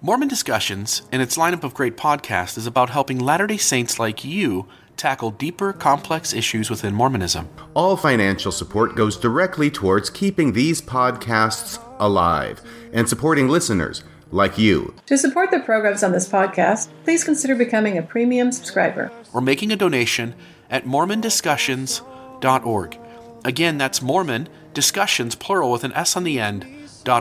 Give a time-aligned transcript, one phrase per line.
[0.00, 4.24] Mormon Discussions and its lineup of great podcasts is about helping Latter day Saints like
[4.24, 7.48] you tackle deeper, complex issues within Mormonism.
[7.74, 12.62] All financial support goes directly towards keeping these podcasts alive
[12.92, 14.94] and supporting listeners like you.
[15.06, 19.72] To support the programs on this podcast, please consider becoming a premium subscriber or making
[19.72, 20.36] a donation
[20.70, 22.98] at mormondiscussions.org.
[23.44, 26.68] Again, that's Mormon Discussions, plural with an S on the end,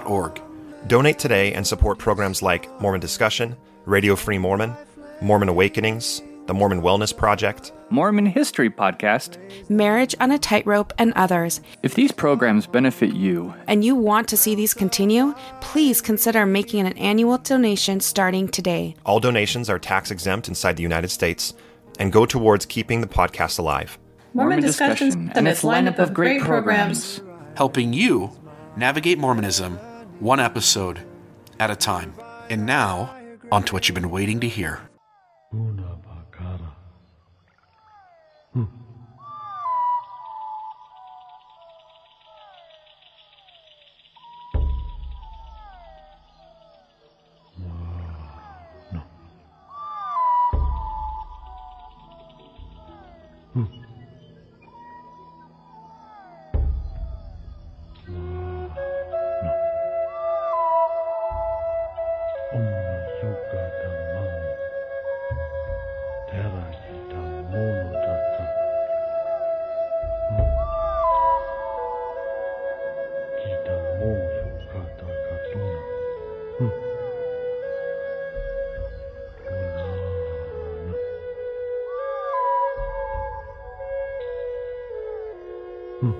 [0.06, 0.40] .org.
[0.86, 4.76] Donate today and support programs like Mormon Discussion, Radio Free Mormon,
[5.22, 9.38] Mormon Awakenings, the Mormon Wellness Project, Mormon History Podcast,
[9.70, 11.60] Marriage on a Tightrope, and others.
[11.84, 16.86] If these programs benefit you and you want to see these continue, please consider making
[16.86, 18.96] an annual donation starting today.
[19.06, 21.54] All donations are tax exempt inside the United States
[22.00, 23.98] and go towards keeping the podcast alive.
[24.34, 27.22] Mormon, Mormon Discussions and its lineup of great programs,
[27.56, 28.32] helping you
[28.78, 29.80] navigate Mormonism
[30.20, 31.00] one episode
[31.60, 32.14] at a time.
[32.50, 33.16] And now,
[33.52, 34.82] on to what you've been waiting to hear.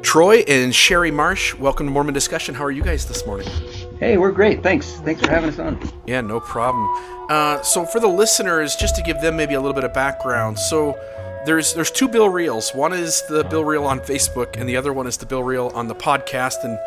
[0.08, 2.56] Troy and Sherry Marsh, welcome to Mormon Discussion.
[2.56, 3.46] How are you guys this morning?
[4.00, 4.64] Hey, we're great.
[4.64, 4.94] Thanks.
[5.02, 5.78] Thanks for having us on.
[6.06, 6.88] Yeah, no problem.
[7.30, 10.58] Uh, so, for the listeners, just to give them maybe a little bit of background,
[10.58, 10.98] so
[11.46, 12.74] there's there's two Bill Reels.
[12.74, 15.74] One is the Bill Reel on Facebook, and the other one is the Bill Reel
[15.76, 16.64] on the podcast.
[16.64, 16.80] And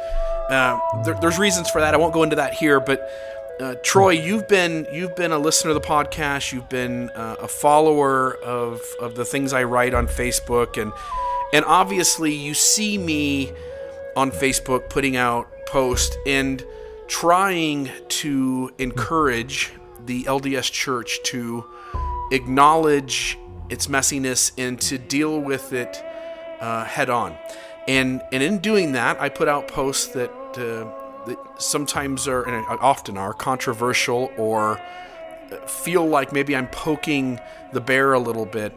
[0.51, 1.93] uh, there, there's reasons for that.
[1.93, 3.07] I won't go into that here, but
[3.61, 6.55] uh, Troy, you've been you've been a listener to the podcast.
[6.55, 10.91] You've been uh, a follower of of the things I write on Facebook, and
[11.53, 13.53] and obviously, you see me
[14.17, 16.65] on Facebook putting out posts and
[17.09, 19.73] trying to encourage
[20.07, 21.65] the LDS church to
[22.31, 23.39] acknowledge
[23.69, 26.03] its messiness and to deal with it
[26.61, 27.37] uh, head on.
[27.89, 32.65] And, and in doing that, I put out posts that, uh, that sometimes are, and
[32.81, 34.81] often are, controversial or
[35.67, 37.41] feel like maybe I'm poking
[37.73, 38.73] the bear a little bit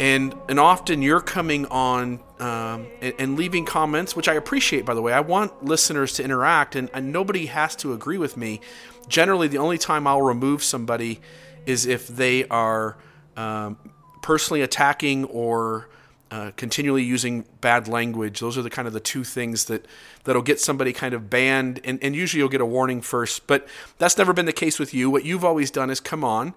[0.00, 4.86] and and often you're coming on um, and, and, leaving comments, which I appreciate.
[4.86, 8.34] By the way, I want listeners to interact, and, and, nobody has to agree with
[8.34, 8.62] me.
[9.08, 11.20] Generally, the only time I'll remove somebody
[11.66, 12.96] is if they are
[13.36, 13.76] um,
[14.22, 15.90] personally attacking or
[16.30, 18.40] uh, continually using bad language.
[18.40, 19.84] Those are the kind of the two things that
[20.24, 23.46] that'll get somebody kind of banned, and, and usually you'll get a warning first.
[23.46, 23.68] But
[23.98, 25.10] that's never been the case with you.
[25.10, 26.54] What you've always done is come on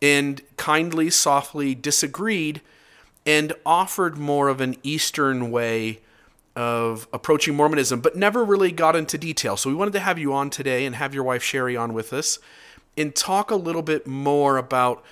[0.00, 2.60] and kindly, softly disagreed
[3.26, 6.00] and offered more of an Eastern way
[6.56, 9.56] of approaching Mormonism, but never really got into detail.
[9.56, 12.12] So we wanted to have you on today and have your wife Sherry on with
[12.12, 12.38] us
[12.96, 15.04] and talk a little bit more about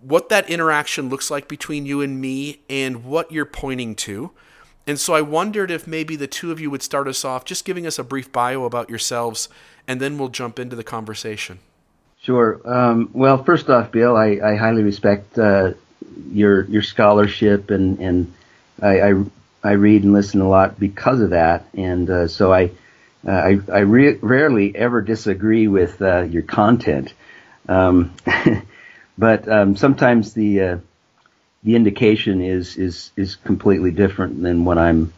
[0.00, 4.32] what that interaction looks like between you and me and what you're pointing to.
[4.84, 7.64] And so I wondered if maybe the two of you would start us off just
[7.64, 9.48] giving us a brief bio about yourselves,
[9.86, 11.60] and then we'll jump into the conversation.
[12.20, 12.60] Sure.
[12.64, 15.74] Um, well, first off, Bill, I, I highly respect uh,
[16.32, 18.32] your your scholarship and and
[18.80, 19.24] I, I,
[19.62, 22.70] I read and listen a lot because of that, and uh, so I
[23.26, 27.14] uh, I, I re- rarely ever disagree with uh, your content,
[27.68, 28.12] um,
[29.18, 30.76] but um, sometimes the uh,
[31.62, 35.12] the indication is is is completely different than what I'm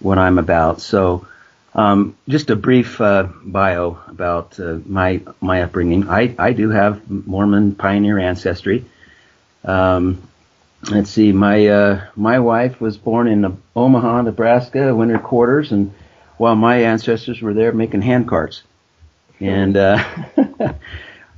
[0.00, 0.80] what I'm about.
[0.80, 1.26] So.
[1.74, 6.08] Um, just a brief uh, bio about my my upbringing.
[6.08, 8.84] I, I do have Mormon pioneer ancestry.
[9.68, 10.22] Um,
[10.90, 15.92] let's see, my uh, my wife was born in Omaha, Nebraska, winter quarters, and
[16.38, 18.62] while my ancestors were there making hand carts,
[19.40, 20.02] and uh,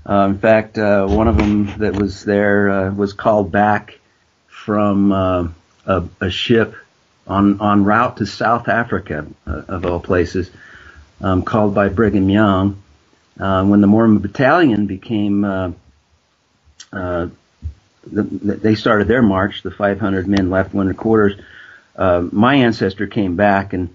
[0.09, 3.99] uh, in fact, uh, one of them that was there uh, was called back
[4.47, 5.49] from uh,
[5.87, 6.77] a, a ship
[7.27, 10.51] on on route to South Africa, uh, of all places,
[11.21, 12.81] um, called by Brigham Young.
[13.39, 15.73] Uh, when the Mormon Battalion became uh,
[16.93, 17.29] uh,
[18.13, 19.63] the, they started their march.
[19.63, 21.41] The 500 men left winter quarters.
[21.97, 23.95] Uh, my ancestor came back and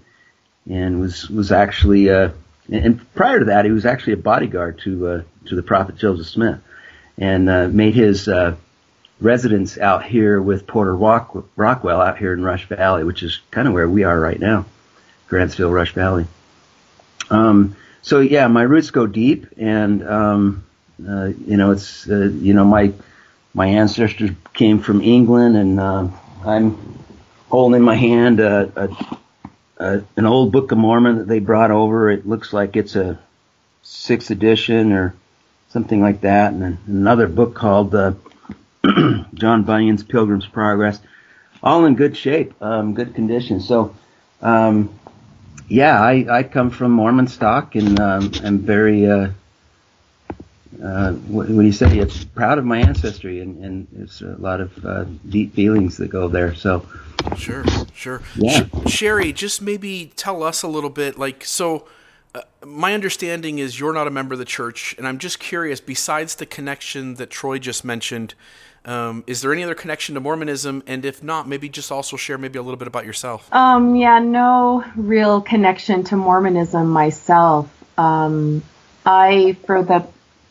[0.68, 2.30] and was was actually uh,
[2.70, 6.26] and prior to that he was actually a bodyguard to uh, to the prophet Joseph
[6.26, 6.60] Smith,
[7.18, 8.56] and uh, made his uh,
[9.20, 13.68] residence out here with Porter Rock- Rockwell out here in Rush Valley, which is kind
[13.68, 14.66] of where we are right now,
[15.28, 16.26] Grantsville, Rush Valley.
[17.30, 20.64] Um, so yeah, my roots go deep, and um,
[21.06, 22.92] uh, you know, it's uh, you know my
[23.56, 26.08] my ancestors came from England, and uh,
[26.44, 26.76] I'm
[27.48, 29.06] holding in my hand a, a,
[29.78, 32.10] a, an old Book of Mormon that they brought over.
[32.10, 33.18] It looks like it's a
[33.82, 35.14] sixth edition or
[35.70, 38.12] something like that, and another book called uh,
[39.32, 41.00] John Bunyan's Pilgrim's Progress,
[41.62, 43.60] all in good shape, um, good condition.
[43.60, 43.96] So,
[44.42, 44.90] um,
[45.66, 49.30] yeah, I, I come from Mormon stock and um, I'm very, uh,
[50.82, 51.98] uh, what, what you say?
[51.98, 56.08] It's proud of my ancestry and, and there's a lot of uh, deep feelings that
[56.08, 56.54] go there.
[56.54, 56.86] So,
[57.36, 58.22] Sure, sure.
[58.36, 58.66] Yeah.
[58.86, 61.18] Sh- Sherry, just maybe tell us a little bit.
[61.18, 61.86] Like, so
[62.34, 65.80] uh, my understanding is you're not a member of the church, and I'm just curious.
[65.80, 68.34] Besides the connection that Troy just mentioned,
[68.84, 70.82] um, is there any other connection to Mormonism?
[70.86, 73.52] And if not, maybe just also share maybe a little bit about yourself.
[73.52, 77.68] Um, yeah, no real connection to Mormonism myself.
[77.98, 78.62] Um,
[79.04, 80.06] I, for the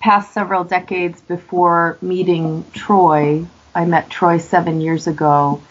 [0.05, 3.43] past several decades before meeting Troy,
[3.73, 5.63] I met Troy seven years ago,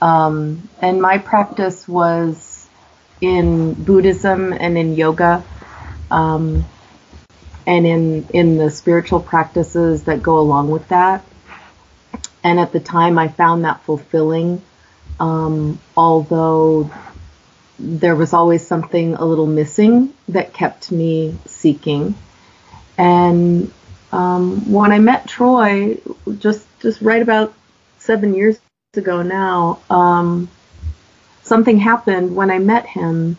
[0.00, 2.66] um, and my practice was
[3.20, 5.44] in Buddhism and in yoga,
[6.10, 6.64] um,
[7.66, 11.22] and in in the spiritual practices that go along with that.
[12.42, 14.62] And at the time, I found that fulfilling
[15.20, 16.90] um, although
[17.78, 22.14] there was always something a little missing that kept me seeking.
[22.96, 23.70] And
[24.12, 25.98] um, when I met Troy,
[26.38, 27.54] just just right about
[27.98, 28.58] seven years
[28.94, 30.48] ago now, um,
[31.42, 33.36] something happened when I met him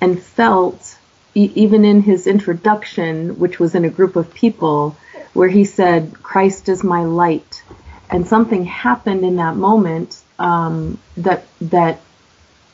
[0.00, 0.96] and felt,
[1.34, 4.96] e- even in his introduction, which was in a group of people,
[5.34, 7.62] where he said, "Christ is my light."
[8.10, 12.00] and something happened in that moment um, that that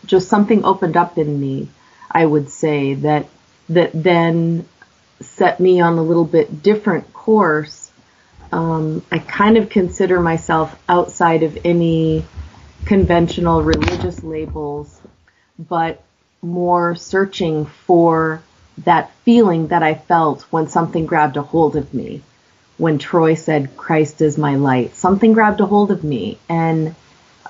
[0.07, 1.69] just something opened up in me.
[2.11, 3.27] I would say that
[3.71, 4.67] that then
[5.21, 7.91] set me on a little bit different course.
[8.53, 12.25] Um, I kind of consider myself outside of any
[12.85, 15.01] conventional religious labels,
[15.59, 16.03] but
[16.43, 18.43] more searching for
[18.79, 22.23] that feeling that I felt when something grabbed a hold of me
[22.77, 24.95] when Troy said, Christ is my light.
[24.95, 26.39] Something grabbed a hold of me.
[26.49, 26.95] And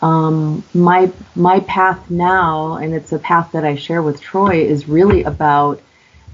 [0.02, 4.88] um, my my path now, and it's a path that I share with Troy, is
[4.88, 5.80] really about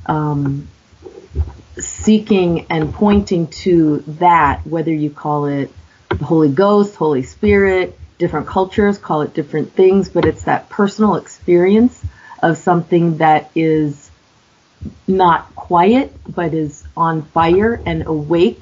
[0.06, 0.68] um,
[1.78, 5.70] seeking and pointing to that, whether you call it
[6.08, 11.16] the Holy Ghost, Holy Spirit, different cultures call it different things, but it's that personal
[11.16, 12.00] experience
[12.42, 14.10] of something that is
[15.06, 18.60] not quiet, but is on fire and awake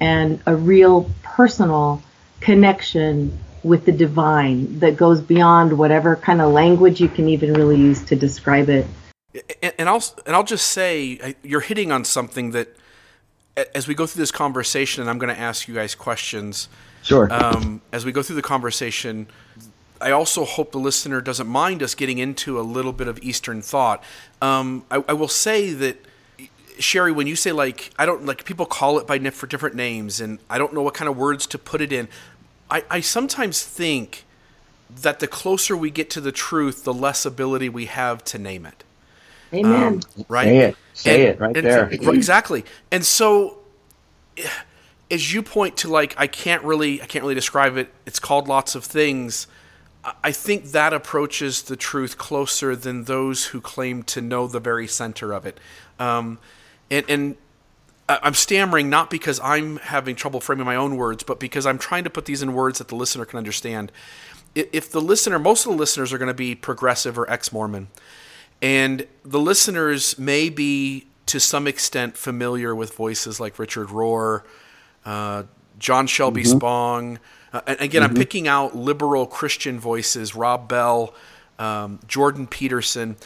[0.00, 2.02] and a real personal
[2.40, 7.76] connection with the divine that goes beyond whatever kind of language you can even really
[7.76, 8.86] use to describe it.
[9.62, 12.76] And, and I'll and I'll just say you're hitting on something that
[13.74, 16.68] as we go through this conversation, and I'm going to ask you guys questions.
[17.02, 17.32] sure.
[17.32, 19.26] Um, as we go through the conversation,
[20.00, 23.60] I also hope the listener doesn't mind us getting into a little bit of Eastern
[23.62, 24.02] thought.
[24.40, 26.04] Um, I, I will say that
[26.78, 29.76] Sherry, when you say like I don't like people call it by nif- for different
[29.76, 32.08] names, and I don't know what kind of words to put it in.
[32.70, 34.24] I, I sometimes think
[34.88, 38.64] that the closer we get to the truth, the less ability we have to name
[38.64, 38.84] it.
[39.52, 40.00] Amen.
[40.28, 40.44] Right?
[40.46, 40.76] Say it.
[40.94, 41.88] Say And- it right and- there.
[42.14, 42.64] exactly.
[42.90, 43.58] And so,
[45.10, 47.92] as you point to, like, I can't really, I can't really describe it.
[48.06, 49.46] It's called lots of things.
[50.24, 54.86] I- think that approaches the truth closer than those who claim to know the very
[54.86, 55.58] center of it.
[55.98, 56.38] Um,
[56.90, 57.36] and, and
[58.08, 62.04] I'm stammering not because I'm having trouble framing my own words, but because I'm trying
[62.04, 63.92] to put these in words that the listener can understand.
[64.54, 67.86] If the listener, most of the listeners are going to be progressive or ex Mormon,
[68.62, 74.42] and the listeners may be to some extent familiar with voices like Richard Rohr,
[75.04, 75.44] uh,
[75.78, 77.18] John Shelby Spong.
[77.52, 81.14] Uh, and again, I'm picking out liberal Christian voices, Rob Bell,
[81.58, 83.16] um, Jordan Peterson.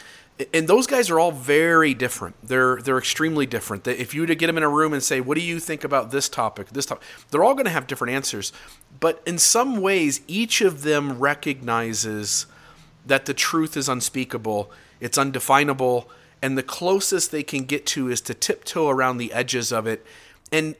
[0.52, 2.34] And those guys are all very different.
[2.42, 3.86] They're they're extremely different.
[3.86, 5.84] If you were to get them in a room and say, "What do you think
[5.84, 8.52] about this topic?" This topic, they're all going to have different answers.
[8.98, 12.46] But in some ways, each of them recognizes
[13.06, 14.72] that the truth is unspeakable,
[15.04, 16.08] it's undefinable,
[16.40, 20.02] and the closest they can get to is to tiptoe around the edges of it.
[20.50, 20.76] And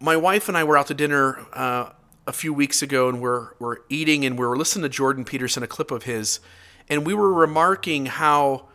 [0.00, 1.90] my wife and I were out to dinner uh,
[2.26, 5.62] a few weeks ago, and we're we're eating, and we were listening to Jordan Peterson,
[5.62, 6.40] a clip of his,
[6.88, 8.68] and we were remarking how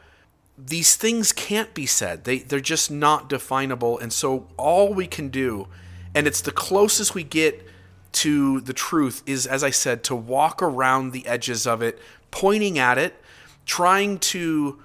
[0.55, 2.25] these things can't be said.
[2.25, 5.67] They they're just not definable, and so all we can do,
[6.13, 7.65] and it's the closest we get
[8.11, 11.97] to the truth, is as I said, to walk around the edges of it,
[12.29, 13.15] pointing at it,
[13.65, 14.81] trying to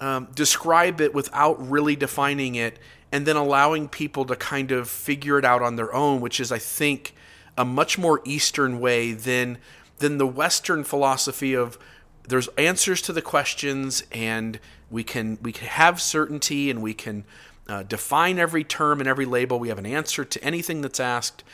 [0.00, 2.78] um, describe it without really defining it,
[3.12, 6.52] and then allowing people to kind of figure it out on their own, which is,
[6.52, 7.14] I think,
[7.56, 9.58] a much more Eastern way than
[9.98, 11.78] than the Western philosophy of
[12.26, 14.58] there's answers to the questions and
[14.90, 17.24] we can we can have certainty and we can
[17.68, 19.58] uh, define every term and every label.
[19.58, 21.44] We have an answer to anything that's asked.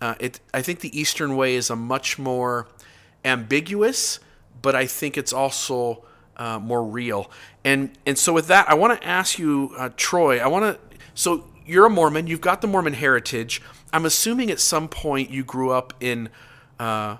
[0.00, 2.68] Uh, it, I think the Eastern way is a much more
[3.24, 4.20] ambiguous,
[4.60, 6.04] but I think it's also
[6.36, 7.30] uh, more real.
[7.64, 10.38] And and so with that, I want to ask you, uh, Troy.
[10.38, 10.96] I want to.
[11.14, 12.26] So you're a Mormon.
[12.26, 13.62] You've got the Mormon heritage.
[13.92, 16.28] I'm assuming at some point you grew up in
[16.80, 17.18] uh,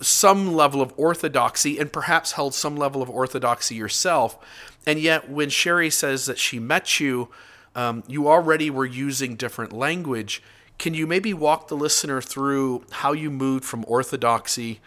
[0.00, 4.38] some level of orthodoxy and perhaps held some level of orthodoxy yourself.
[4.86, 7.28] And yet, when Sherry says that she met you,
[7.74, 10.42] um, you already were using different language.
[10.78, 14.80] Can you maybe walk the listener through how you moved from orthodoxy,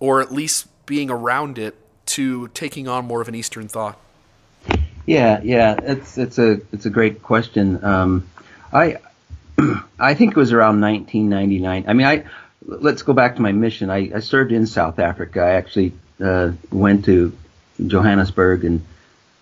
[0.00, 1.76] or at least being around it,
[2.12, 3.98] to taking on more of an Eastern thought?
[5.06, 7.82] Yeah, yeah, it's it's a it's a great question.
[7.84, 8.28] Um,
[8.72, 8.98] I
[9.98, 11.84] I think it was around 1999.
[11.88, 12.24] I mean, I
[12.64, 13.90] let's go back to my mission.
[13.90, 15.40] I, I served in South Africa.
[15.40, 15.92] I actually
[16.22, 17.36] uh, went to
[17.84, 18.84] Johannesburg and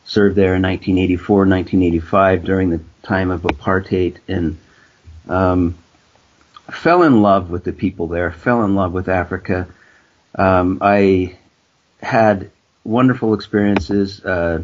[0.04, 4.58] served there in 1984, 1985 during the time of apartheid, and
[5.28, 5.76] um,
[6.70, 8.30] fell in love with the people there.
[8.30, 9.68] Fell in love with Africa.
[10.34, 11.36] Um, I
[12.02, 12.50] had
[12.84, 14.62] wonderful experiences uh,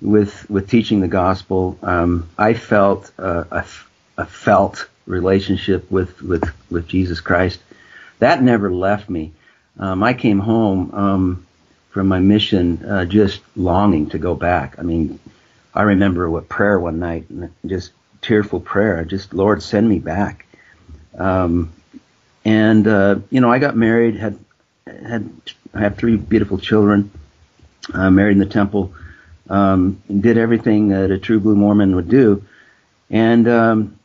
[0.00, 1.78] with with teaching the gospel.
[1.82, 3.64] Um, I felt uh, a,
[4.18, 7.60] a felt relationship with with with Jesus Christ.
[8.18, 9.32] That never left me.
[9.78, 11.46] Um, I came home um,
[11.90, 14.78] from my mission uh, just longing to go back.
[14.78, 15.18] I mean,
[15.74, 17.26] I remember what prayer one night,
[17.66, 19.04] just tearful prayer.
[19.04, 20.46] Just Lord, send me back.
[21.18, 21.72] Um,
[22.44, 24.38] and uh, you know, I got married, had
[24.86, 25.30] had
[25.74, 27.10] I have three beautiful children,
[27.92, 28.92] uh, married in the temple,
[29.48, 32.44] um, did everything that a true blue Mormon would do,
[33.10, 33.98] and um,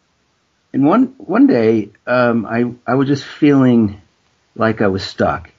[0.73, 4.01] and one one day um, I I was just feeling
[4.55, 5.49] like I was stuck,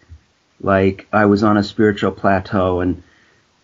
[0.60, 2.80] like I was on a spiritual plateau.
[2.80, 3.02] And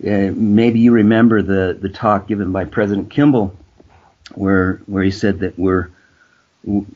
[0.04, 3.56] uh, maybe you remember the the talk given by President Kimball,
[4.34, 5.90] where where he said that we're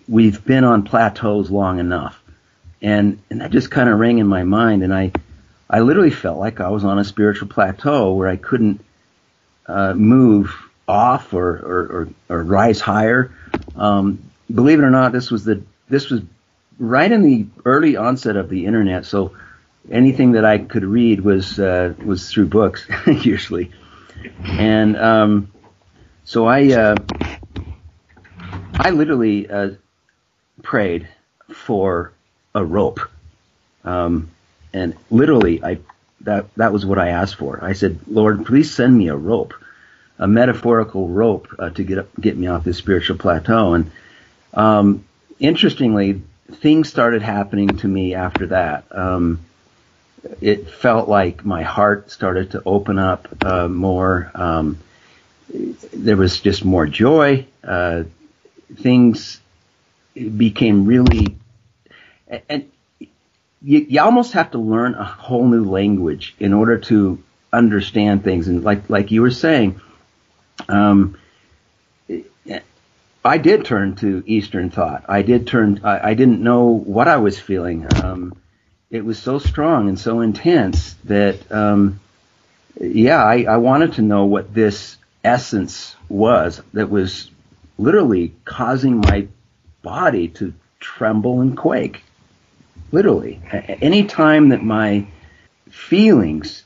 [0.08, 2.20] we've been on plateaus long enough,
[2.80, 5.12] and and that just kind of rang in my mind, and I
[5.72, 8.84] I literally felt like I was on a spiritual plateau where I couldn't
[9.66, 10.54] uh, move
[10.86, 13.32] off or, or, or, or rise higher.
[13.74, 14.22] Um,
[14.54, 16.20] believe it or not, this was the this was
[16.78, 19.06] right in the early onset of the internet.
[19.06, 19.34] So
[19.90, 23.70] anything that I could read was uh, was through books usually,
[24.44, 25.50] and um,
[26.24, 26.96] so I uh,
[28.74, 29.70] I literally uh,
[30.62, 31.08] prayed
[31.50, 32.12] for
[32.54, 33.00] a rope,
[33.84, 34.30] um,
[34.72, 35.78] and literally I
[36.22, 37.62] that that was what I asked for.
[37.62, 39.54] I said, Lord, please send me a rope,
[40.18, 43.90] a metaphorical rope uh, to get up, get me off this spiritual plateau, and
[44.54, 45.04] um,
[45.40, 48.84] interestingly, things started happening to me after that.
[48.90, 49.40] Um,
[50.40, 54.30] it felt like my heart started to open up uh, more.
[54.34, 54.78] Um,
[55.92, 57.46] there was just more joy.
[57.62, 58.04] Uh,
[58.76, 59.40] things
[60.14, 61.36] became really,
[62.48, 62.70] and
[63.64, 68.48] you, you almost have to learn a whole new language in order to understand things.
[68.48, 69.80] And like like you were saying,
[70.68, 71.18] um,
[73.24, 75.04] I did turn to Eastern thought.
[75.08, 75.80] I did turn.
[75.84, 77.86] I, I didn't know what I was feeling.
[78.02, 78.34] Um,
[78.90, 82.00] it was so strong and so intense that, um,
[82.80, 87.30] yeah, I, I wanted to know what this essence was that was
[87.78, 89.28] literally causing my
[89.82, 92.02] body to tremble and quake.
[92.92, 95.06] Literally, any time that my
[95.70, 96.62] feelings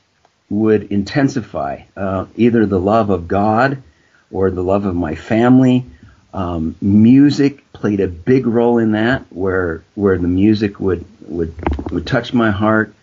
[0.49, 3.81] would intensify, uh, either the love of God
[4.29, 5.85] or the love of my family
[6.33, 11.53] um, music played a big role in that, where where the music would would
[11.91, 12.93] would touch my heart,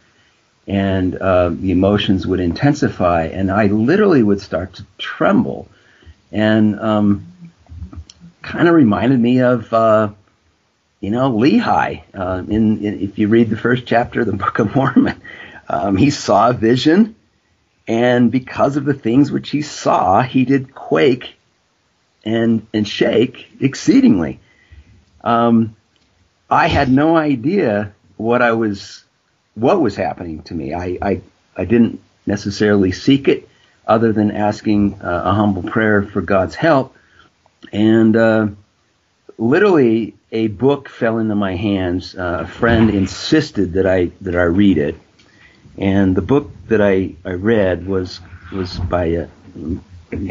[0.68, 5.68] and uh, the emotions would intensify, and I literally would start to tremble,
[6.30, 7.26] and um,
[8.42, 10.10] kind of reminded me of uh,
[11.04, 12.02] you know Lehi.
[12.14, 15.20] Uh, in, in, if you read the first chapter of the Book of Mormon,
[15.68, 17.14] um, he saw a vision,
[17.86, 21.34] and because of the things which he saw, he did quake
[22.24, 24.40] and and shake exceedingly.
[25.22, 25.76] Um,
[26.50, 29.04] I had no idea what I was,
[29.54, 30.74] what was happening to me.
[30.74, 31.20] I, I,
[31.56, 33.48] I didn't necessarily seek it.
[33.86, 36.96] other than asking uh, a humble prayer for God's help.
[37.72, 38.48] And uh,
[39.36, 42.14] literally, a book fell into my hands.
[42.16, 44.96] Uh, a friend insisted that I that I read it,
[45.78, 48.20] and the book that I, I read was
[48.52, 49.28] was by a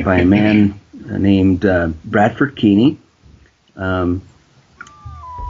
[0.04, 3.00] by a man named uh, Bradford Keeney,
[3.78, 4.22] um,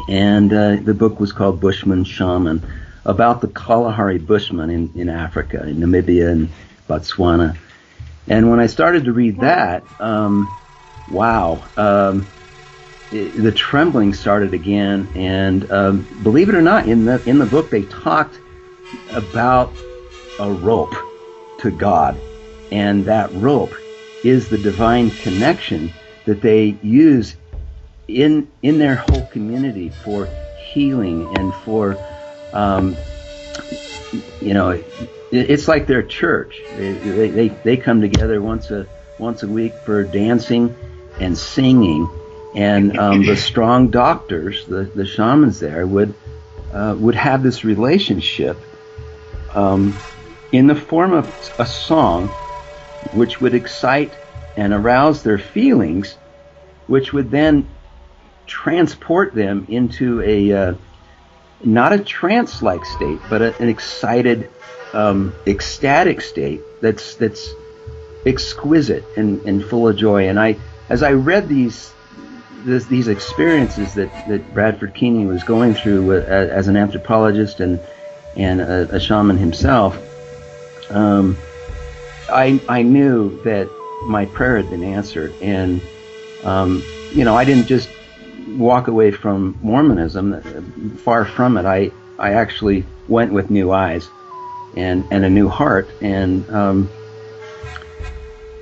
[0.07, 2.61] and uh, the book was called Bushman Shaman,
[3.05, 6.49] about the Kalahari Bushmen in, in Africa, in Namibia and
[6.87, 7.57] Botswana.
[8.27, 10.49] And when I started to read that, um,
[11.09, 12.27] wow, um,
[13.11, 15.09] the trembling started again.
[15.15, 18.39] And um, believe it or not, in the in the book they talked
[19.09, 19.73] about
[20.39, 20.95] a rope
[21.59, 22.19] to God,
[22.71, 23.75] and that rope
[24.23, 25.93] is the divine connection
[26.25, 27.35] that they use
[28.07, 30.29] in in their whole community for
[30.73, 31.97] healing and for
[32.53, 32.95] um,
[34.41, 34.85] you know it,
[35.31, 38.87] it's like their church they, they, they come together once a
[39.19, 40.75] once a week for dancing
[41.19, 42.09] and singing
[42.55, 46.13] and um, the strong doctors the, the shamans there would
[46.73, 48.57] uh, would have this relationship
[49.53, 49.97] um,
[50.51, 52.27] in the form of a song
[53.13, 54.13] which would excite
[54.57, 56.17] and arouse their feelings
[56.87, 57.67] which would then
[58.45, 60.73] transport them into a uh,
[61.63, 64.49] not a trance-like state, but a, an excited,
[64.93, 67.49] um, ecstatic state that's that's
[68.25, 70.29] exquisite and, and full of joy.
[70.29, 70.57] And I,
[70.89, 71.93] as I read these
[72.65, 77.79] this, these experiences that, that Bradford Keeney was going through as an anthropologist and
[78.35, 79.95] and a, a shaman himself,
[80.89, 81.37] um,
[82.29, 83.69] I I knew that
[84.07, 85.81] my prayer had been answered, and
[86.43, 87.89] um, you know I didn't just
[88.47, 90.97] walk away from Mormonism.
[90.97, 91.65] Far from it.
[91.65, 94.07] I I actually went with new eyes
[94.75, 95.89] and and a new heart.
[96.01, 96.89] And um,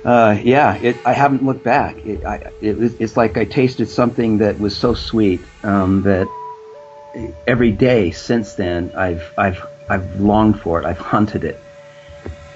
[0.04, 2.04] uh, yeah, it, I haven't looked back.
[2.04, 6.28] It, I, it, it's like I tasted something that was so sweet um, that
[7.46, 10.86] every day since then I've I've I've longed for it.
[10.90, 11.58] I've hunted it,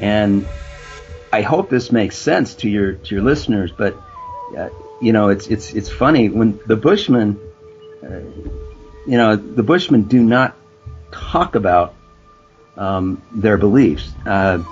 [0.00, 0.46] and
[1.32, 3.70] I hope this makes sense to your to your listeners.
[3.70, 3.96] But
[4.56, 7.38] uh, you know, it's it's it's funny when the Bushmen,
[8.02, 8.20] uh,
[9.06, 10.56] you know, the Bushmen do not
[11.12, 11.94] talk about
[12.76, 14.10] um, their beliefs.
[14.24, 14.64] Uh,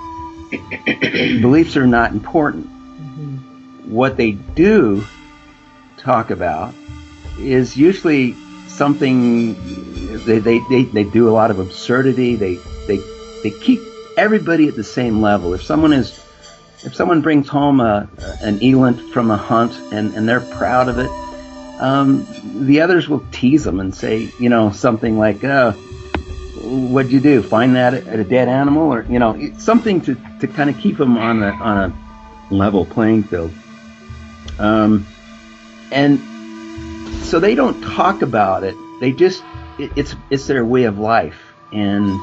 [1.41, 2.67] beliefs are not important.
[2.67, 3.91] Mm-hmm.
[3.91, 5.03] What they do
[5.97, 6.73] talk about
[7.39, 8.33] is usually
[8.67, 9.55] something
[10.25, 12.35] they, they, they, they do a lot of absurdity.
[12.35, 12.55] They
[12.87, 12.97] they
[13.43, 13.79] they keep
[14.17, 15.53] everybody at the same level.
[15.53, 16.19] If someone is
[16.83, 18.07] if someone brings home a,
[18.41, 21.09] an eland from a hunt and, and they're proud of it,
[21.81, 22.25] um,
[22.65, 25.73] the others will tease them and say, you know, something like, uh,
[26.65, 27.41] what'd you do?
[27.41, 28.91] Find that at a dead animal?
[28.93, 32.85] Or, you know, something to, to kind of keep them on a, on a level
[32.85, 33.51] playing field.
[34.59, 35.05] Um,
[35.91, 36.19] and
[37.23, 38.75] so they don't talk about it.
[38.99, 39.43] They just,
[39.77, 41.39] it, it's, it's their way of life
[41.71, 42.19] and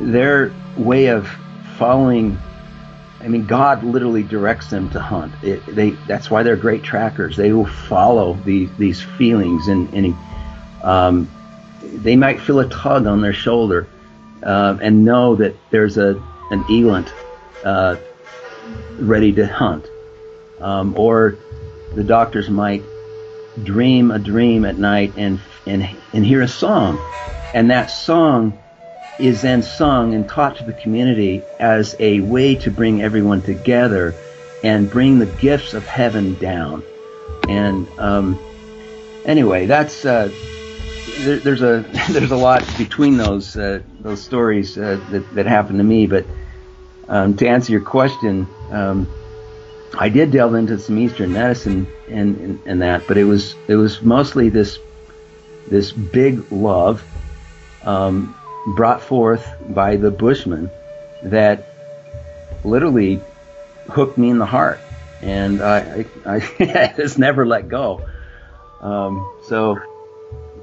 [0.00, 1.28] their way of
[1.76, 2.38] following
[3.22, 5.32] I mean, God literally directs them to hunt.
[5.42, 7.36] It, they that's why they're great trackers.
[7.36, 10.16] They will follow these these feelings, and, and
[10.82, 11.30] um,
[11.82, 13.88] they might feel a tug on their shoulder
[14.42, 17.12] uh, and know that there's a an eland
[17.64, 17.96] uh,
[18.98, 19.86] ready to hunt,
[20.60, 21.36] um, or
[21.94, 22.82] the doctors might
[23.64, 26.98] dream a dream at night and and and hear a song,
[27.54, 28.58] and that song
[29.18, 34.14] is then sung and taught to the community as a way to bring everyone together
[34.64, 36.82] and bring the gifts of heaven down.
[37.48, 38.38] And um,
[39.24, 40.30] anyway, that's uh,
[41.18, 45.78] there, there's a there's a lot between those uh, those stories uh, that that happened
[45.78, 46.06] to me.
[46.06, 46.26] But
[47.08, 49.08] um, to answer your question, um,
[49.98, 53.76] I did delve into some Eastern medicine and, and and that, but it was it
[53.76, 54.78] was mostly this
[55.68, 57.02] this big love.
[57.84, 60.70] Um, brought forth by the Bushmen
[61.24, 61.66] that
[62.64, 63.20] literally
[63.90, 64.80] hooked me in the heart,
[65.20, 68.08] and I, I, I just never let go.
[68.80, 69.78] Um, so,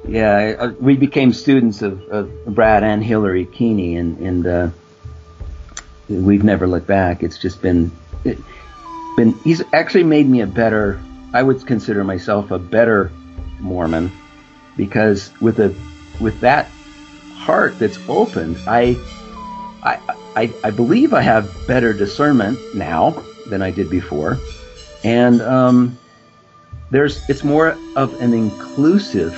[0.08, 4.70] yeah, I, we became students of, of, Brad and Hillary Keeney, and, and uh,
[6.08, 7.22] we've never looked back.
[7.22, 7.92] It's just been,
[8.24, 8.38] it,
[9.18, 9.34] been.
[9.44, 11.00] He's actually made me a better.
[11.34, 13.12] I would consider myself a better
[13.60, 14.12] Mormon
[14.78, 15.76] because with a
[16.20, 16.70] with that
[17.34, 18.98] heart that's opened, I,
[19.84, 20.00] I,
[20.36, 24.38] I, I believe I have better discernment now than I did before,
[25.04, 25.98] and um,
[26.90, 29.34] there's it's more of an inclusive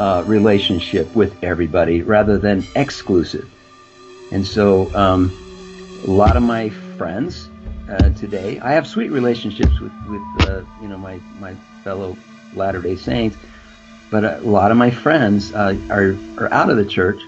[0.00, 3.48] uh, relationship with everybody rather than exclusive.
[4.32, 5.30] And so, um,
[6.06, 7.50] a lot of my friends
[7.90, 8.58] uh, today.
[8.60, 12.16] I have sweet relationships with with uh, you know my my fellow
[12.54, 13.36] Latter Day Saints,
[14.10, 17.20] but a lot of my friends uh, are are out of the church.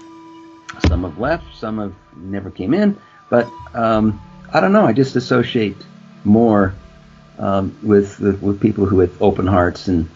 [0.87, 2.97] Some have left, some have never came in,
[3.29, 4.19] but um,
[4.51, 4.87] I don't know.
[4.87, 5.77] I just associate
[6.23, 6.73] more
[7.37, 10.09] um, with with people who have open hearts and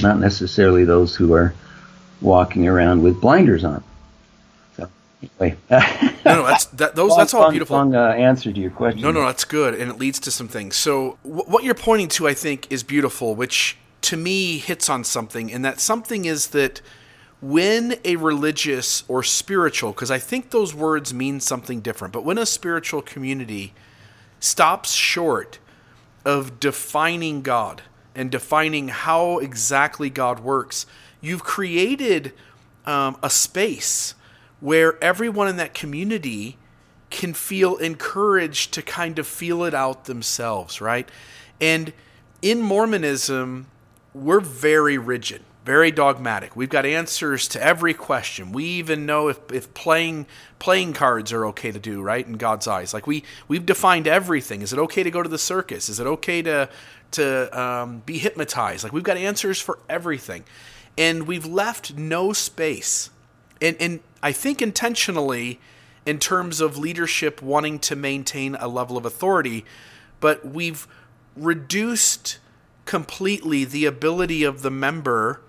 [0.00, 1.52] not necessarily those who are
[2.22, 3.82] walking around with blinders on.
[4.76, 4.88] So
[5.22, 5.78] anyway, no,
[6.24, 7.10] no, that's that, those.
[7.10, 7.76] long, that's all long, beautiful.
[7.76, 9.02] Long uh, answer to your question.
[9.02, 10.76] No, no, that's good, and it leads to some things.
[10.76, 15.04] So, w- what you're pointing to, I think, is beautiful, which to me hits on
[15.04, 16.80] something, and that something is that
[17.40, 22.38] when a religious or spiritual, because I think those words mean something different, but when
[22.38, 23.74] a spiritual community
[24.38, 25.58] stops short
[26.24, 27.82] of defining God
[28.14, 30.86] and defining how exactly God works,
[31.22, 32.34] you've created
[32.84, 34.14] um, a space
[34.60, 36.58] where everyone in that community
[37.08, 41.08] can feel encouraged to kind of feel it out themselves, right?
[41.60, 41.92] And
[42.40, 43.66] in Mormonism,
[44.14, 46.56] we're very rigid, very dogmatic.
[46.56, 48.50] We've got answers to every question.
[48.52, 50.26] We even know if, if playing
[50.58, 52.26] playing cards are okay to do, right?
[52.26, 54.62] In God's eyes, like we we've defined everything.
[54.62, 55.88] Is it okay to go to the circus?
[55.88, 56.68] Is it okay to
[57.12, 58.84] to um, be hypnotized?
[58.84, 60.44] Like we've got answers for everything,
[60.96, 63.10] and we've left no space.
[63.60, 65.60] And and I think intentionally,
[66.06, 69.64] in terms of leadership wanting to maintain a level of authority,
[70.20, 70.86] but we've
[71.36, 72.38] reduced
[72.84, 75.40] completely the ability of the member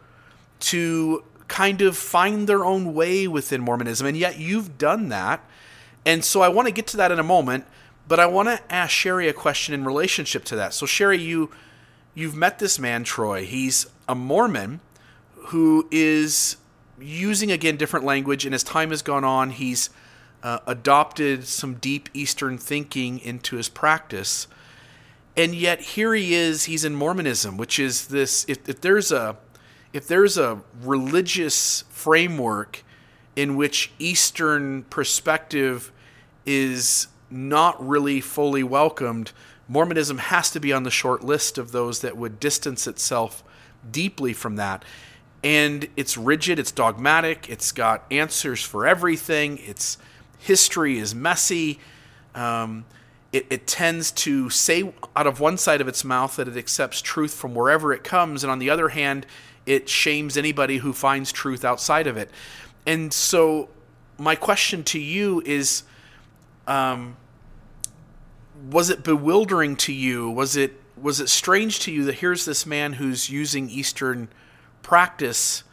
[0.60, 4.08] to kind of find their own way within Mormonism.
[4.08, 5.43] And yet you've done that.
[6.06, 7.65] And so I want to get to that in a moment,
[8.08, 10.73] but I want to ask Sherry a question in relationship to that.
[10.73, 11.51] So Sherry, you
[12.13, 13.45] you've met this man Troy.
[13.45, 14.79] He's a Mormon
[15.47, 16.58] who is
[16.99, 19.89] using again different language and as time has gone on, he's
[20.41, 24.47] uh, adopted some deep Eastern thinking into his practice.
[25.36, 29.38] And yet here he is, he's in Mormonism, which is this if, if there's a
[29.93, 32.84] if there's a religious framework
[33.36, 35.91] in which Eastern perspective
[36.45, 39.32] is not really fully welcomed,
[39.67, 43.43] Mormonism has to be on the short list of those that would distance itself
[43.89, 44.84] deeply from that.
[45.43, 49.97] And it's rigid, it's dogmatic, it's got answers for everything, its
[50.39, 51.79] history is messy.
[52.34, 52.86] Um,
[53.34, 57.01] it, it tends to say out of one side of its mouth that it accepts
[57.01, 59.25] truth from wherever it comes, and on the other hand,
[59.65, 62.29] it shames anybody who finds truth outside of it.
[62.86, 63.69] And so,
[64.17, 65.84] my question to you is
[66.67, 67.17] um,
[68.69, 70.29] Was it bewildering to you?
[70.29, 74.27] Was it, was it strange to you that here's this man who's using Eastern
[74.84, 75.63] practice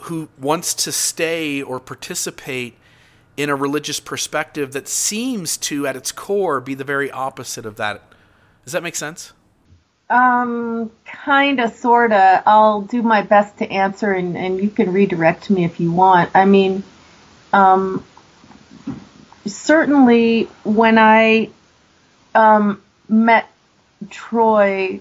[0.00, 2.76] who wants to stay or participate
[3.36, 7.76] in a religious perspective that seems to, at its core, be the very opposite of
[7.76, 8.02] that?
[8.64, 9.32] Does that make sense?
[10.08, 12.42] Um, kind of, sort of.
[12.46, 16.30] I'll do my best to answer, and, and you can redirect me if you want.
[16.34, 16.84] I mean,
[17.52, 18.04] um,
[19.44, 21.50] certainly when I
[22.34, 23.48] um, met
[24.10, 25.00] Troy,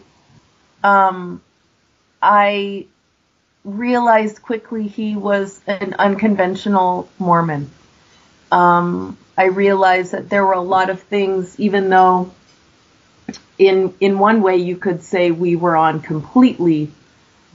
[0.84, 1.42] um,
[2.22, 2.88] I
[3.66, 7.70] realized quickly he was an unconventional Mormon.
[8.52, 12.32] Um, I realized that there were a lot of things, even though
[13.58, 16.92] in in one way you could say we were on completely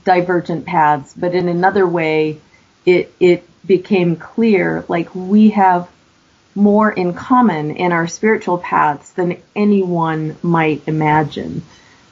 [0.03, 2.39] divergent paths, but in another way
[2.85, 5.87] it it became clear like we have
[6.53, 11.63] more in common in our spiritual paths than anyone might imagine.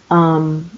[0.09, 0.71] Um,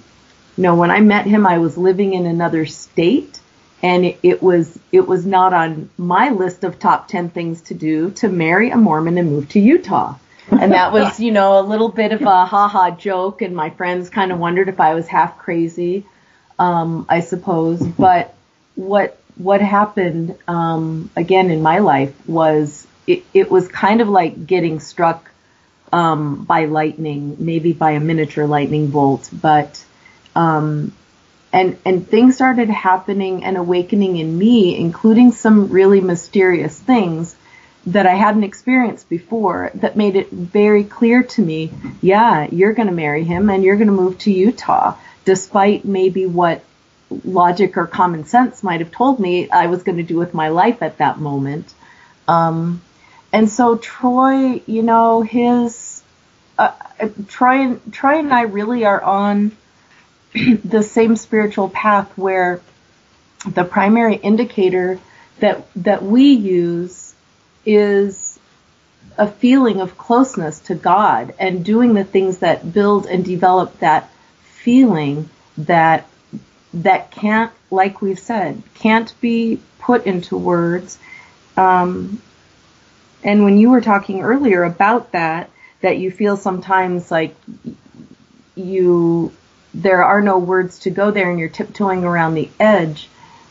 [0.56, 3.40] you know, when I met him, I was living in another state,
[3.82, 7.74] and it, it was it was not on my list of top ten things to
[7.74, 10.16] do to marry a Mormon and move to Utah.
[10.50, 13.70] And that was, you know, a little bit of a ha ha joke, and my
[13.70, 16.04] friends kind of wondered if I was half crazy,
[16.58, 17.80] um, I suppose.
[17.80, 18.34] But
[18.74, 24.46] what what happened um, again in my life was it, it was kind of like
[24.46, 25.30] getting struck
[25.92, 29.84] um, by lightning, maybe by a miniature lightning bolt, but
[30.34, 30.92] um,
[31.52, 37.36] and and things started happening and awakening in me, including some really mysterious things
[37.86, 42.88] that I hadn't experienced before that made it very clear to me, yeah, you're going
[42.88, 46.62] to marry him and you're going to move to Utah, despite maybe what
[47.24, 50.48] logic or common sense might have told me I was going to do with my
[50.48, 51.74] life at that moment.
[52.28, 52.82] Um,
[53.32, 56.02] and so Troy, you know, his
[56.56, 56.72] uh,
[57.28, 59.56] Troy, Troy and I really are on
[60.64, 62.60] the same spiritual path where
[63.46, 64.98] the primary indicator
[65.40, 67.14] that that we use
[67.66, 68.38] is
[69.18, 74.10] a feeling of closeness to God and doing the things that build and develop that
[74.42, 76.06] feeling that
[76.74, 80.98] that can't, like we've said, can't be put into words.
[81.56, 82.22] Um,
[83.22, 85.50] and when you were talking earlier about that,
[85.82, 87.34] that you feel sometimes like
[88.54, 89.32] you
[89.74, 93.08] there are no words to go there and you're tiptoeing around the edge.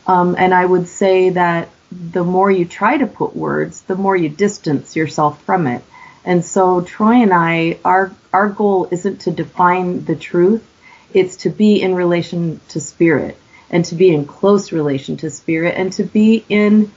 [0.08, 4.16] Um, and I would say that the more you try to put words, the more
[4.16, 5.84] you distance yourself from it.
[6.24, 10.66] And so Troy and I, our our goal isn't to define the truth,
[11.14, 13.38] it's to be in relation to spirit
[13.70, 16.92] and to be in close relation to spirit and to be in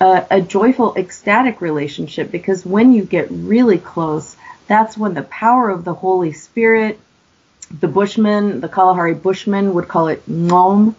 [0.00, 5.70] a, a joyful, ecstatic relationship because when you get really close, that's when the power
[5.70, 6.98] of the Holy Spirit,
[7.80, 10.94] the Bushmen, the Kalahari Bushmen would call it Nom,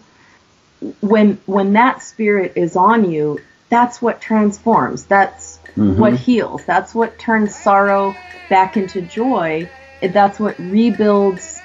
[1.00, 5.04] when when that spirit is on you, that's what transforms.
[5.04, 5.98] That's mm-hmm.
[5.98, 6.64] what heals.
[6.64, 8.14] That's what turns sorrow
[8.48, 9.68] back into joy.
[10.02, 11.60] That's what rebuilds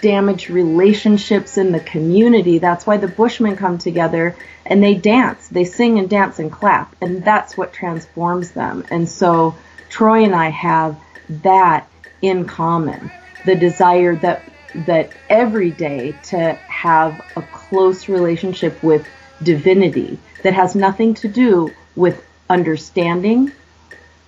[0.00, 2.58] damaged relationships in the community.
[2.58, 5.48] That's why the Bushmen come together and they dance.
[5.48, 6.94] They sing and dance and clap.
[7.00, 8.84] And that's what transforms them.
[8.90, 9.56] And so
[9.88, 11.88] Troy and I have that
[12.20, 13.10] in common.
[13.44, 14.42] The desire that
[14.86, 19.06] that every day to have a close relationship with
[19.42, 23.52] divinity that has nothing to do with understanding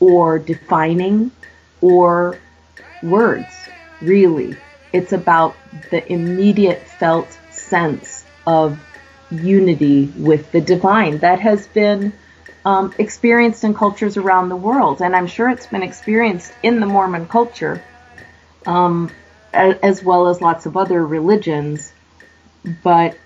[0.01, 1.31] or defining
[1.81, 2.39] or
[3.03, 3.55] words,
[4.01, 4.57] really.
[4.93, 5.57] It's about
[5.91, 8.79] the immediate felt sense of
[9.31, 12.13] unity with the divine that has been
[12.65, 15.01] um, experienced in cultures around the world.
[15.01, 17.83] And I'm sure it's been experienced in the Mormon culture.
[18.67, 19.11] Um,
[19.53, 21.93] as well as lots of other religions.
[22.83, 23.17] But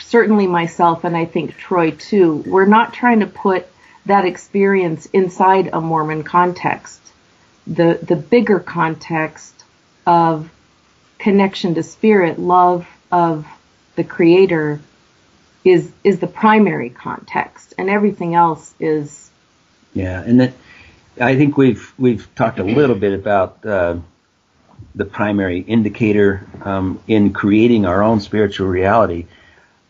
[0.00, 3.66] certainly myself, and I think Troy too, we're not trying to put
[4.06, 7.00] that experience inside a Mormon context.
[7.66, 9.64] The, the bigger context
[10.06, 10.50] of
[11.18, 13.46] connection to spirit, love of
[13.96, 14.80] the creator
[15.64, 19.30] is, is the primary context and everything else is.
[19.94, 20.20] Yeah.
[20.20, 20.52] And that,
[21.18, 23.96] I think we've, we've talked a little bit about, uh,
[24.94, 29.26] the primary indicator um, in creating our own spiritual reality.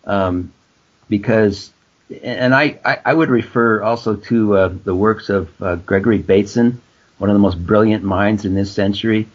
[0.04, 0.52] Um,
[1.09, 1.72] because,
[2.22, 6.80] and I, I, I, would refer also to uh, the works of uh, Gregory Bateson,
[7.18, 9.28] one of the most brilliant minds in this century.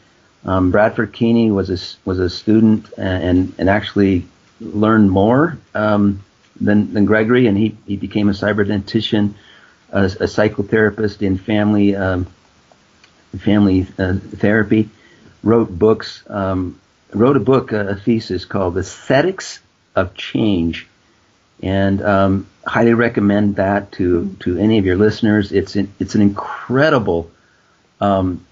[0.46, 4.26] Um, Bradford Keeney was a, was a student and, and actually
[4.62, 6.24] learned more um,
[6.60, 9.34] than, than Gregory, and he, he became a cybernetician,
[9.92, 12.28] a, a psychotherapist in family um,
[13.38, 14.90] family uh, therapy
[15.44, 16.80] wrote books, um,
[17.14, 19.60] wrote a book, a thesis called Aesthetics
[19.96, 20.88] of Change,
[21.62, 25.52] and um, highly recommend that to to any of your listeners.
[25.52, 27.32] It's an, it's an incredible
[28.00, 28.46] um,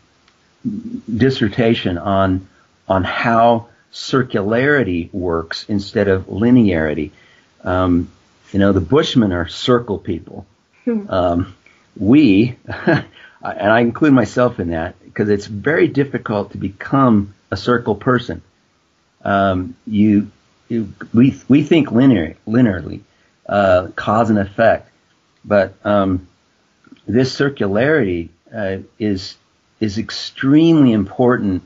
[0.63, 2.47] dissertation on
[2.87, 7.11] on how circularity works instead of linearity.
[7.63, 8.11] Um,
[8.51, 10.45] you know, the Bushmen are circle people.
[10.85, 11.09] Hmm.
[11.09, 11.55] Um,
[11.95, 13.05] we, and
[13.41, 18.39] I include myself in that, because it's very difficult to become a circle person.
[19.23, 20.29] Um, you,
[20.69, 23.01] you, we, we think linear, linearly,
[23.49, 24.91] uh, cause and effect,
[25.43, 26.27] but um,
[27.07, 29.35] this circularity uh, is
[29.79, 31.63] is extremely important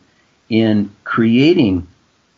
[0.48, 1.88] in creating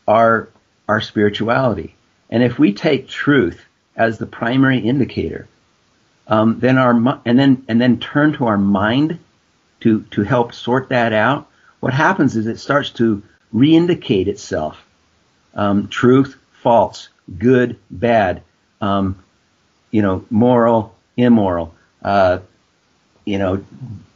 [0.08, 0.49] our
[0.89, 1.93] our spirituality.
[2.32, 3.63] And if we take truth
[3.95, 5.47] as the primary indicator,
[6.28, 9.19] um, then our and then and then turn to our mind
[9.84, 14.84] to, to help sort that out, what happens is it starts to re-indicate itself.
[15.54, 18.41] Um, truth, false, good, bad,
[18.82, 19.24] um,
[19.91, 22.39] you know, moral, immoral, uh,
[23.26, 23.63] you know,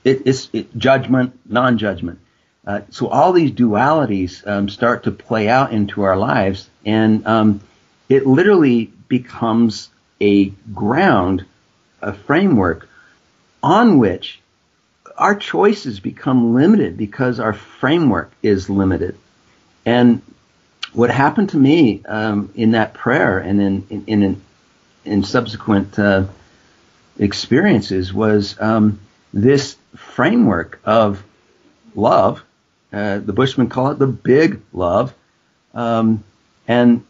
[0.04, 2.20] it, it's it, judgment, non-judgment.
[2.66, 7.62] Uh, so all these dualities um, start to play out into our lives, and um,
[8.10, 11.46] it literally becomes a ground,
[12.02, 12.90] a framework
[13.62, 14.42] on which
[15.18, 19.18] our choices become limited because our framework is limited.
[19.86, 20.22] And
[20.94, 24.42] what happened to me um, in that prayer and in in in,
[25.06, 26.26] in subsequent uh,
[27.18, 29.00] experiences was um,
[29.34, 31.24] this framework of
[31.96, 32.44] love.
[32.92, 35.14] Uh, the Bushmen call it the big love,
[35.74, 36.24] um,
[36.68, 37.04] and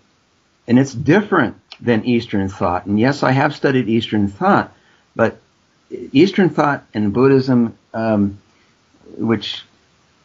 [0.67, 2.85] and it's different than Eastern thought.
[2.85, 4.73] And yes, I have studied Eastern thought,
[5.15, 5.39] but
[5.89, 8.39] Eastern thought and Buddhism um,
[9.17, 9.63] which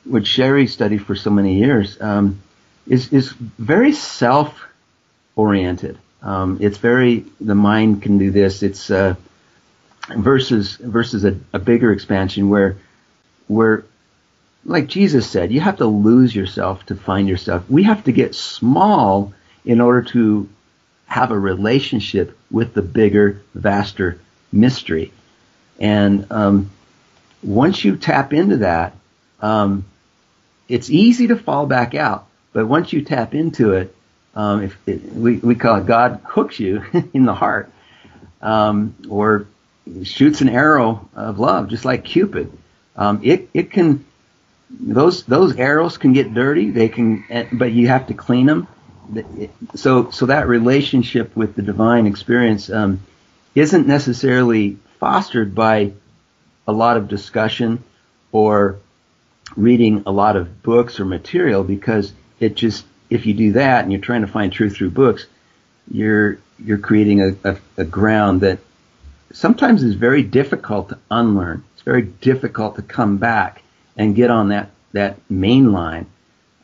[0.04, 2.40] which Sherry studied for so many years, um,
[2.86, 4.66] is is very self
[5.36, 5.98] oriented.
[6.22, 8.62] Um, it's very the mind can do this.
[8.62, 9.14] It's uh,
[10.08, 12.76] versus versus a, a bigger expansion where
[13.46, 13.84] where
[14.64, 17.68] like Jesus said, you have to lose yourself to find yourself.
[17.68, 19.32] We have to get small
[19.64, 20.48] in order to
[21.06, 24.20] have a relationship with the bigger, vaster
[24.52, 25.12] mystery.
[25.82, 26.70] And um,
[27.42, 28.94] once you tap into that,
[29.40, 29.84] um,
[30.68, 32.26] it's easy to fall back out.
[32.52, 33.94] But once you tap into it,
[34.34, 37.70] um, if it, we we call it God hooks you in the heart,
[38.40, 39.46] um, or
[40.04, 42.56] shoots an arrow of love, just like Cupid.
[42.94, 44.04] Um, it it can
[44.70, 46.70] those those arrows can get dirty.
[46.70, 48.68] They can, eh, but you have to clean them.
[49.74, 53.00] So so that relationship with the divine experience um,
[53.54, 55.90] isn't necessarily fostered by
[56.68, 57.82] a lot of discussion
[58.30, 58.78] or
[59.56, 63.90] reading a lot of books or material because it just if you do that and
[63.90, 65.26] you're trying to find truth through books,
[65.90, 68.60] you're you're creating a, a, a ground that
[69.32, 71.64] sometimes is very difficult to unlearn.
[71.72, 73.60] It's very difficult to come back
[73.96, 76.06] and get on that that main line,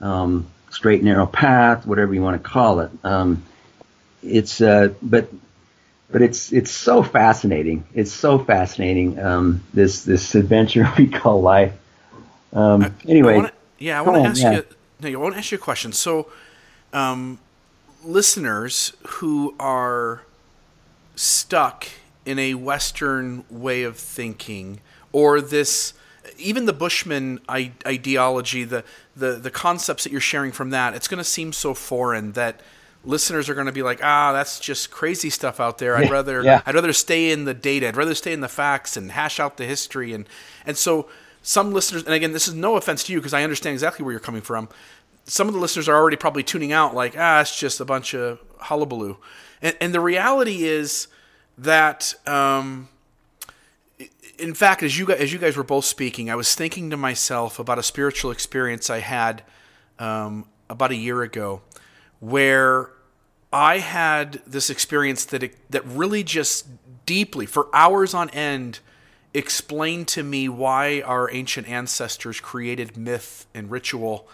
[0.00, 2.92] um, straight narrow path, whatever you want to call it.
[3.02, 3.42] Um,
[4.22, 5.28] it's uh, but
[6.10, 7.84] but it's it's so fascinating.
[7.94, 9.18] It's so fascinating.
[9.18, 11.72] Um, this this adventure we call life.
[12.52, 14.52] Um, anyway, I wanna, yeah, I want to ask yeah.
[14.52, 14.64] you.
[15.00, 15.92] No, I want to ask you a question.
[15.92, 16.28] So,
[16.92, 17.38] um,
[18.02, 20.22] listeners who are
[21.14, 21.88] stuck
[22.24, 24.80] in a Western way of thinking,
[25.12, 25.92] or this,
[26.38, 28.82] even the Bushman ideology, the
[29.14, 32.60] the the concepts that you're sharing from that, it's going to seem so foreign that
[33.04, 35.96] listeners are going to be like, ah, that's just crazy stuff out there.
[35.96, 36.62] I'd rather yeah.
[36.66, 37.88] I'd rather stay in the data.
[37.88, 40.28] I'd rather stay in the facts and hash out the history and
[40.66, 41.08] and so
[41.42, 44.12] some listeners and again this is no offense to you because I understand exactly where
[44.12, 44.68] you're coming from.
[45.24, 48.14] Some of the listeners are already probably tuning out like, ah, it's just a bunch
[48.14, 49.16] of hullabaloo.
[49.62, 51.08] And and the reality is
[51.56, 52.88] that um,
[54.38, 56.96] in fact as you guys, as you guys were both speaking, I was thinking to
[56.96, 59.42] myself about a spiritual experience I had
[59.98, 61.62] um, about a year ago
[62.20, 62.90] where
[63.52, 66.66] I had this experience that it, that really just
[67.06, 68.80] deeply, for hours on end,
[69.32, 74.28] explained to me why our ancient ancestors created myth and ritual.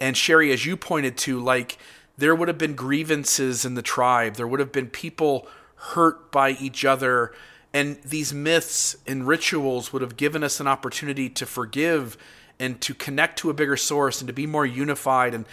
[0.00, 1.78] And Sherry, as you pointed to, like
[2.16, 5.46] there would have been grievances in the tribe, there would have been people
[5.76, 7.32] hurt by each other,
[7.72, 12.16] and these myths and rituals would have given us an opportunity to forgive
[12.58, 15.34] and to connect to a bigger source and to be more unified.
[15.34, 15.44] And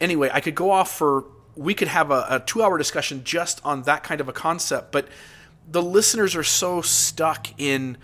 [0.00, 1.24] anyway, I could go off for
[1.56, 4.92] we could have a, a two hour discussion just on that kind of a concept,
[4.92, 5.08] but
[5.70, 7.96] the listeners are so stuck in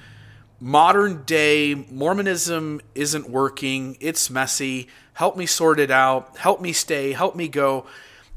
[0.60, 7.12] modern day Mormonism isn't working, it's messy, help me sort it out, help me stay,
[7.12, 7.86] help me go.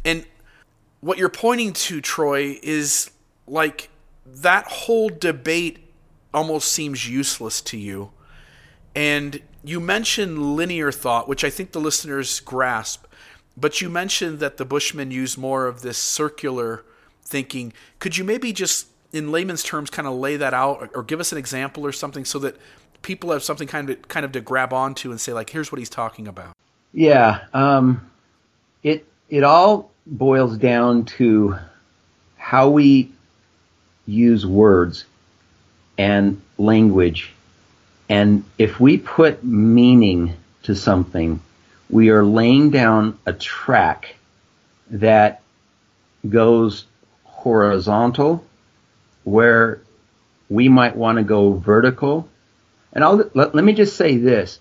[0.05, 0.25] And
[1.01, 3.11] what you're pointing to, Troy, is
[3.45, 3.89] like
[4.25, 5.79] that whole debate
[6.33, 8.11] almost seems useless to you.
[8.95, 13.05] And you mentioned linear thought, which I think the listeners grasp.
[13.55, 16.83] But you mentioned that the Bushmen use more of this circular
[17.23, 17.73] thinking.
[17.99, 21.31] Could you maybe just, in layman's terms, kind of lay that out, or, give us
[21.31, 22.57] an example or something, so that
[23.03, 25.79] people have something kind of kind of to grab onto and say, like, here's what
[25.79, 26.55] he's talking about.
[26.93, 28.09] Yeah, um,
[28.81, 31.55] it it all boils down to
[32.37, 33.11] how we
[34.05, 35.05] use words
[35.97, 37.31] and language,
[38.09, 41.39] and if we put meaning to something
[41.93, 44.15] we are laying down a track
[44.89, 45.43] that
[46.27, 46.87] goes
[47.23, 48.43] horizontal
[49.23, 49.79] where
[50.49, 52.27] we might want to go vertical.
[52.93, 54.59] And I'll, let, let me just say this.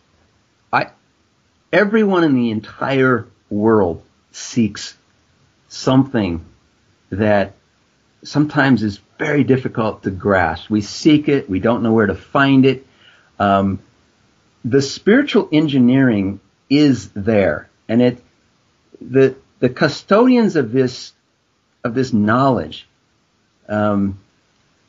[0.70, 0.90] I,
[1.72, 4.94] everyone in the entire world seeks
[5.70, 6.44] something
[7.08, 7.54] that
[8.24, 10.68] sometimes is very difficult to grasp.
[10.68, 11.48] We seek it.
[11.48, 12.86] We don't know where to find it.
[13.38, 13.78] Um,
[14.66, 16.38] the spiritual engineering
[16.72, 18.24] is there, and it
[19.00, 21.12] the the custodians of this
[21.84, 22.88] of this knowledge
[23.68, 24.18] um,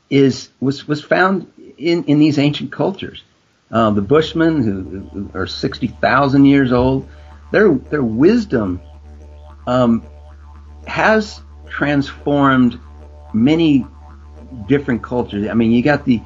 [0.09, 3.21] is was was found in in these ancient cultures.
[3.69, 7.09] Uh, the Bushmen, who, who are sixty thousand years old,
[7.51, 8.79] their their wisdom
[9.67, 10.05] um,
[10.87, 12.79] has transformed
[13.33, 13.85] many
[14.67, 15.49] different cultures.
[15.49, 16.21] I mean, you got the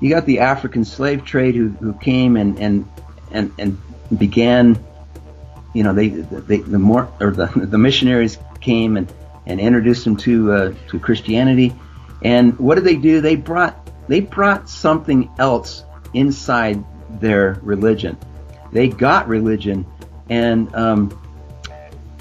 [0.00, 2.88] you got the African slave trade who, who came and, and
[3.30, 3.78] and and
[4.18, 4.78] began,
[5.74, 9.12] you know, they, they the more or the the missionaries came and
[9.46, 11.74] and introduced them to uh, to Christianity,
[12.22, 13.20] and what did they do?
[13.20, 15.84] They brought they brought something else
[16.14, 16.84] inside
[17.20, 18.16] their religion.
[18.72, 19.86] They got religion,
[20.28, 21.18] and um,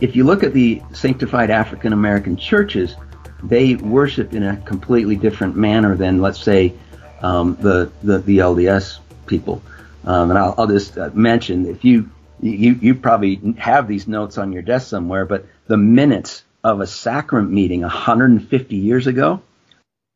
[0.02, 2.96] if you look at the sanctified African American churches,
[3.44, 6.74] they worship in a completely different manner than, let's say,
[7.22, 9.62] um, the, the the LDS people.
[10.04, 12.10] Um, and I'll, I'll just uh, mention if you
[12.42, 16.88] you you probably have these notes on your desk somewhere, but the minutes of a
[16.88, 19.42] sacrament meeting 150 years ago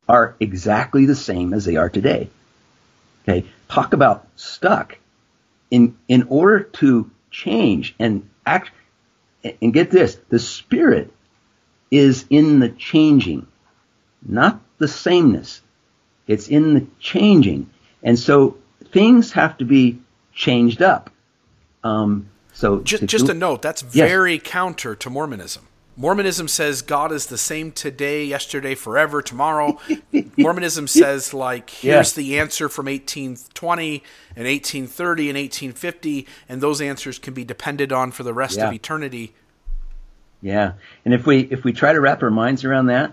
[0.08, 2.30] are exactly the same as they are today.
[3.24, 4.98] Okay, talk about stuck.
[5.70, 8.72] In in order to change and act
[9.44, 11.12] and get this, the spirit
[11.92, 13.48] is in the changing,
[14.26, 15.62] not the sameness.
[16.28, 17.70] It's in the changing.
[18.02, 18.58] And so
[18.96, 20.00] things have to be
[20.34, 21.10] changed up.
[21.84, 24.10] Um, so just, just a note, that's yes.
[24.10, 25.68] very counter to Mormonism.
[25.98, 29.78] Mormonism says God is the same today, yesterday, forever, tomorrow.
[30.38, 32.24] Mormonism says like here's yeah.
[32.24, 34.02] the answer from 1820
[34.38, 38.68] and 1830 and 1850 and those answers can be depended on for the rest yeah.
[38.68, 39.34] of eternity.
[40.41, 40.74] Yeah.
[41.04, 43.12] And if we if we try to wrap our minds around that,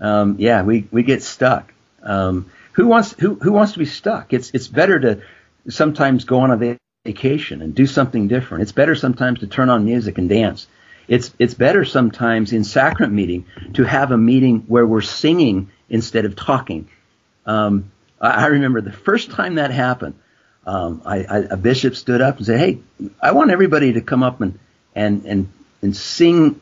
[0.00, 1.72] um, yeah, we, we get stuck.
[2.02, 4.32] Um, who wants who who wants to be stuck?
[4.32, 5.22] It's it's better to
[5.68, 8.62] sometimes go on a vacation and do something different.
[8.62, 10.66] It's better sometimes to turn on music and dance.
[11.08, 16.24] It's it's better sometimes in sacrament meeting to have a meeting where we're singing instead
[16.24, 16.88] of talking.
[17.44, 20.14] Um, I, remember the first time that happened.
[20.64, 22.78] Um, I, I, a bishop stood up and said, "Hey,
[23.20, 24.60] I want everybody to come up and
[24.94, 25.52] and and
[25.82, 26.60] and sing,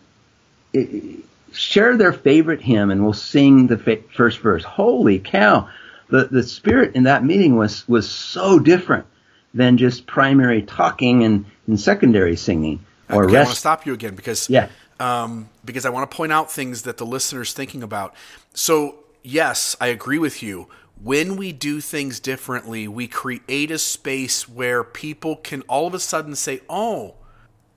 [1.53, 5.69] share their favorite hymn, and we'll sing the fa- first verse." Holy cow!
[6.11, 9.07] The the spirit in that meeting was was so different
[9.55, 13.35] than just primary talking and, and secondary singing or okay, rest.
[13.35, 14.69] I want to stop you again because yeah.
[14.99, 18.15] Um, because I want to point out things that the listener's thinking about.
[18.53, 20.69] So yes, I agree with you.
[21.03, 25.99] When we do things differently, we create a space where people can all of a
[25.99, 27.15] sudden say, "Oh,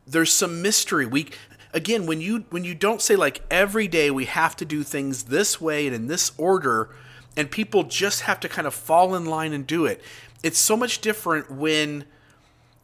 [0.05, 1.29] there's some mystery." We
[1.73, 5.23] again, when you when you don't say like every day we have to do things
[5.23, 6.89] this way and in this order,
[7.35, 10.01] and people just have to kind of fall in line and do it.
[10.43, 12.05] It's so much different when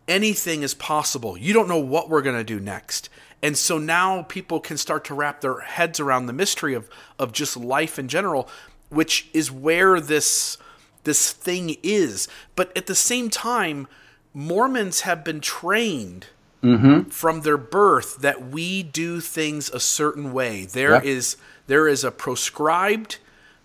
[0.08, 1.38] anything is possible.
[1.38, 3.10] You don't know what we're going to do next.
[3.42, 7.32] And so now people can start to wrap their heads around the mystery of, of
[7.32, 8.50] just life in general,
[8.90, 10.58] which is where this
[11.06, 12.28] this thing is.
[12.58, 13.88] But at the same time,
[14.34, 16.28] Mormons have been trained
[16.62, 17.10] mm-hmm.
[17.10, 20.66] from their birth that we do things a certain way.
[20.66, 21.06] There yep.
[21.06, 21.38] is
[21.68, 23.18] there is a proscribed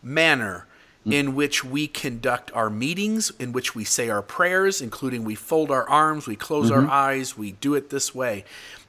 [0.03, 0.66] manner
[1.07, 5.70] in which we conduct our meetings, in which we say our prayers, including we fold
[5.70, 6.88] our arms, we close mm-hmm.
[6.88, 8.44] our eyes, we do it this way.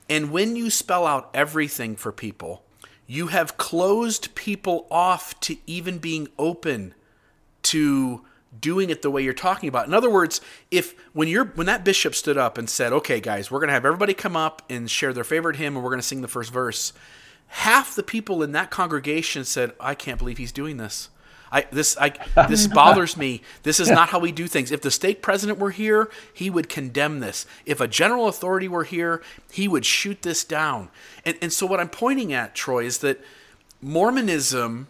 [0.10, 2.64] And when you spell out everything for people,
[3.08, 6.94] you have closed people off to even being open
[7.64, 8.22] to
[8.60, 9.88] doing it the way you're talking about.
[9.88, 10.42] In other words,
[10.72, 13.74] if when you're when that bishop stood up and said, "Okay, guys, we're going to
[13.74, 16.28] have everybody come up and share their favorite hymn and we're going to sing the
[16.28, 16.94] first verse."
[17.48, 21.10] Half the people in that congregation said, "I can't believe he's doing this."
[21.52, 22.14] I this I
[22.48, 23.42] this bothers me.
[23.64, 24.72] This is not how we do things.
[24.72, 27.46] If the stake president were here, he would condemn this.
[27.66, 29.22] If a general authority were here,
[29.52, 30.90] he would shoot this down.
[31.24, 33.22] And and so what I'm pointing at, Troy, is that
[33.82, 34.88] Mormonism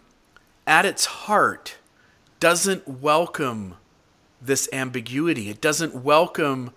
[0.66, 1.76] at its heart
[2.40, 3.76] doesn't welcome
[4.40, 5.48] this ambiguity.
[5.48, 6.72] It doesn't welcome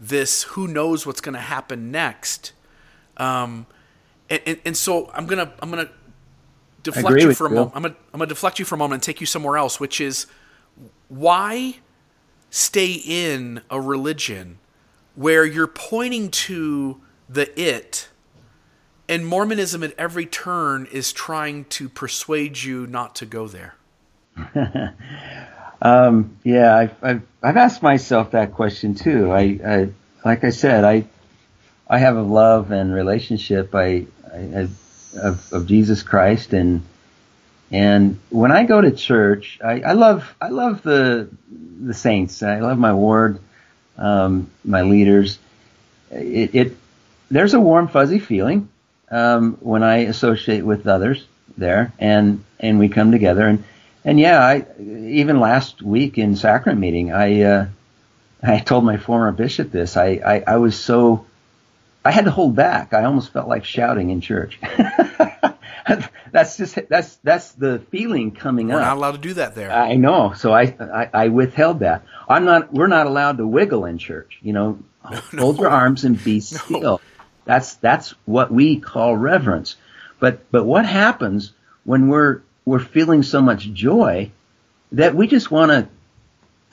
[0.00, 2.52] this who knows what's going to happen next.
[3.16, 3.66] Um,
[4.30, 5.90] and, and, and, so I'm gonna I'm gonna
[6.92, 7.72] deflect you for a moment.
[7.74, 10.00] I'm gonna, I'm gonna deflect you for a moment and take you somewhere else, which
[10.00, 10.26] is
[11.08, 11.78] why
[12.50, 14.58] stay in a religion
[15.14, 18.08] where you're pointing to the it
[19.08, 23.74] and Mormonism at every turn is trying to persuade you not to go there.
[25.82, 29.32] um, yeah, I've, I've, I've asked myself that question too.
[29.32, 29.88] I, I
[30.24, 31.04] like I said, I
[31.88, 33.74] I have a love and relationship.
[33.74, 34.68] I, I
[35.14, 36.82] of, of Jesus Christ and
[37.70, 42.42] and when I go to church, I, I love I love the the saints.
[42.42, 43.40] I love my ward,
[43.98, 45.38] um, my leaders.
[46.10, 46.76] It, it
[47.30, 48.70] there's a warm fuzzy feeling
[49.10, 51.26] um, when I associate with others
[51.58, 53.64] there, and and we come together and
[54.04, 57.66] and yeah, I even last week in sacrament meeting, I uh,
[58.42, 59.98] I told my former bishop this.
[59.98, 61.26] I, I I was so
[62.08, 62.94] I had to hold back.
[62.94, 64.58] I almost felt like shouting in church.
[66.32, 68.80] that's just that's that's the feeling coming we're up.
[68.80, 69.70] We're not allowed to do that there.
[69.70, 72.06] I know, so I, I, I withheld that.
[72.26, 72.72] I'm not.
[72.72, 74.38] We're not allowed to wiggle in church.
[74.40, 74.78] You know,
[75.10, 76.80] no, hold your arms and be still.
[76.80, 77.00] No.
[77.44, 79.76] That's that's what we call reverence.
[80.18, 81.52] But but what happens
[81.84, 84.30] when we're we're feeling so much joy
[84.92, 85.88] that we just want to?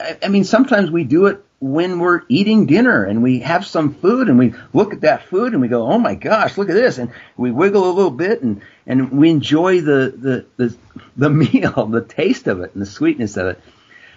[0.00, 3.94] I, I mean, sometimes we do it when we're eating dinner and we have some
[3.94, 6.74] food and we look at that food and we go, oh my gosh, look at
[6.74, 10.76] this, and we wiggle a little bit and and we enjoy the the the,
[11.16, 13.60] the meal, the taste of it, and the sweetness of it.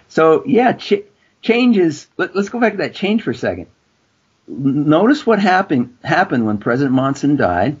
[0.08, 1.04] so yeah, ch-
[1.40, 2.06] changes.
[2.18, 3.66] Let, us go back to that change for a second.
[4.46, 7.78] Notice what happened happened when President Monson died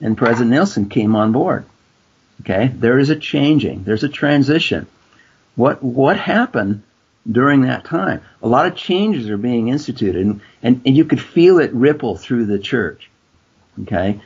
[0.00, 1.66] and President Nelson came on board.
[2.40, 3.84] Okay, there is a changing.
[3.84, 4.86] There's a transition.
[5.56, 6.82] What what happened
[7.30, 8.22] during that time?
[8.42, 12.16] A lot of changes are being instituted, and and, and you could feel it ripple
[12.16, 13.10] through the church.
[13.82, 14.20] Okay,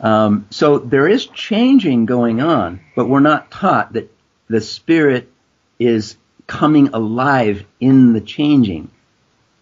[0.00, 4.12] um, so there is changing going on, but we're not taught that
[4.48, 5.30] the Spirit
[5.78, 8.90] is coming alive in the changing,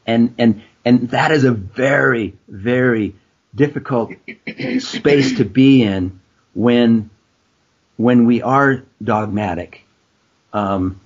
[0.06, 3.14] and and and that is a very very
[3.54, 4.12] difficult
[4.78, 6.20] space to be in
[6.54, 7.10] when
[7.96, 9.84] when we are dogmatic.
[10.52, 11.00] Um,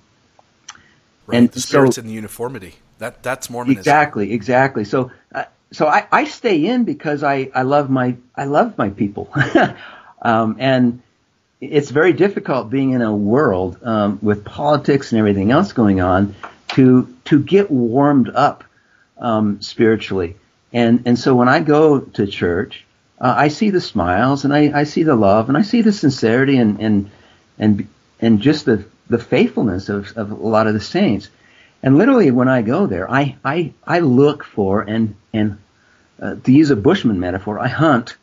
[1.27, 1.37] right.
[1.37, 2.75] And the spirit's so, in the uniformity.
[2.99, 3.79] That that's Mormonism.
[3.79, 4.85] Exactly, exactly.
[4.85, 8.89] So uh, so I, I stay in because I, I love my I love my
[8.89, 9.29] people,
[10.21, 11.01] um, and
[11.59, 16.35] it's very difficult being in a world um, with politics and everything else going on
[16.69, 18.63] to to get warmed up
[19.17, 20.35] um, spiritually.
[20.71, 22.85] And and so when I go to church,
[23.19, 25.93] uh, I see the smiles and I, I see the love and I see the
[25.93, 27.11] sincerity and and
[27.57, 27.87] and
[28.19, 31.29] and just the the faithfulness of, of a lot of the saints.
[31.83, 35.57] And literally, when I go there, I I, I look for and and
[36.21, 38.15] uh, to use a Bushman metaphor, I hunt.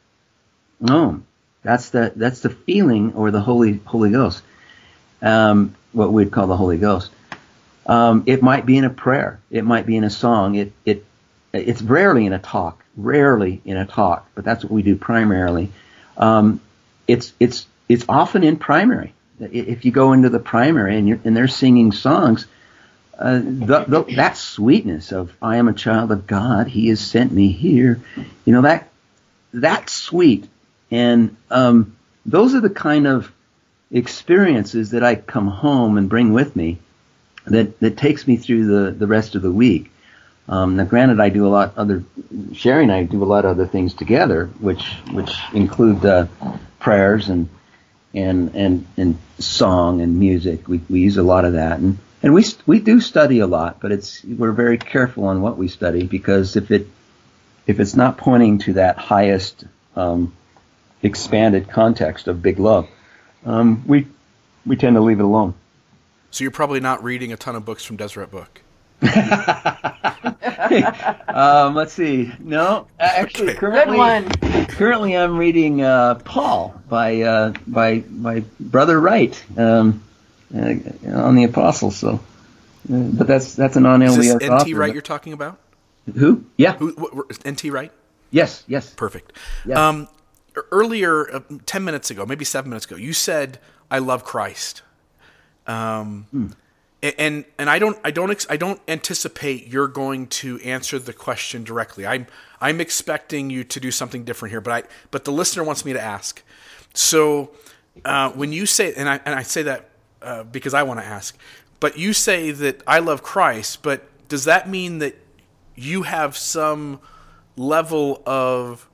[0.81, 1.23] No,
[1.63, 4.43] that's the that's the feeling or the Holy Holy Ghost,
[5.21, 7.11] um, what we'd call the Holy Ghost.
[7.87, 9.41] Um, it might be in a prayer.
[9.51, 10.57] It might be in a song.
[10.57, 11.05] It it
[11.53, 12.85] it's rarely in a talk.
[12.97, 15.71] Rarely in a talk, but that's what we do primarily.
[16.17, 16.61] Um,
[17.07, 19.15] it's it's it's often in primary.
[19.51, 22.47] If you go into the primary and, and they're singing songs,
[23.19, 27.33] uh, the, the, that sweetness of I am a child of God, He has sent
[27.33, 28.01] me here,
[28.45, 28.89] you know that
[29.53, 30.49] that's sweet,
[30.91, 33.31] and um, those are the kind of
[33.91, 36.79] experiences that I come home and bring with me
[37.47, 39.91] that that takes me through the the rest of the week.
[40.49, 42.05] Um, now, granted, I do a lot other
[42.53, 42.91] sharing.
[42.91, 46.27] I do a lot of other things together, which which include uh,
[46.79, 47.49] prayers and
[48.15, 50.69] and and and song and music.
[50.69, 53.81] We we use a lot of that and and we we do study a lot,
[53.81, 56.87] but it's we're very careful on what we study because if it
[57.67, 59.65] if it's not pointing to that highest
[59.97, 60.33] um,
[61.03, 62.89] expanded context of big love,
[63.45, 64.07] um, we
[64.65, 65.55] we tend to leave it alone.
[66.31, 68.63] So you're probably not reading a ton of books from Deseret Book.
[71.29, 72.33] um, let's see.
[72.39, 73.59] No, actually, okay.
[73.59, 73.99] currently,
[74.67, 79.43] currently I'm reading uh, Paul by uh, by by brother Wright.
[79.57, 80.03] Um,
[80.55, 80.75] uh,
[81.07, 81.97] on the apostles.
[81.97, 82.19] So, uh,
[82.87, 84.75] but that's that's an on Is this N.T.
[84.75, 85.59] Wright you're talking about?
[86.15, 86.45] Who?
[86.57, 86.75] Yeah.
[86.77, 87.27] Who?
[87.45, 87.71] N.T.
[87.71, 87.93] Wright.
[88.31, 88.65] Yes.
[88.67, 88.93] Yes.
[88.93, 89.33] Perfect.
[89.65, 89.89] Yeah.
[89.89, 90.09] Um,
[90.71, 93.59] earlier, uh, ten minutes ago, maybe seven minutes ago, you said,
[93.91, 94.83] "I love Christ."
[95.67, 96.47] Um, hmm.
[97.03, 101.65] And and I don't I don't I don't anticipate you're going to answer the question
[101.65, 102.07] directly.
[102.07, 102.27] I'm
[102.61, 105.93] I'm expecting you to do something different here, but I but the listener wants me
[105.93, 106.43] to ask.
[106.95, 107.51] So
[108.05, 109.91] uh, when you say and I and I say that
[110.23, 111.37] uh, because I want to ask.
[111.81, 115.17] But you say that I love Christ, but does that mean that
[115.75, 117.01] you have some
[117.57, 118.89] level of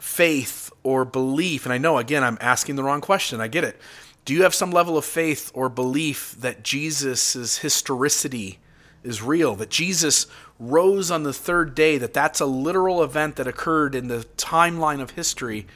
[0.00, 1.64] faith or belief?
[1.64, 3.40] And I know, again, I'm asking the wrong question.
[3.40, 3.80] I get it.
[4.24, 8.58] Do you have some level of faith or belief that Jesus' historicity
[9.02, 10.26] is real, that Jesus
[10.58, 15.00] rose on the third day, that that's a literal event that occurred in the timeline
[15.00, 15.66] of history?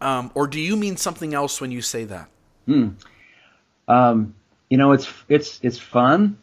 [0.00, 2.28] Um, or do you mean something else when you say that?
[2.66, 2.88] Hmm.
[3.86, 4.34] Um,
[4.70, 6.38] you know, it's it's it's fun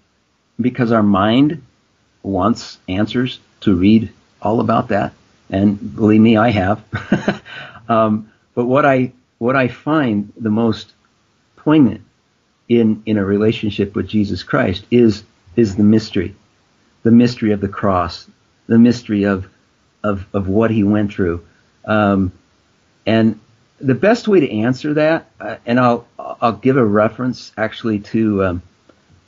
[0.59, 1.63] because our mind
[2.21, 5.13] wants answers to read all about that,
[5.49, 7.41] and believe me, I have.
[7.89, 10.93] um, but what I what I find the most
[11.67, 11.99] poignant
[12.69, 15.23] in in a relationship with Jesus Christ is
[15.57, 16.33] is the mystery,
[17.03, 18.25] the mystery of the cross,
[18.67, 19.49] the mystery of
[20.01, 21.45] of of what he went through,
[21.83, 22.31] um,
[23.05, 23.37] and
[23.81, 28.45] the best way to answer that, uh, and I'll I'll give a reference actually to
[28.45, 28.61] um,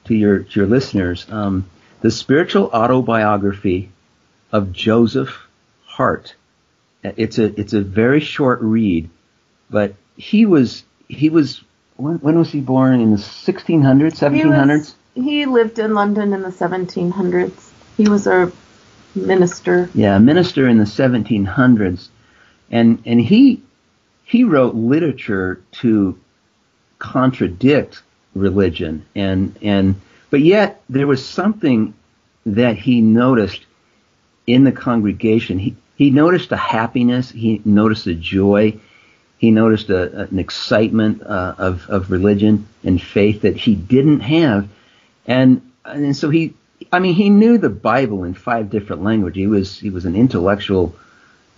[0.06, 1.26] to your to your listeners.
[1.30, 1.70] Um,
[2.00, 3.92] the spiritual autobiography
[4.54, 5.38] of Joseph
[5.84, 6.36] Hart.
[7.04, 9.10] It's a it's a very short read,
[9.70, 11.62] but he was he was
[12.00, 14.94] when, when was he born in the 1600s 1700s?
[15.16, 17.72] He, he lived in London in the 1700s.
[17.98, 18.52] He was a
[19.16, 19.90] minister.
[19.94, 22.08] Yeah, a minister in the 1700s,
[22.72, 23.62] and and he
[24.24, 26.18] he wrote literature to
[27.00, 28.02] contradict
[28.36, 29.96] religion and and
[30.30, 31.94] but yet there was something
[32.46, 33.66] that he noticed
[34.46, 38.78] in the congregation he he noticed a happiness he noticed a joy
[39.40, 44.70] he noticed a, an excitement uh, of of religion and faith that he didn't have
[45.30, 46.54] and and so he,
[46.92, 49.38] I mean, he knew the Bible in five different languages.
[49.38, 50.96] He was he was an intellectual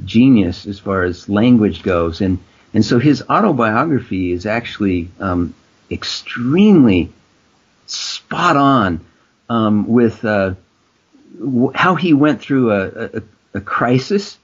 [0.04, 2.40] genius as far as language goes, and
[2.74, 5.54] and so his autobiography is actually um,
[5.90, 7.12] extremely
[7.88, 9.02] spot on
[9.50, 10.56] um, with uh,
[11.38, 13.22] w- how he went through a, a,
[13.56, 14.38] a crisis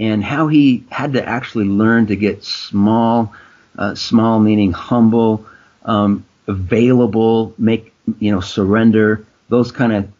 [0.00, 3.34] and how he had to actually learn to get small,
[3.76, 5.46] uh, small meaning humble,
[5.84, 10.10] um, available, make you know surrender, those kind of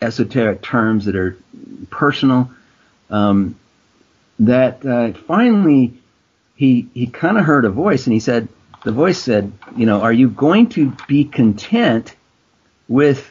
[0.00, 1.36] esoteric terms that are
[1.90, 2.50] personal.
[3.10, 3.56] Um,
[4.40, 5.92] that uh, finally
[6.56, 8.48] he he kind of heard a voice, and he said,
[8.84, 12.14] the voice said, you know, are you going to be content
[12.88, 13.30] with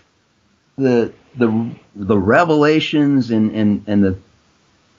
[0.77, 4.19] the the the revelations and and and the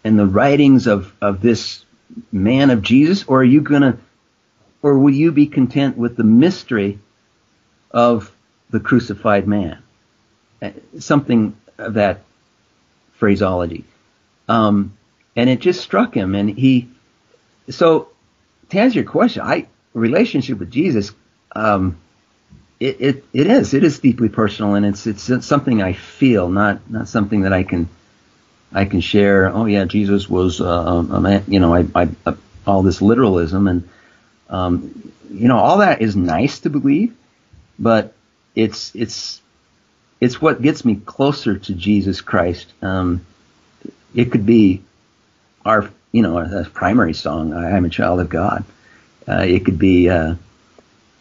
[0.04, 1.84] and the writings of of this
[2.32, 3.98] man of Jesus, or are you gonna,
[4.82, 6.98] or will you be content with the mystery
[7.90, 8.32] of
[8.70, 9.78] the crucified man?
[10.60, 12.22] Uh, something of that
[13.12, 13.84] phraseology.
[14.48, 14.96] Um,
[15.36, 16.88] and it just struck him, and he.
[17.70, 18.08] So,
[18.70, 21.12] to answer your question, I relationship with Jesus,
[21.54, 21.98] um,
[22.80, 26.90] it, it it is it is deeply personal, and it's it's something I feel, not
[26.90, 27.88] not something that I can
[28.72, 29.48] I can share.
[29.48, 31.44] Oh yeah, Jesus was uh, a man.
[31.48, 32.34] You know, I, I, I
[32.66, 33.88] all this literalism, and
[34.50, 37.16] um, you know, all that is nice to believe,
[37.78, 38.14] but
[38.54, 39.40] it's it's
[40.20, 42.72] it's what gets me closer to Jesus Christ.
[42.82, 43.24] Um,
[44.14, 44.82] it could be
[45.64, 48.64] our, you know, our primary song, "I am a child of God."
[49.26, 50.36] Uh, it could be, uh,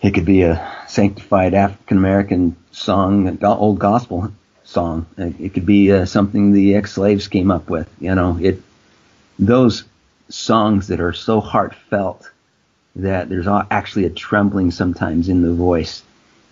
[0.02, 4.32] it could be a sanctified African American song, old gospel
[4.68, 5.06] song.
[5.18, 7.90] It could be uh, something the ex-slaves came up with.
[8.00, 8.62] You know, it
[9.40, 9.84] those
[10.30, 12.30] songs that are so heartfelt
[12.96, 16.04] that there's actually a trembling sometimes in the voice,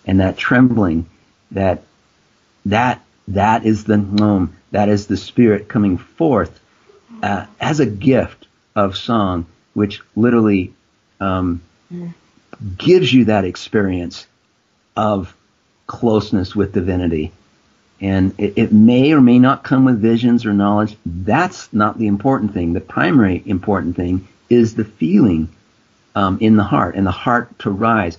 [0.06, 1.06] and that trembling,
[1.50, 1.82] that
[2.64, 6.58] that that is the um, that is the spirit coming forth
[7.22, 10.72] uh, as a gift of song, which literally
[11.20, 11.60] um,
[12.76, 14.26] gives you that experience
[14.96, 15.34] of
[15.86, 17.32] closeness with divinity.
[18.00, 20.96] And it, it, may or may not come with visions or knowledge.
[21.06, 22.74] That's not the important thing.
[22.74, 25.48] The primary important thing is the feeling
[26.14, 28.18] um, in the heart and the heart to rise.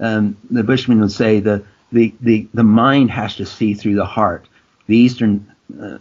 [0.00, 4.06] Um, the Bushman would say the, the, the, the mind has to see through the
[4.06, 4.46] heart.
[4.86, 5.98] The Eastern uh,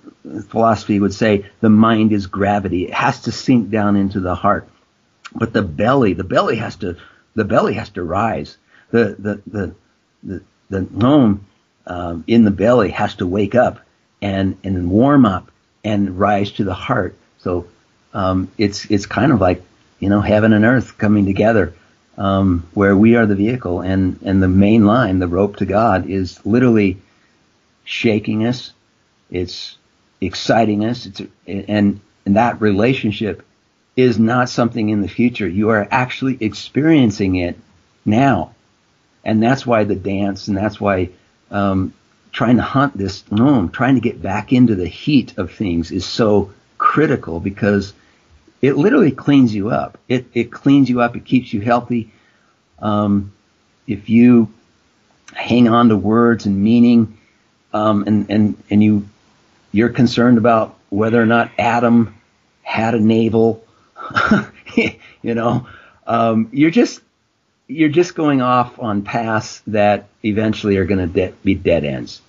[0.47, 2.85] philosophy would say the mind is gravity.
[2.85, 4.69] It has to sink down into the heart.
[5.35, 6.95] But the belly, the belly has to,
[7.35, 8.57] the belly has to rise.
[8.91, 9.75] The, the, the,
[10.23, 11.45] the, the gnome
[11.87, 13.79] um, in the belly has to wake up
[14.21, 15.51] and, and warm up
[15.83, 17.15] and rise to the heart.
[17.39, 17.67] So,
[18.13, 19.63] um, it's, it's kind of like,
[19.99, 21.73] you know, heaven and earth coming together,
[22.17, 26.09] um, where we are the vehicle and, and the main line, the rope to God
[26.09, 26.97] is literally
[27.83, 28.73] shaking us,
[29.31, 29.77] it's
[30.21, 31.05] exciting us.
[31.05, 33.45] It's and and that relationship
[33.95, 35.47] is not something in the future.
[35.47, 37.57] You are actually experiencing it
[38.05, 38.53] now,
[39.23, 41.09] and that's why the dance and that's why
[41.51, 41.93] um,
[42.31, 46.05] trying to hunt this gnome, trying to get back into the heat of things is
[46.05, 47.93] so critical because
[48.61, 49.97] it literally cleans you up.
[50.07, 51.15] It it cleans you up.
[51.15, 52.11] It keeps you healthy.
[52.79, 53.33] Um,
[53.87, 54.53] if you
[55.33, 57.17] hang on to words and meaning,
[57.73, 59.07] um, and and and you
[59.71, 62.15] you're concerned about whether or not Adam
[62.63, 63.65] had a navel,
[64.75, 65.67] you know,
[66.05, 67.01] um, you're just
[67.67, 72.21] you're just going off on paths that eventually are going to de- be dead ends.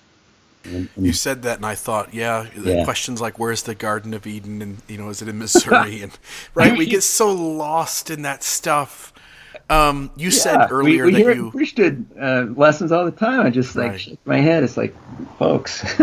[0.65, 4.13] And, and you said that, and I thought, yeah, yeah, questions like "Where's the Garden
[4.13, 6.01] of Eden?" and you know, is it in Missouri?
[6.01, 6.17] and
[6.53, 9.13] right, we get so lost in that stuff.
[9.69, 13.39] Um, you yeah, said earlier we, we that you priesthood uh, lessons all the time.
[13.39, 14.01] I just like right.
[14.01, 14.63] shake my head.
[14.63, 14.93] It's like,
[15.37, 15.81] folks.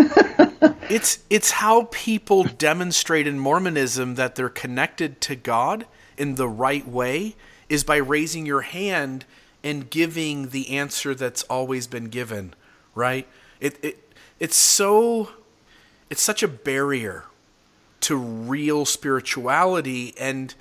[0.88, 6.88] it's it's how people demonstrate in Mormonism that they're connected to God in the right
[6.88, 7.36] way
[7.68, 9.24] is by raising your hand
[9.62, 12.54] and giving the answer that's always been given.
[12.94, 13.26] Right?
[13.60, 15.30] It it it's so
[16.10, 17.24] it's such a barrier
[18.00, 20.54] to real spirituality and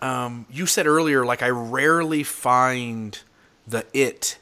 [0.00, 3.18] um, you said earlier, like I rarely find
[3.66, 4.38] the it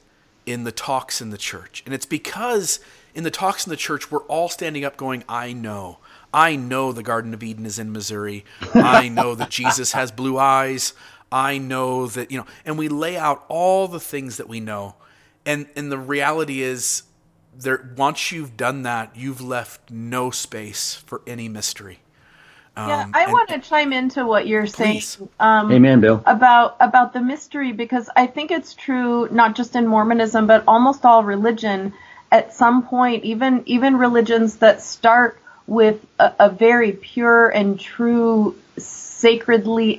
[0.47, 2.81] in the talks in the church, and it's because
[3.15, 5.99] in the talks in the church we're all standing up, going, "I know."
[6.33, 8.45] I know the Garden of Eden is in Missouri.
[8.75, 10.93] I know that Jesus has blue eyes.
[11.35, 14.95] I know that, you know, and we lay out all the things that we know.
[15.45, 17.03] And and the reality is
[17.57, 21.99] there once you've done that, you've left no space for any mystery.
[22.77, 25.09] Um, yeah, I and, want to chime into what you're please.
[25.09, 25.29] saying.
[25.41, 26.23] Um, Amen, Bill.
[26.25, 31.05] About about the mystery because I think it's true not just in Mormonism but almost
[31.05, 31.93] all religion.
[32.35, 38.57] at some point, even even religions that start with a, a very pure and true,
[38.77, 39.97] sacredly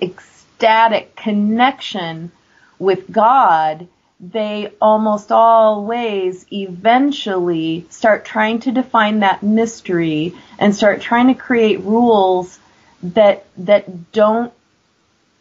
[0.56, 2.32] ecstatic connection
[2.80, 3.88] with God,
[4.22, 11.82] they almost always eventually start trying to define that mystery and start trying to create
[11.82, 12.58] rules
[13.04, 14.54] that that don't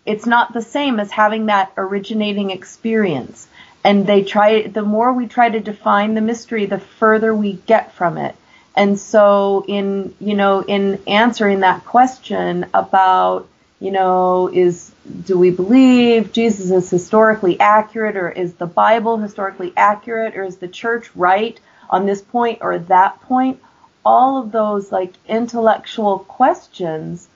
[0.05, 3.47] it's not the same as having that originating experience.
[3.85, 7.93] And they try the more we try to define the mystery the further we get
[7.93, 8.35] from it.
[8.75, 13.49] And so in you know in answering that question about
[13.85, 14.91] you know is
[15.26, 20.57] do we believe Jesus is historically accurate or is the Bible historically accurate or is
[20.57, 21.59] the church right
[21.91, 23.61] on this point or that point
[24.05, 27.28] all of those like intellectual questions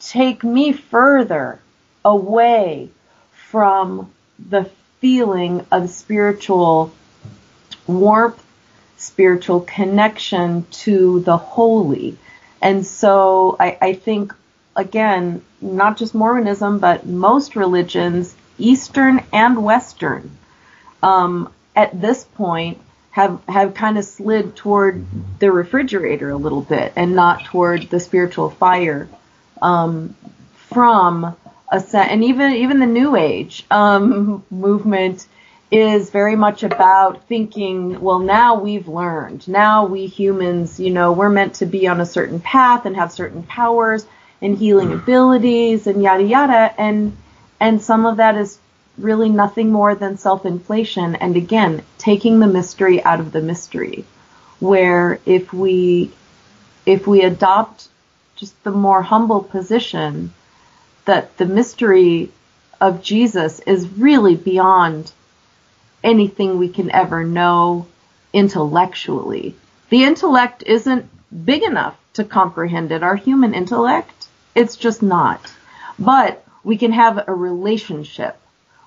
[0.00, 1.58] take me further
[2.04, 2.90] away
[3.32, 4.70] from the
[5.00, 6.92] feeling of spiritual
[7.86, 8.42] warmth,
[8.96, 12.16] spiritual connection to the holy.
[12.60, 14.34] And so I, I think,
[14.78, 20.30] again, not just Mormonism, but most religions, Eastern and Western,
[21.02, 22.78] um, at this point
[23.10, 25.04] have have kind of slid toward
[25.40, 29.08] the refrigerator a little bit and not toward the spiritual fire
[29.60, 30.14] um,
[30.54, 31.36] from
[31.70, 35.26] a set, and even even the New Age um, movement
[35.70, 39.46] is very much about thinking, well, now we've learned.
[39.48, 43.12] Now we humans, you know, we're meant to be on a certain path and have
[43.12, 44.06] certain powers
[44.40, 45.02] and healing mm.
[45.02, 46.74] abilities and yada yada.
[46.78, 47.16] And,
[47.60, 48.58] and some of that is
[48.96, 51.14] really nothing more than self-inflation.
[51.16, 54.04] And again, taking the mystery out of the mystery
[54.60, 56.10] where if we,
[56.84, 57.88] if we adopt
[58.36, 60.32] just the more humble position
[61.04, 62.30] that the mystery
[62.80, 65.12] of Jesus is really beyond
[66.02, 67.86] anything we can ever know
[68.32, 69.54] intellectually.
[69.90, 71.08] The intellect isn't
[71.44, 73.02] big enough to comprehend it.
[73.02, 74.17] Our human intellect,
[74.58, 75.40] it's just not.
[75.98, 78.36] But we can have a relationship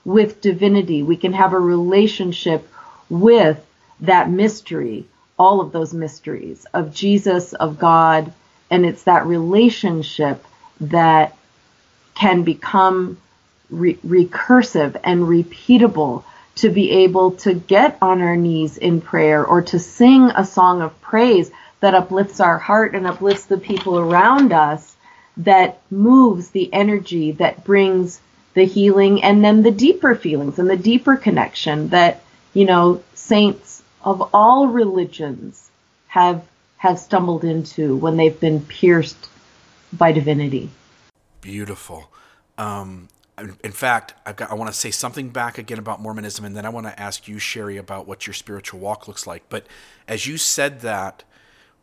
[0.03, 1.01] with divinity.
[1.01, 2.67] We can have a relationship
[3.09, 3.65] with
[4.01, 5.05] that mystery,
[5.39, 8.33] all of those mysteries of Jesus, of God,
[8.69, 10.45] and it's that relationship
[10.81, 11.35] that
[12.15, 13.17] can become
[13.69, 16.23] re- recursive and repeatable
[16.55, 20.81] to be able to get on our knees in prayer or to sing a song
[20.81, 21.49] of praise
[21.79, 24.95] that uplifts our heart and uplifts the people around us
[25.43, 28.19] that moves the energy that brings
[28.53, 32.21] the healing and then the deeper feelings and the deeper connection that
[32.53, 35.69] you know saints of all religions
[36.07, 36.45] have
[36.77, 39.29] have stumbled into when they've been pierced
[39.93, 40.69] by divinity
[41.41, 42.11] Beautiful.
[42.57, 43.09] Um,
[43.63, 46.65] in fact, I've got, I want to say something back again about Mormonism, and then
[46.65, 49.49] I want to ask you, Sherry, about what your spiritual walk looks like.
[49.49, 49.65] But
[50.07, 51.23] as you said that,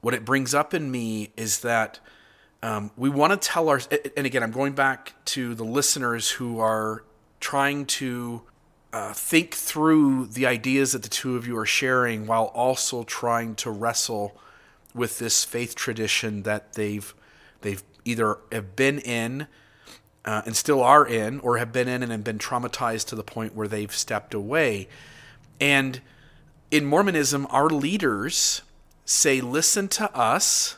[0.01, 1.99] what it brings up in me is that
[2.63, 3.81] um, we want to tell our,
[4.17, 7.05] and again, I'm going back to the listeners who are
[7.41, 8.43] trying to
[8.93, 13.55] uh, think through the ideas that the two of you are sharing while also trying
[13.57, 14.37] to wrestle
[14.95, 17.15] with this faith tradition that they've
[17.61, 19.47] they've either have been in
[20.25, 23.23] uh, and still are in, or have been in and have been traumatized to the
[23.23, 24.89] point where they've stepped away.
[25.59, 26.03] And
[26.71, 28.61] in Mormonism, our leaders
[29.05, 30.77] say, Listen to us,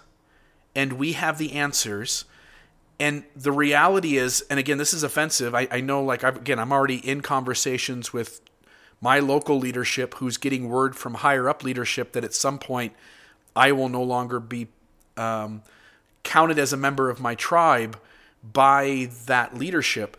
[0.74, 2.24] and we have the answers.
[2.98, 5.54] And the reality is, and again, this is offensive.
[5.54, 8.40] I, I know, like, I've, again, I'm already in conversations with
[9.00, 12.92] my local leadership who's getting word from higher up leadership that at some point
[13.56, 14.68] I will no longer be
[15.16, 15.62] um,
[16.22, 17.98] counted as a member of my tribe
[18.42, 20.16] by that leadership.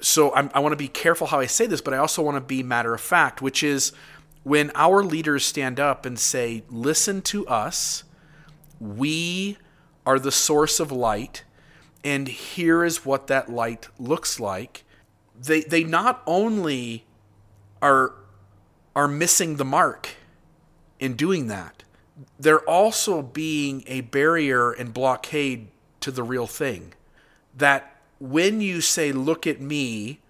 [0.00, 2.36] So I'm, i want to be careful how I say this, but I also want
[2.36, 3.92] to be matter of fact, which is
[4.42, 8.04] when our leaders stand up and say, Listen to us,
[8.80, 9.58] we
[10.04, 11.44] are the source of light,
[12.04, 14.84] and here is what that light looks like.
[15.40, 17.04] They, they not only
[17.80, 18.12] are,
[18.94, 20.10] are missing the mark
[20.98, 21.82] in doing that,
[22.38, 25.68] they're also being a barrier and blockade
[26.00, 26.94] to the real thing
[27.56, 30.20] that when you say, Look at me,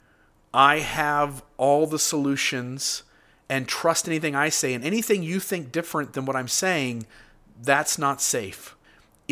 [0.55, 3.03] I have all the solutions
[3.49, 7.07] and trust anything I say, and anything you think different than what I'm saying,
[7.61, 8.77] that's not safe.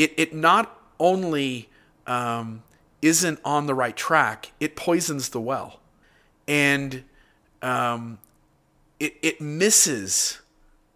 [0.01, 1.69] It, it not only
[2.07, 2.63] um,
[3.03, 5.81] isn't on the right track, it poisons the well.
[6.49, 7.05] And
[7.61, 8.19] um,
[8.99, 10.41] it, it misses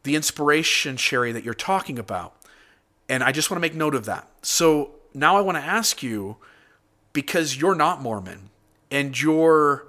[0.04, 2.34] the inspiration, Sherry, that you're talking about.
[3.06, 4.26] And I just want to make note of that.
[4.40, 6.36] So now I want to ask you
[7.12, 8.48] because you're not Mormon
[8.90, 9.86] and you're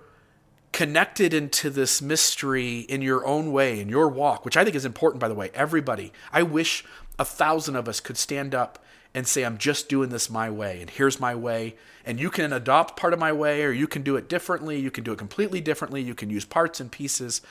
[0.73, 4.83] connected into this mystery in your own way, in your walk, which I think is
[4.83, 5.51] important, by the way.
[5.53, 6.83] Everybody, I wish
[7.17, 8.84] a thousand of us could stand up
[9.15, 11.75] and say, I'm just doing this my way, and here's my way.
[12.05, 14.77] And you can adopt part of my way, or you can do it differently.
[14.77, 16.01] You can do it completely differently.
[16.01, 17.41] You can use parts and pieces.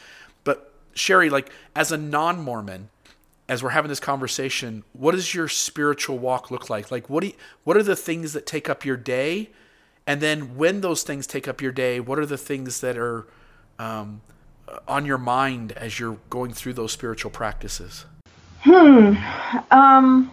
[0.45, 2.91] But, Sherry, like, as a non Mormon,
[3.49, 6.91] as we're having this conversation, what does your spiritual walk look like?
[6.91, 7.33] Like, what do you,
[7.65, 9.49] what are the things that take up your day?
[10.07, 13.27] And then when those things take up your day, what are the things that are
[13.79, 14.21] um,
[14.87, 18.05] on your mind as you're going through those spiritual practices?
[18.61, 19.15] Hmm.
[19.71, 20.31] Um,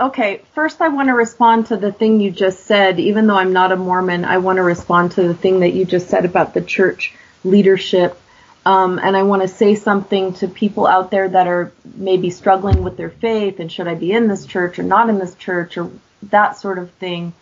[0.00, 0.42] okay.
[0.54, 2.98] First, I want to respond to the thing you just said.
[2.98, 5.84] Even though I'm not a Mormon, I want to respond to the thing that you
[5.84, 8.20] just said about the church leadership.
[8.66, 12.82] Um, and I want to say something to people out there that are maybe struggling
[12.82, 15.78] with their faith and should I be in this church or not in this church
[15.78, 15.90] or
[16.24, 17.32] that sort of thing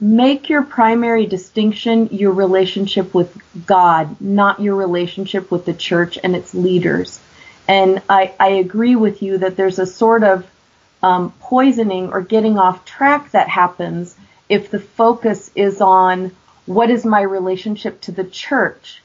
[0.00, 3.36] make your primary distinction your relationship with
[3.66, 7.20] God, not your relationship with the church and its leaders.
[7.66, 10.46] And I, I agree with you that there's a sort of
[11.04, 14.16] um, poisoning or getting off track that happens
[14.48, 16.34] if the focus is on
[16.64, 19.02] what is my relationship to the church.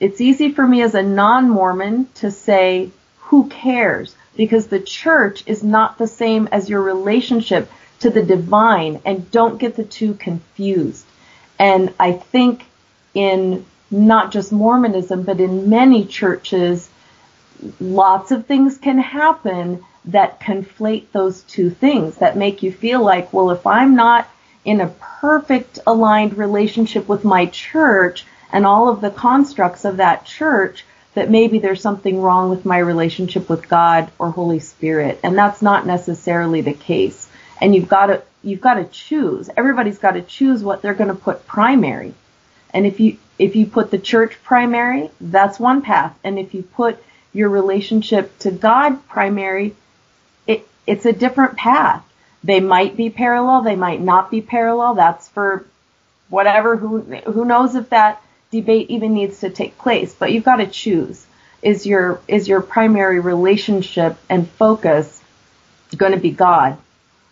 [0.00, 4.16] It's easy for me as a non-Mormon to say, who cares?
[4.36, 7.70] Because the church is not the same as your relationship
[8.00, 11.06] to the divine and don't get the two confused.
[11.60, 12.64] And I think
[13.14, 16.90] in not just Mormonism, but in many churches,
[17.78, 23.32] lots of things can happen that conflate those two things that make you feel like,
[23.32, 24.28] well, if I'm not
[24.64, 30.24] in a perfect aligned relationship with my church and all of the constructs of that
[30.24, 30.84] church,
[31.14, 35.18] that maybe there's something wrong with my relationship with God or Holy Spirit.
[35.22, 37.28] And that's not necessarily the case
[37.60, 39.50] and you've got to you've got to choose.
[39.56, 42.14] Everybody's got to choose what they're going to put primary.
[42.72, 46.16] And if you if you put the church primary, that's one path.
[46.24, 47.02] And if you put
[47.32, 49.74] your relationship to God primary,
[50.86, 52.04] it's a different path.
[52.44, 54.94] They might be parallel, they might not be parallel.
[54.94, 55.64] That's for
[56.28, 60.56] whatever who who knows if that debate even needs to take place, but you've got
[60.56, 61.26] to choose.
[61.62, 65.20] Is your is your primary relationship and focus
[65.96, 66.78] going to be God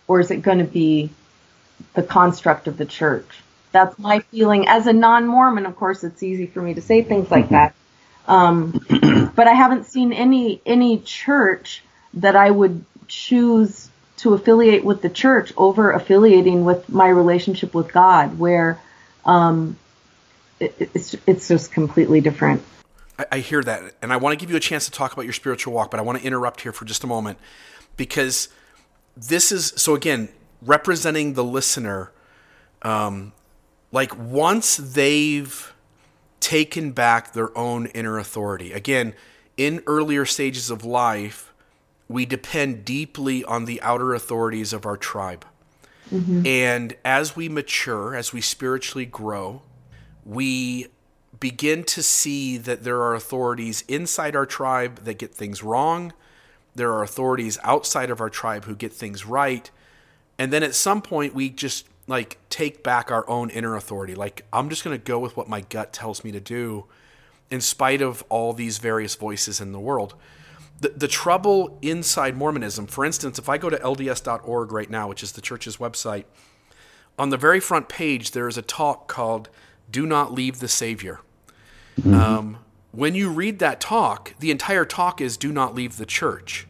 [0.09, 1.11] or is it going to be
[1.95, 3.27] the construct of the church?
[3.73, 4.69] That's my feeling.
[4.69, 7.75] As a non-Mormon, of course, it's easy for me to say things like that.
[8.27, 8.85] Um,
[9.35, 11.83] but I haven't seen any any church
[12.15, 13.89] that I would choose
[14.19, 18.81] to affiliate with the church over affiliating with my relationship with God, where
[19.25, 19.77] um,
[20.61, 22.63] it, it's it's just completely different.
[23.19, 25.23] I, I hear that, and I want to give you a chance to talk about
[25.25, 27.39] your spiritual walk, but I want to interrupt here for just a moment
[27.97, 28.49] because
[29.17, 30.29] this is so again
[30.63, 32.11] representing the listener.
[32.83, 33.33] Um,
[33.93, 35.73] like once they've
[36.45, 38.71] taken back their own inner authority.
[38.75, 39.15] Again,
[39.57, 41.54] in earlier stages of life,
[42.09, 45.45] we depend deeply on the outer authorities of our tribe.
[46.13, 46.47] Mm-hmm.
[46.47, 49.63] And as we mature, as we spiritually grow,
[50.25, 50.89] we
[51.41, 56.13] begin to see that there are authorities inside our tribe that get things wrong
[56.75, 59.71] there are authorities outside of our tribe who get things right.
[60.39, 64.15] And then at some point, we just like take back our own inner authority.
[64.15, 66.87] Like, I'm just going to go with what my gut tells me to do
[67.51, 70.15] in spite of all these various voices in the world.
[70.81, 75.22] The, the trouble inside Mormonism, for instance, if I go to LDS.org right now, which
[75.22, 76.25] is the church's website,
[77.18, 79.49] on the very front page, there is a talk called
[79.91, 81.20] Do Not Leave the Savior.
[81.99, 82.14] Mm-hmm.
[82.14, 82.59] Um,
[82.95, 86.66] when you read that talk, the entire talk is do not leave the church.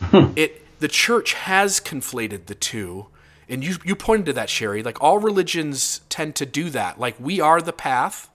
[0.00, 0.32] Hmm.
[0.34, 3.06] it the church has conflated the two.
[3.48, 4.82] And you you pointed to that, Sherry.
[4.82, 6.98] Like all religions tend to do that.
[6.98, 8.28] Like we are the path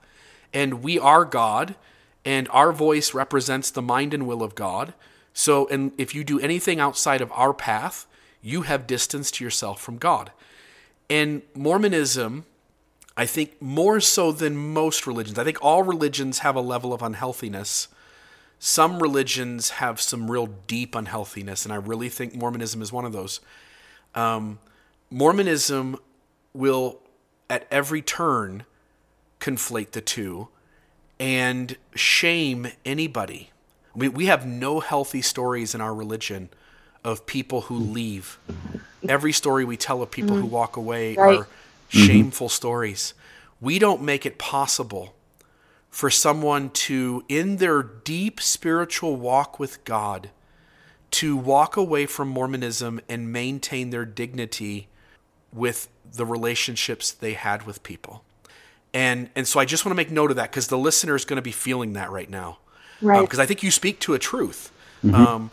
[0.54, 1.74] and we are God
[2.26, 4.92] and our voice represents the mind and will of God.
[5.32, 8.06] So and if you do anything outside of our path,
[8.42, 10.32] you have distanced yourself from God.
[11.08, 12.44] And Mormonism
[13.16, 15.38] I think more so than most religions.
[15.38, 17.88] I think all religions have a level of unhealthiness.
[18.58, 23.12] Some religions have some real deep unhealthiness, and I really think Mormonism is one of
[23.12, 23.40] those.
[24.14, 24.58] Um,
[25.10, 25.98] Mormonism
[26.52, 27.00] will,
[27.48, 28.64] at every turn,
[29.40, 30.48] conflate the two
[31.18, 33.50] and shame anybody.
[33.94, 36.50] We, we have no healthy stories in our religion
[37.04, 38.38] of people who leave.
[39.08, 40.40] Every story we tell of people mm.
[40.40, 41.38] who walk away right.
[41.38, 41.48] are
[41.90, 42.06] Mm-hmm.
[42.06, 42.54] shameful mm-hmm.
[42.54, 43.14] stories.
[43.60, 45.14] We don't make it possible
[45.88, 50.30] for someone to, in their deep spiritual walk with God,
[51.12, 54.88] to walk away from Mormonism and maintain their dignity
[55.52, 58.24] with the relationships they had with people.
[58.96, 61.26] And and so I just want to make note of that because the listener is
[61.26, 62.60] going to be feeling that right now.
[63.02, 63.20] Right.
[63.20, 64.72] Because I think you speak to a truth
[65.12, 65.50] um,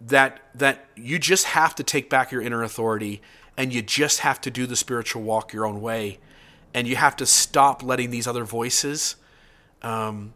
[0.00, 3.22] that that you just have to take back your inner authority
[3.56, 6.18] and you just have to do the spiritual walk your own way,
[6.74, 9.14] and you have to stop letting these other voices
[9.82, 10.34] um,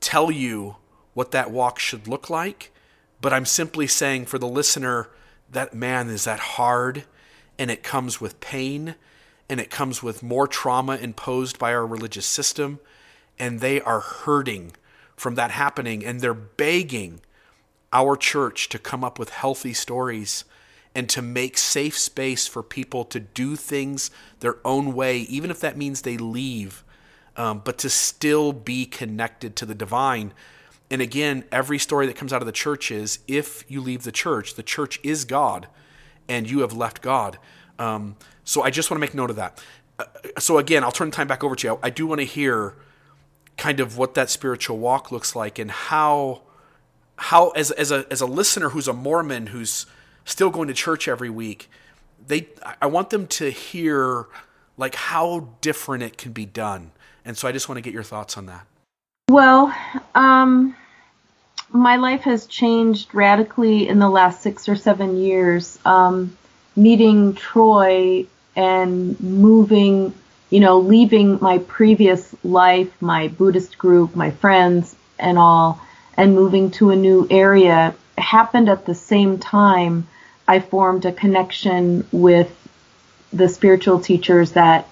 [0.00, 0.76] tell you
[1.12, 2.72] what that walk should look like.
[3.20, 5.10] But I'm simply saying for the listener
[5.52, 7.04] that man is that hard,
[7.58, 8.94] and it comes with pain,
[9.48, 12.80] and it comes with more trauma imposed by our religious system,
[13.38, 14.72] and they are hurting
[15.16, 17.20] from that happening, and they're begging
[17.92, 20.44] our church to come up with healthy stories
[20.94, 25.60] and to make safe space for people to do things their own way, even if
[25.60, 26.84] that means they leave,
[27.36, 30.32] um, but to still be connected to the divine.
[30.90, 34.12] And again, every story that comes out of the church is if you leave the
[34.12, 35.66] church, the church is God
[36.28, 37.38] and you have left God.
[37.78, 39.62] Um, so I just want to make note of that.
[39.98, 40.04] Uh,
[40.38, 41.78] so again, I'll turn the time back over to you.
[41.82, 42.74] I do want to hear
[43.56, 46.42] kind of what that spiritual walk looks like and how
[47.16, 49.86] how as as a as a listener who's a Mormon who's
[50.24, 51.70] still going to church every week,
[52.26, 52.48] they
[52.80, 54.26] I want them to hear
[54.76, 56.90] like how different it can be done.
[57.24, 58.66] And so I just want to get your thoughts on that.
[59.30, 59.74] Well,
[60.14, 60.76] um,
[61.70, 65.78] my life has changed radically in the last six or seven years.
[65.84, 66.36] Um,
[66.76, 68.26] meeting Troy
[68.56, 70.14] and moving,
[70.50, 75.80] you know, leaving my previous life, my Buddhist group, my friends, and all,
[76.16, 80.06] and moving to a new area happened at the same time
[80.46, 82.50] I formed a connection with
[83.32, 84.86] the spiritual teachers that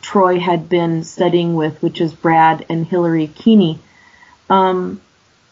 [0.00, 3.78] Troy had been studying with, which is Brad and Hillary Keeney.
[4.50, 5.00] Um,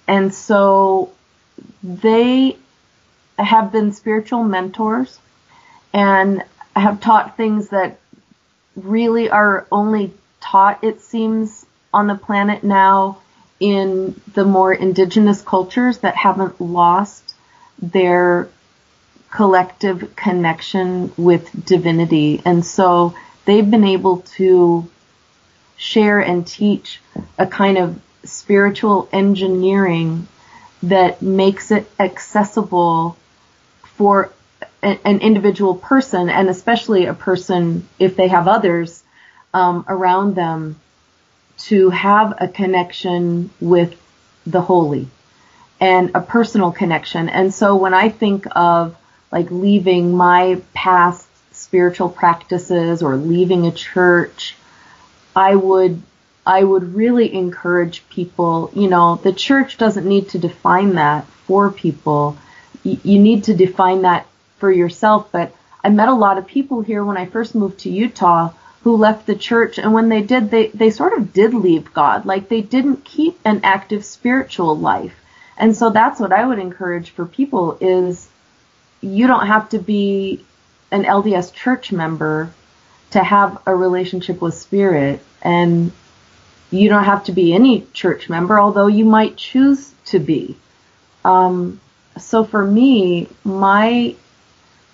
[0.09, 1.13] and so
[1.83, 2.57] they
[3.39, 5.19] have been spiritual mentors
[5.93, 6.45] and
[6.81, 7.99] have taught things that
[8.77, 13.19] really are only taught, it seems, on the planet now
[13.61, 17.35] in the more indigenous cultures that haven't lost
[17.81, 18.49] their
[19.31, 22.43] collective connection with divinity.
[22.45, 23.15] And so
[23.45, 24.89] they've been able to
[25.77, 27.01] share and teach
[27.39, 30.29] a kind of spiritual engineering
[30.83, 33.17] that makes it accessible
[33.83, 34.33] for
[34.83, 39.03] an individual person and especially a person if they have others
[39.55, 40.81] um, around them
[41.59, 43.95] to have a connection with
[44.47, 45.09] the holy
[45.81, 47.29] and a personal connection.
[47.29, 48.97] And so when I think of
[49.31, 54.57] like leaving my past spiritual practices or leaving a church,
[55.35, 56.03] I would
[56.45, 61.71] I would really encourage people, you know, the church doesn't need to define that for
[61.71, 62.37] people.
[62.85, 64.27] Y- you need to define that
[64.63, 65.53] for yourself, but
[65.83, 68.53] I met a lot of people here when I first moved to Utah
[68.85, 72.27] who left the church and when they did they they sort of did leave God.
[72.27, 75.17] Like they didn't keep an active spiritual life.
[75.57, 78.29] And so that's what I would encourage for people is
[79.01, 80.45] you don't have to be
[80.93, 82.55] an LDS church member
[83.11, 85.91] to have a relationship with spirit and
[86.71, 90.57] you don't have to be any church member, although you might choose to be.
[91.25, 91.81] Um,
[92.17, 94.15] so for me, my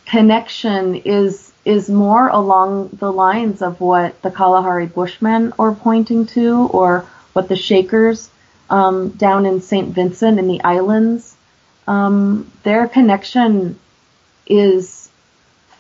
[0.09, 6.69] connection is is more along the lines of what the Kalahari Bushmen are pointing to,
[6.69, 8.31] or what the Shakers
[8.71, 9.95] um, down in St.
[9.95, 11.37] Vincent in the islands.
[11.89, 13.79] Um, their connection
[14.47, 15.11] is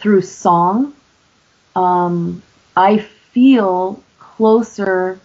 [0.00, 0.94] through song.
[1.76, 2.42] Um,
[2.76, 5.20] I feel closer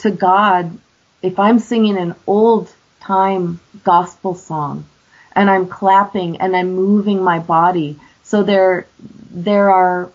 [0.00, 0.78] to God
[1.22, 4.86] if I'm singing an old time gospel song
[5.34, 7.98] and I'm clapping and I'm moving my body.
[8.30, 8.86] So there,
[9.32, 10.08] there are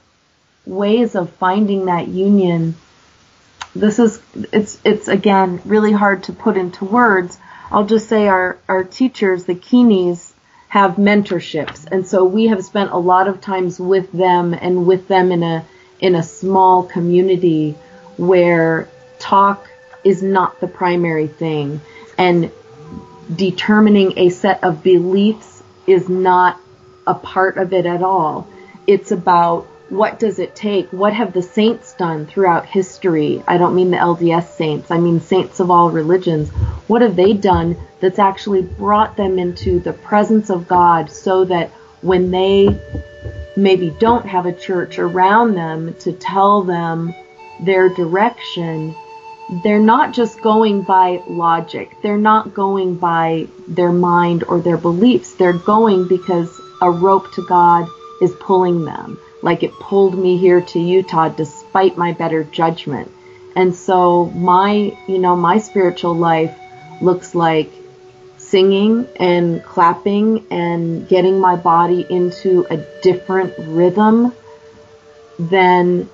[0.65, 2.75] ways of finding that union.
[3.75, 4.21] This is,
[4.53, 7.37] it's, it's again really hard to put into words.
[7.69, 10.31] I'll just say our, our teachers, the Keeneys,
[10.69, 11.87] have mentorships.
[11.91, 15.43] And so we have spent a lot of times with them and with them in
[15.43, 15.65] a,
[15.99, 17.75] in a small community
[18.15, 18.87] where
[19.19, 19.67] talk
[20.05, 21.81] is not the primary thing
[22.17, 22.49] and
[23.35, 26.61] determining a set of beliefs is not
[27.07, 28.47] a part of it at all.
[28.87, 30.89] It's about what does it take?
[30.89, 33.43] What have the saints done throughout history?
[33.47, 36.49] I don't mean the LDS saints, I mean saints of all religions.
[36.87, 41.69] What have they done that's actually brought them into the presence of God so that
[42.01, 42.79] when they
[43.55, 47.13] maybe don't have a church around them to tell them
[47.61, 48.95] their direction,
[49.49, 51.97] they're not just going by logic.
[52.01, 55.33] They're not going by their mind or their beliefs.
[55.35, 57.87] They're going because a rope to God
[58.21, 63.11] is pulling them like it pulled me here to Utah despite my better judgment.
[63.55, 66.57] And so my, you know, my spiritual life
[66.99, 67.71] looks like
[68.37, 74.33] singing and clapping and getting my body into a different rhythm
[75.37, 76.09] than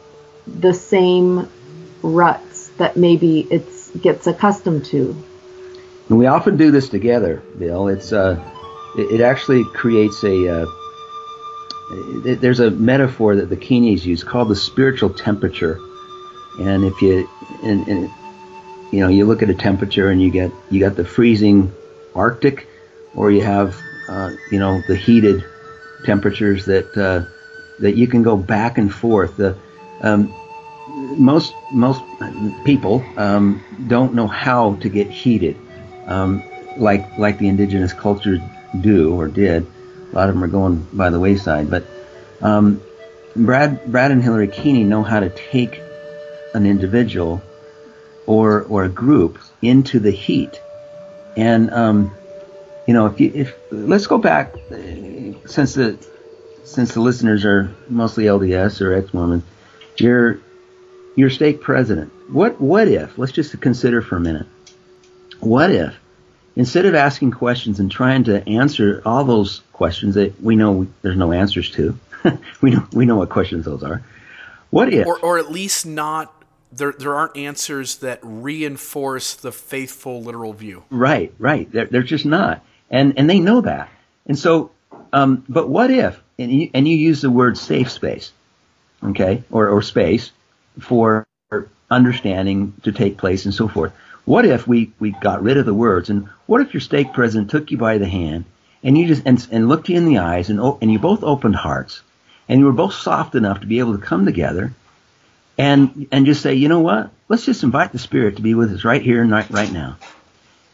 [0.45, 1.47] the same
[2.03, 2.50] ruts
[2.81, 3.63] that maybe it
[4.01, 5.15] gets accustomed to.
[6.09, 7.87] And we often do this together, Bill.
[7.87, 8.43] It's uh,
[8.97, 10.63] it, it actually creates a.
[10.63, 10.65] Uh,
[12.25, 15.79] it, there's a metaphor that the Keeneys use called the spiritual temperature,
[16.59, 17.29] and if you
[17.63, 18.09] and, and
[18.91, 21.71] you know you look at a temperature and you get you got the freezing
[22.15, 22.67] Arctic,
[23.15, 23.79] or you have
[24.09, 25.45] uh, you know the heated
[26.03, 27.29] temperatures that uh,
[27.79, 29.37] that you can go back and forth.
[29.37, 29.55] The
[30.01, 30.33] um,
[31.17, 32.01] most most
[32.65, 35.57] people um, don't know how to get heated,
[36.07, 36.43] um,
[36.77, 38.39] like like the indigenous cultures
[38.79, 39.65] do or did.
[40.11, 41.85] A lot of them are going by the wayside, but
[42.41, 42.81] um,
[43.35, 45.81] Brad Brad and Hillary Keeney know how to take
[46.53, 47.41] an individual
[48.25, 50.61] or or a group into the heat,
[51.35, 52.13] and um,
[52.87, 54.55] you know if you if let's go back
[55.45, 55.97] since the
[56.63, 59.43] since the listeners are mostly LDS or ex-Mormon,
[59.97, 60.39] you're
[61.15, 62.11] your stake president.
[62.29, 63.17] What what if?
[63.17, 64.47] Let's just consider for a minute.
[65.39, 65.95] What if
[66.55, 71.17] instead of asking questions and trying to answer all those questions that we know there's
[71.17, 71.97] no answers to,
[72.61, 74.01] we know we know what questions those are.
[74.69, 76.33] What if, or, or at least not
[76.71, 80.83] there there aren't answers that reinforce the faithful literal view.
[80.89, 81.69] Right, right.
[81.71, 83.89] They're, they're just not, and and they know that.
[84.25, 84.71] And so,
[85.11, 86.21] um, but what if?
[86.39, 88.31] And you, and you use the word safe space,
[89.03, 90.31] okay, or or space
[90.79, 91.27] for
[91.91, 93.91] understanding to take place and so forth.
[94.23, 97.51] What if we, we got rid of the words and what if your stake president
[97.51, 98.45] took you by the hand
[98.83, 101.55] and you just and, and looked you in the eyes and and you both opened
[101.55, 102.01] hearts
[102.47, 104.73] and you were both soft enough to be able to come together
[105.57, 107.11] and and just say, you know what?
[107.27, 109.97] Let's just invite the spirit to be with us right here and right, right now.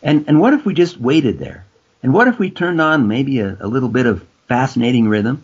[0.03, 1.65] And and what if we just waited there?
[2.03, 5.43] And what if we turned on maybe a, a little bit of fascinating rhythm?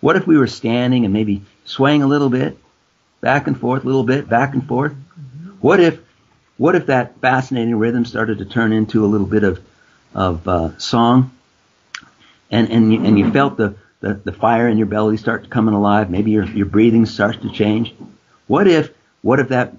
[0.00, 2.58] What if we were standing and maybe swaying a little bit
[3.20, 4.94] back and forth a little bit, back and forth.
[5.60, 6.00] What if,
[6.56, 9.60] what if that fascinating rhythm started to turn into a little bit of,
[10.14, 11.32] of uh, song,
[12.50, 15.74] and and you, and you felt the, the, the fire in your belly start coming
[15.74, 16.10] alive.
[16.10, 17.94] Maybe your your breathing starts to change.
[18.46, 18.90] What if
[19.22, 19.74] what if that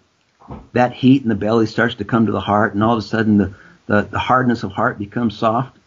[0.74, 3.02] that heat in the belly starts to come to the heart, and all of a
[3.02, 3.54] sudden the,
[3.88, 5.78] the, the hardness of heart becomes soft?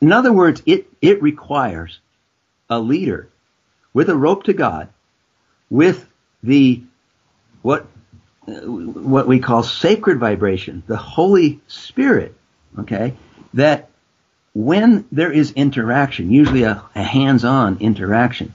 [0.00, 2.00] In other words, it it requires
[2.68, 3.28] a leader
[3.94, 4.88] with a rope to God,
[5.70, 6.06] with
[6.42, 6.82] the
[7.62, 7.86] what
[8.44, 12.34] what we call sacred vibration, the Holy Spirit,
[12.78, 13.14] okay,
[13.54, 13.90] that
[14.54, 18.54] when there is interaction, usually a, a hands-on interaction,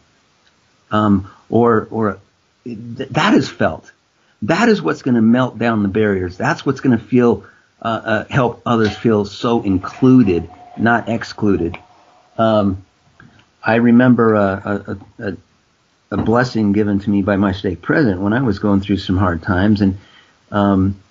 [0.92, 2.20] um, or or
[2.64, 3.92] th- that is felt.
[4.44, 6.36] That is what's going to melt down the barriers.
[6.36, 7.46] That's what's going to feel
[7.82, 11.78] uh, uh, help others feel so included, not excluded.
[12.38, 12.84] Um,
[13.62, 15.38] I remember a, a, a,
[16.14, 19.18] a blessing given to me by my stake president when I was going through some
[19.18, 19.98] hard times, and
[20.52, 21.02] um,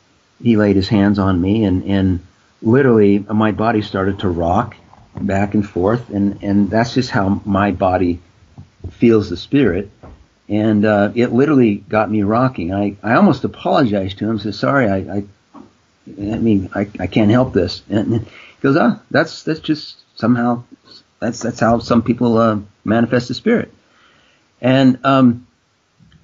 [0.40, 2.20] he laid his hands on me, and and
[2.62, 4.76] literally my body started to rock
[5.20, 8.20] back and forth, and and that's just how my body
[8.92, 9.90] feels the spirit,
[10.48, 12.72] and uh, it literally got me rocking.
[12.72, 15.24] I I almost apologized to him, said sorry, I I,
[16.06, 18.26] I mean I I can't help this, and he
[18.60, 20.62] goes, ah, that's that's just somehow
[21.18, 23.74] that's that's how some people uh, manifest the spirit.
[24.62, 25.48] And um,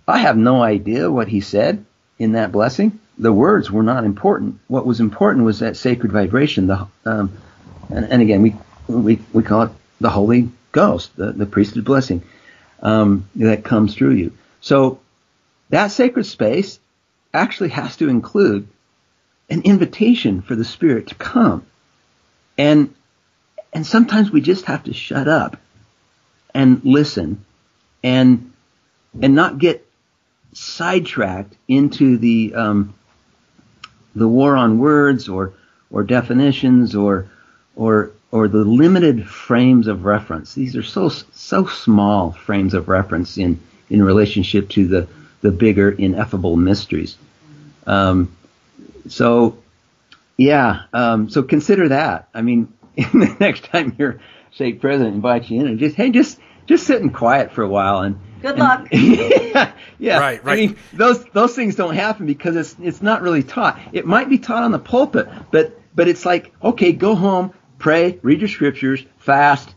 [0.06, 1.85] I have no idea what he said
[2.19, 3.01] in that blessing.
[3.19, 4.60] The words were not important.
[4.69, 6.69] What was important was that sacred vibration.
[6.69, 7.36] The um,
[7.90, 8.55] and, and, again, we
[8.86, 12.23] we we call it the Holy Ghost, the, the priesthood blessing
[12.81, 14.32] um, that comes through you.
[14.60, 15.01] So
[15.70, 16.78] that sacred space
[17.35, 18.69] actually has to include
[19.51, 21.66] an invitation for the Spirit to come.
[22.56, 22.94] And
[23.73, 25.56] and sometimes we just have to shut up
[26.55, 27.44] and listen
[28.03, 28.53] and
[29.20, 29.87] and not get
[30.53, 32.95] sidetracked into the um,
[34.15, 35.53] the war on words or
[35.91, 37.29] or definitions or
[37.77, 40.55] or or the limited frames of reference.
[40.55, 43.61] These are so so small frames of reference in
[43.91, 45.09] in relationship to the
[45.41, 47.16] the bigger ineffable mysteries.
[47.87, 48.37] Um,
[49.09, 49.59] so
[50.37, 52.29] yeah, um, so consider that.
[52.35, 54.20] I mean, the next time your
[54.53, 56.39] stake president invites you in, and just hey, just
[56.69, 58.89] just sitting quiet for a while and good and, luck.
[58.93, 60.19] yeah, yeah.
[60.20, 60.53] Right, right.
[60.53, 63.81] I mean, those those things don't happen because it's it's not really taught.
[63.93, 68.19] It might be taught on the pulpit, but but it's like okay, go home, pray,
[68.23, 69.74] read your scriptures, fast,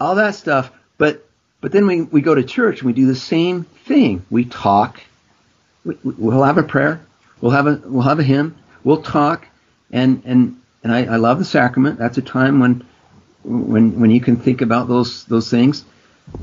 [0.00, 0.70] all that stuff.
[0.96, 1.26] But
[1.60, 4.24] But then we, we go to church and we do the same thing.
[4.30, 5.00] We talk.
[5.84, 7.00] We, we'll have a prayer.
[7.40, 8.56] We'll have a we'll have a hymn.
[8.84, 9.46] We'll talk,
[9.90, 11.98] and and and I, I love the sacrament.
[11.98, 12.86] That's a time when
[13.42, 15.84] when when you can think about those those things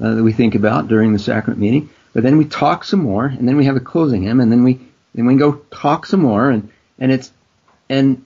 [0.02, 1.90] uh, that we think about during the sacrament meeting.
[2.14, 4.64] But then we talk some more, and then we have a closing hymn, and then
[4.64, 4.80] we
[5.14, 7.32] then we go talk some more, and and it's
[7.90, 8.24] and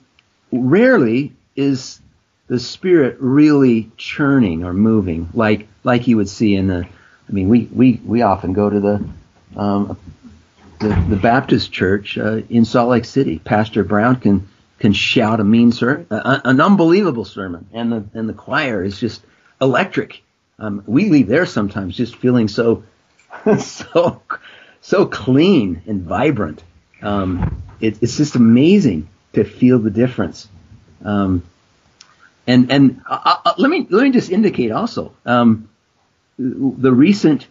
[0.52, 2.00] rarely is
[2.46, 6.86] the spirit really churning or moving like like you would see in the.
[7.28, 9.08] I mean, we we we often go to the
[9.56, 9.98] um,
[10.80, 13.38] the, the Baptist church uh, in Salt Lake City.
[13.38, 18.32] Pastor Brown can can shout a mean sermon, an unbelievable sermon, and the and the
[18.32, 19.22] choir is just
[19.60, 20.22] electric.
[20.60, 22.84] Um, we leave there sometimes just feeling so
[23.58, 24.22] so
[24.82, 26.62] so clean and vibrant.
[27.02, 30.48] Um, it, it's just amazing to feel the difference.
[31.02, 31.42] Um,
[32.46, 35.68] and and uh, uh, let me let me just indicate also um,
[36.38, 37.46] the recent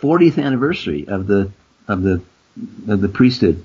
[0.00, 1.50] 40th anniversary of the
[1.88, 2.22] of the
[2.88, 3.64] of the priesthood,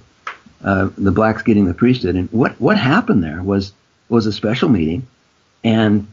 [0.64, 3.72] uh, the blacks getting the priesthood, and what what happened there was
[4.08, 5.06] was a special meeting,
[5.64, 6.08] and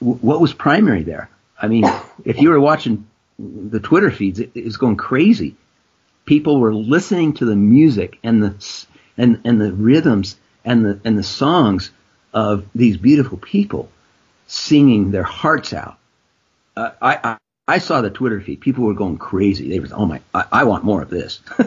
[0.00, 1.28] w- what was primary there?
[1.64, 1.90] I mean,
[2.26, 3.06] if you were watching
[3.38, 5.56] the Twitter feeds, it, it was going crazy.
[6.26, 8.86] People were listening to the music and the
[9.16, 11.90] and and the rhythms and the and the songs
[12.34, 13.88] of these beautiful people
[14.46, 15.96] singing their hearts out.
[16.76, 17.36] Uh, I, I,
[17.66, 18.60] I saw the Twitter feed.
[18.60, 19.70] People were going crazy.
[19.70, 21.40] They were, oh my, I, I want more of this.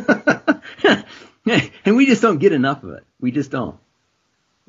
[1.86, 3.04] and we just don't get enough of it.
[3.20, 3.78] We just don't.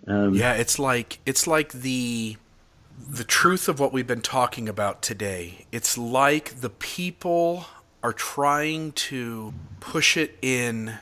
[0.07, 2.37] Um, yeah, it's like it's like the
[3.07, 5.67] the truth of what we've been talking about today.
[5.71, 7.67] It's like the people
[8.03, 10.99] are trying to push it in,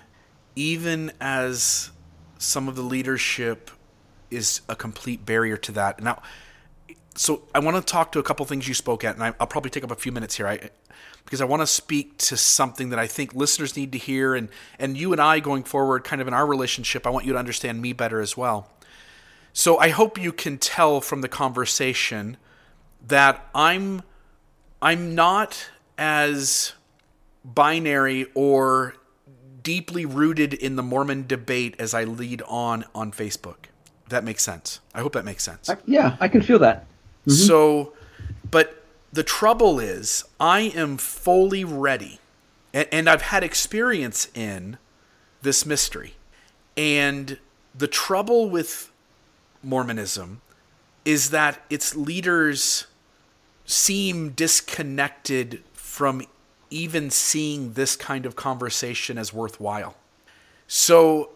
[0.55, 1.90] even as
[2.39, 3.70] some of the leadership
[4.31, 6.02] is a complete barrier to that.
[6.02, 6.23] Now,
[7.14, 9.47] so I want to talk to a couple things you spoke at, and I, will
[9.47, 10.47] probably take up a few minutes here.
[10.47, 10.70] I,
[11.24, 14.48] because I want to speak to something that I think listeners need to hear, and
[14.78, 17.39] and you and I going forward, kind of in our relationship, I want you to
[17.39, 18.70] understand me better as well.
[19.56, 22.36] So I hope you can tell from the conversation
[23.06, 24.02] that I'm
[24.82, 26.74] I'm not as
[27.42, 28.94] binary or
[29.62, 33.66] deeply rooted in the Mormon debate as I lead on on Facebook
[34.08, 34.80] that makes sense.
[34.94, 35.68] I hope that makes sense.
[35.68, 36.86] I, yeah, I can feel that.
[37.26, 37.32] Mm-hmm.
[37.32, 37.92] So,
[38.50, 42.20] but the trouble is, I am fully ready,
[42.72, 44.78] and, and I've had experience in
[45.42, 46.14] this mystery.
[46.76, 47.38] And
[47.74, 48.92] the trouble with
[49.66, 50.40] Mormonism
[51.05, 52.86] is that its leaders
[53.64, 56.22] seem disconnected from
[56.70, 59.97] even seeing this kind of conversation as worthwhile.
[60.66, 61.30] So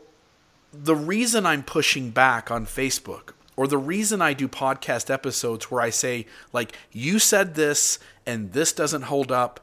[0.72, 5.80] the reason I'm pushing back on Facebook or the reason I do podcast episodes where
[5.80, 9.60] I say, like, you said this and this doesn't hold up,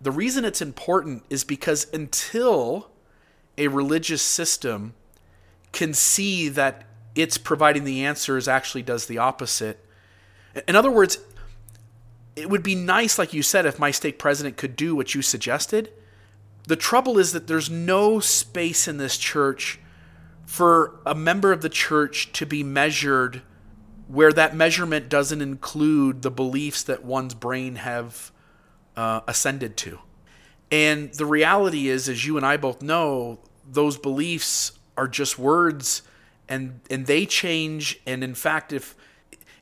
[0.00, 2.90] the reason it's important is because until
[3.58, 4.94] a religious system
[5.72, 6.84] can see that
[7.16, 9.84] it's providing the answers actually does the opposite.
[10.68, 11.18] In other words,
[12.36, 15.22] it would be nice, like you said, if my stake president could do what you
[15.22, 15.90] suggested.
[16.68, 19.80] The trouble is that there's no space in this church
[20.44, 23.42] for a member of the church to be measured
[24.08, 28.30] where that measurement doesn't include the beliefs that one's brain have
[28.96, 29.98] uh, ascended to.
[30.70, 36.02] And the reality is, as you and I both know, those beliefs are just words
[36.48, 38.94] and and they change and in fact if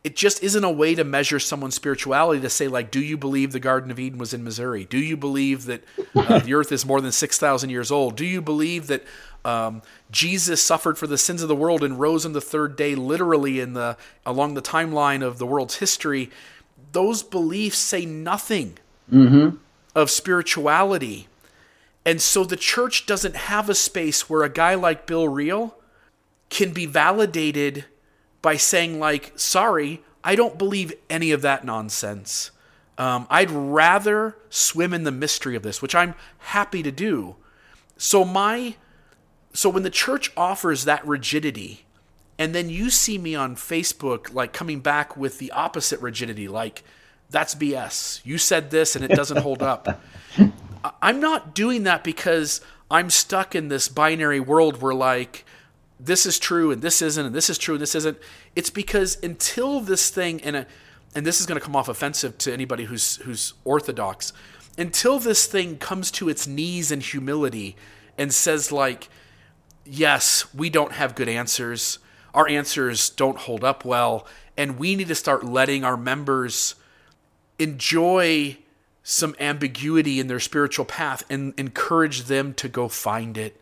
[0.02, 3.52] it just isn't a way to measure someone's spirituality to say like do you believe
[3.52, 5.82] the garden of eden was in missouri do you believe that
[6.14, 9.02] uh, the earth is more than 6000 years old do you believe that
[9.44, 12.94] um, Jesus suffered for the sins of the world and rose on the third day,
[12.94, 16.30] literally in the along the timeline of the world's history.
[16.92, 18.78] Those beliefs say nothing
[19.12, 19.56] mm-hmm.
[19.94, 21.28] of spirituality,
[22.06, 25.76] and so the church doesn't have a space where a guy like Bill Reel
[26.54, 27.84] can be validated
[28.40, 32.52] by saying like, "Sorry, I don't believe any of that nonsense."
[32.96, 37.34] Um, I'd rather swim in the mystery of this, which I'm happy to do.
[37.96, 38.76] So my
[39.52, 41.84] so when the church offers that rigidity,
[42.38, 46.84] and then you see me on Facebook like coming back with the opposite rigidity, like
[47.30, 48.20] that's BS.
[48.24, 50.00] You said this and it doesn't hold up.
[51.02, 52.60] I'm not doing that because
[52.90, 55.44] I'm stuck in this binary world where like
[56.04, 58.18] this is true and this isn't and this is true and this isn't.
[58.54, 60.66] It's because until this thing and a,
[61.14, 64.32] and this is going to come off offensive to anybody who's who's orthodox,
[64.76, 67.76] until this thing comes to its knees in humility
[68.18, 69.08] and says like
[69.84, 71.98] yes, we don't have good answers.
[72.32, 74.26] Our answers don't hold up well.
[74.56, 76.74] And we need to start letting our members
[77.58, 78.58] enjoy
[79.02, 83.60] some ambiguity in their spiritual path and encourage them to go find it.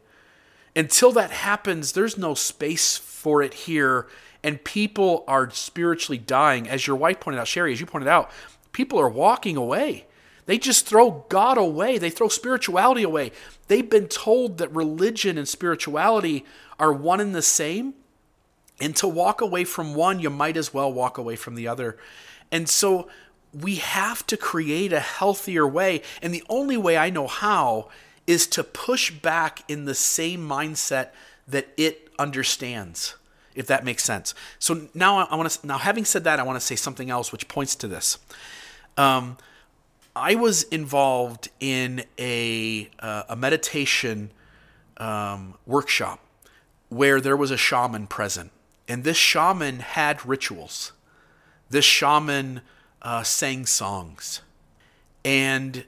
[0.74, 4.06] Until that happens, there's no space for it here,
[4.42, 6.68] and people are spiritually dying.
[6.68, 8.30] As your wife pointed out, Sherry, as you pointed out,
[8.72, 10.06] people are walking away.
[10.46, 11.98] They just throw God away.
[11.98, 13.32] They throw spirituality away.
[13.68, 16.44] They've been told that religion and spirituality
[16.78, 17.94] are one and the same.
[18.80, 21.96] And to walk away from one, you might as well walk away from the other.
[22.50, 23.08] And so
[23.52, 26.02] we have to create a healthier way.
[26.20, 27.88] And the only way I know how
[28.26, 31.10] is to push back in the same mindset
[31.48, 33.16] that it understands,
[33.54, 34.34] if that makes sense.
[34.58, 37.32] So now I want to, now having said that, I want to say something else
[37.32, 38.18] which points to this.
[38.96, 39.38] Um,
[40.14, 44.30] I was involved in a, uh, a meditation
[44.98, 46.20] um, workshop
[46.90, 48.52] where there was a shaman present.
[48.86, 50.92] And this shaman had rituals.
[51.70, 52.60] This shaman
[53.00, 54.42] uh, sang songs.
[55.24, 55.84] And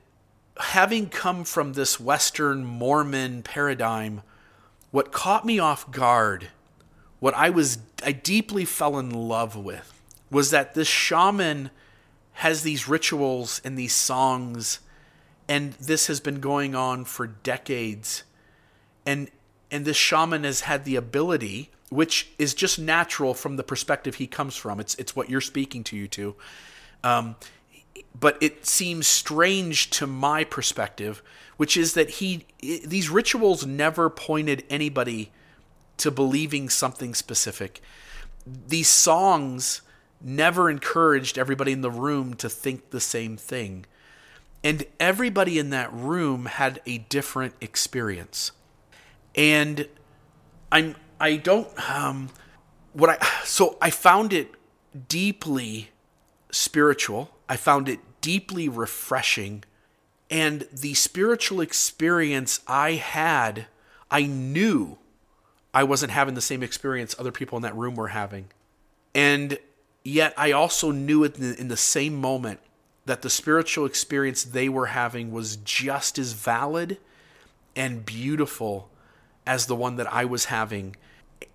[0.59, 4.23] having come from this Western Mormon paradigm,
[4.91, 6.49] what caught me off guard,
[7.21, 10.01] what I was I deeply fell in love with,
[10.31, 11.71] was that this shaman
[12.35, 14.81] has these rituals and these songs,
[15.49, 18.25] and this has been going on for decades.
[19.07, 19.31] And
[19.71, 24.27] and this shaman has had the ability, which is just natural from the perspective he
[24.27, 24.79] comes from.
[24.79, 26.37] It's it's what you're speaking to you to.
[27.03, 27.37] Um,
[28.19, 31.23] but it seems strange to my perspective,
[31.57, 35.31] which is that he these rituals never pointed anybody
[35.99, 37.81] to believing something specific.
[38.47, 39.83] These songs
[40.21, 43.85] never encouraged everybody in the room to think the same thing.
[44.63, 48.53] And everybody in that room had a different experience.
[49.35, 49.89] And
[50.73, 52.31] I'm I don't um
[52.93, 54.53] what I so I found it
[55.09, 55.91] deeply
[56.51, 57.31] spiritual.
[57.49, 59.65] I found it deeply refreshing.
[60.31, 63.67] And the spiritual experience I had,
[64.11, 64.99] I knew
[65.73, 68.47] I wasn't having the same experience other people in that room were having.
[69.15, 69.59] And
[70.05, 72.61] Yet I also knew it in the, same moment
[73.07, 76.99] that the spiritual experience they were having was just as valid
[77.75, 78.91] and beautiful
[79.47, 80.97] as the one that I was having.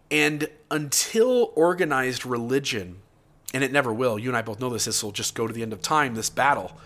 [0.10, 3.02] And until organized religion,
[3.54, 5.54] and it never will, you and I both know this, this will just go to
[5.54, 6.78] the end of time, this battle.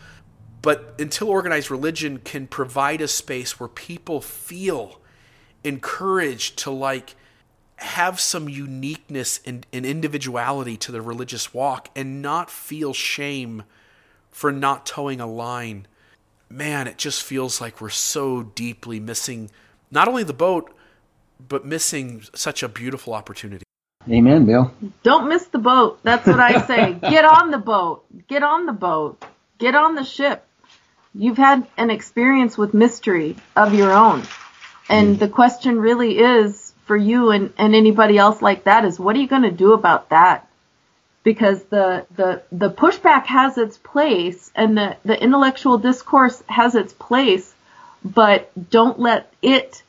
[0.61, 5.01] But until organized religion can provide a space where people feel
[5.63, 7.15] encouraged to like
[7.77, 13.63] have some uniqueness and, and individuality to the religious walk and not feel shame
[14.31, 15.85] for not toeing a line.
[16.49, 19.51] Man, it just feels like we're so deeply missing
[19.91, 20.73] not only the boat,
[21.45, 23.65] but missing such a beautiful opportunity.
[24.09, 24.71] Amen, Bill.
[25.03, 25.99] Don't miss the boat.
[26.03, 26.93] That's what I say.
[27.01, 28.05] Get on the boat.
[28.27, 29.23] Get on the boat.
[29.57, 30.45] Get on the ship.
[31.15, 34.23] You've had an experience with mystery of your own.
[34.89, 35.19] And mm.
[35.19, 39.19] the question really is for you and, and anybody else like that is what are
[39.19, 40.49] you going to do about that?
[41.23, 46.91] Because the, the, the pushback has its place and the, the intellectual discourse has its
[46.91, 47.53] place,
[48.03, 49.81] but don't let it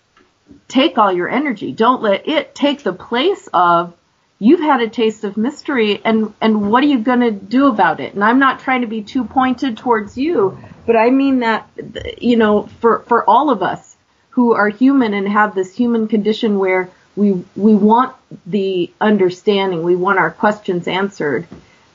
[0.69, 1.73] take all your energy.
[1.73, 3.95] Don't let it take the place of
[4.39, 8.01] you've had a taste of mystery and, and what are you going to do about
[8.01, 8.15] it?
[8.15, 11.69] And I'm not trying to be too pointed towards you, but I mean that,
[12.19, 13.97] you know, for, for all of us
[14.31, 18.15] who are human and have this human condition where we we want
[18.47, 21.47] the understanding, we want our questions answered,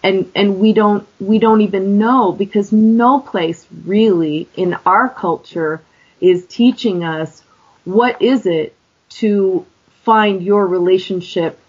[0.02, 5.82] and and we don't we don't even know because no place really in our culture
[6.22, 7.44] is teaching us
[7.84, 8.76] what is it
[9.10, 9.66] to
[10.04, 11.60] find your relationship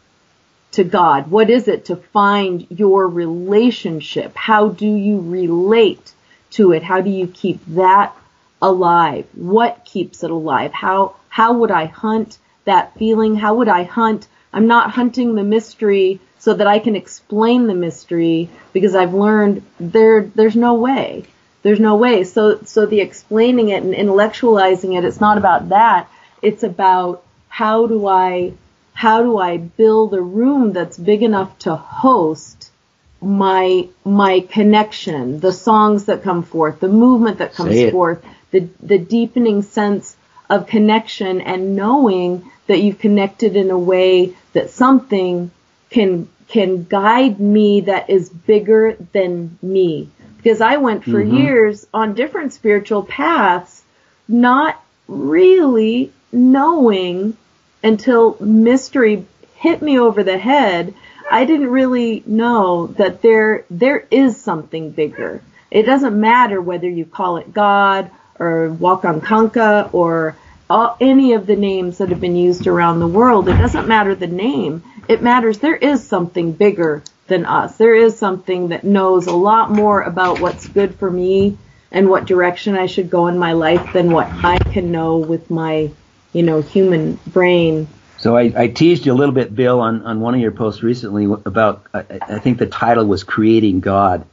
[0.73, 1.31] to God?
[1.31, 4.37] What is it to find your relationship?
[4.37, 6.13] How do you relate
[6.53, 6.83] to it?
[6.83, 8.15] How do you keep that
[8.63, 9.27] alive?
[9.35, 10.73] What keeps it alive?
[10.73, 13.37] How, how would I hunt that feeling?
[13.37, 14.27] How would I hunt?
[14.53, 19.63] I'm not hunting the mystery so that I can explain the mystery because I've learned
[19.79, 21.25] there, there's no way.
[21.63, 22.25] There's no way.
[22.25, 26.09] So, so the explaining it and intellectualizing it, it's not about that.
[26.41, 28.55] It's about how do I,
[29.01, 32.71] how do I build a room that's big enough to host
[33.23, 38.99] my, my connection, the songs that come forth, the movement that comes forth, the, the
[38.99, 40.15] deepening sense
[40.51, 45.51] of connection and knowing that you've connected in a way that something
[45.89, 50.11] can can guide me that is bigger than me.
[50.37, 51.39] Because I went for mm-hmm.
[51.39, 53.83] years on different spiritual paths,
[54.29, 54.79] not
[55.09, 57.39] really knowing
[57.83, 60.95] until mystery hit me over the head.
[61.31, 67.05] I didn't really know that there there is something bigger It doesn't matter whether you
[67.05, 70.37] call it God or Wakan Tanka or
[70.69, 73.49] all, any of the names that have been used around the world.
[73.49, 74.83] It doesn't matter the name.
[75.09, 77.77] It matters there is something bigger than us.
[77.77, 81.57] There is something that knows a lot more about what's good for me
[81.93, 85.51] and what direction I should go in my life than what I can know with
[85.51, 85.91] my,
[86.33, 87.89] you know, human brain.
[88.19, 90.83] So I, I teased you a little bit, Bill, on, on one of your posts
[90.83, 94.27] recently about, I, I think the title was Creating God.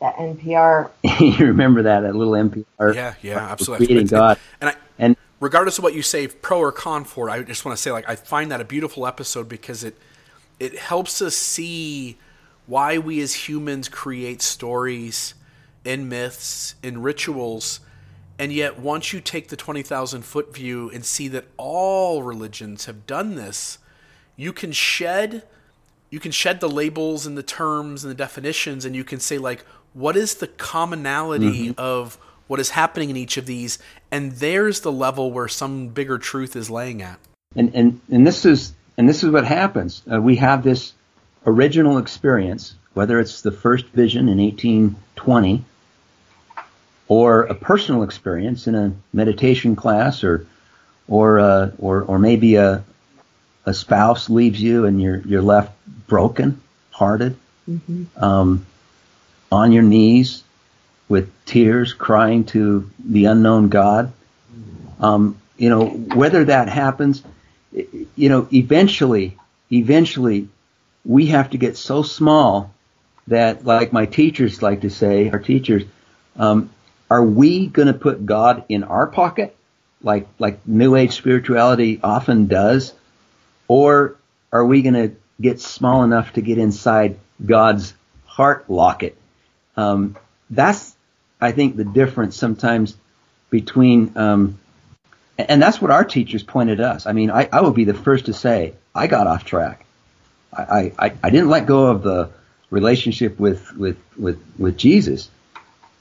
[0.00, 0.90] That NPR.
[1.20, 2.94] you remember that, that little NPR?
[2.94, 3.86] Yeah, yeah, absolutely.
[3.86, 4.38] Creating God.
[4.60, 7.64] And I, and regardless of what you say, pro or con for it, I just
[7.64, 9.96] want to say, like, I find that a beautiful episode because it
[10.62, 12.16] it helps us see
[12.66, 15.34] why we as humans create stories
[15.84, 17.80] and myths and rituals.
[18.42, 23.06] And yet, once you take the 20,000 foot view and see that all religions have
[23.06, 23.78] done this,
[24.34, 25.44] you can shed
[26.10, 29.38] you can shed the labels and the terms and the definitions and you can say
[29.38, 31.80] like what is the commonality mm-hmm.
[31.80, 33.78] of what is happening in each of these?
[34.10, 37.20] And there's the level where some bigger truth is laying at.
[37.54, 40.02] And and and this is and this is what happens.
[40.12, 40.94] Uh, we have this
[41.46, 45.64] original experience whether it's the first vision in 1820
[47.12, 50.46] or a personal experience in a meditation class or
[51.08, 52.82] or uh, or or maybe a
[53.66, 55.72] a spouse leaves you and you're you're left
[56.06, 56.58] broken
[56.90, 57.36] hearted
[57.68, 58.04] mm-hmm.
[58.16, 58.64] um,
[59.50, 60.42] on your knees
[61.06, 64.10] with tears crying to the unknown God
[64.98, 67.22] um, you know whether that happens
[67.72, 69.36] you know eventually
[69.70, 70.48] eventually
[71.04, 72.72] we have to get so small
[73.26, 75.82] that like my teachers like to say our teachers
[76.36, 76.70] um,
[77.12, 79.54] are we going to put God in our pocket,
[80.02, 82.94] like like New Age spirituality often does,
[83.68, 84.16] or
[84.50, 87.92] are we going to get small enough to get inside God's
[88.24, 89.14] heart locket?
[89.76, 90.16] Um,
[90.48, 90.96] that's,
[91.38, 92.96] I think, the difference sometimes
[93.50, 94.58] between, um,
[95.36, 97.04] and that's what our teachers pointed us.
[97.04, 99.84] I mean, I, I will be the first to say I got off track.
[100.50, 102.30] I, I, I didn't let go of the
[102.70, 105.28] relationship with, with, with, with Jesus,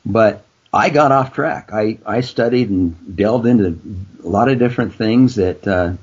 [0.06, 1.72] but I got off track.
[1.74, 3.78] I, I studied and delved into
[4.24, 5.94] a lot of different things that uh,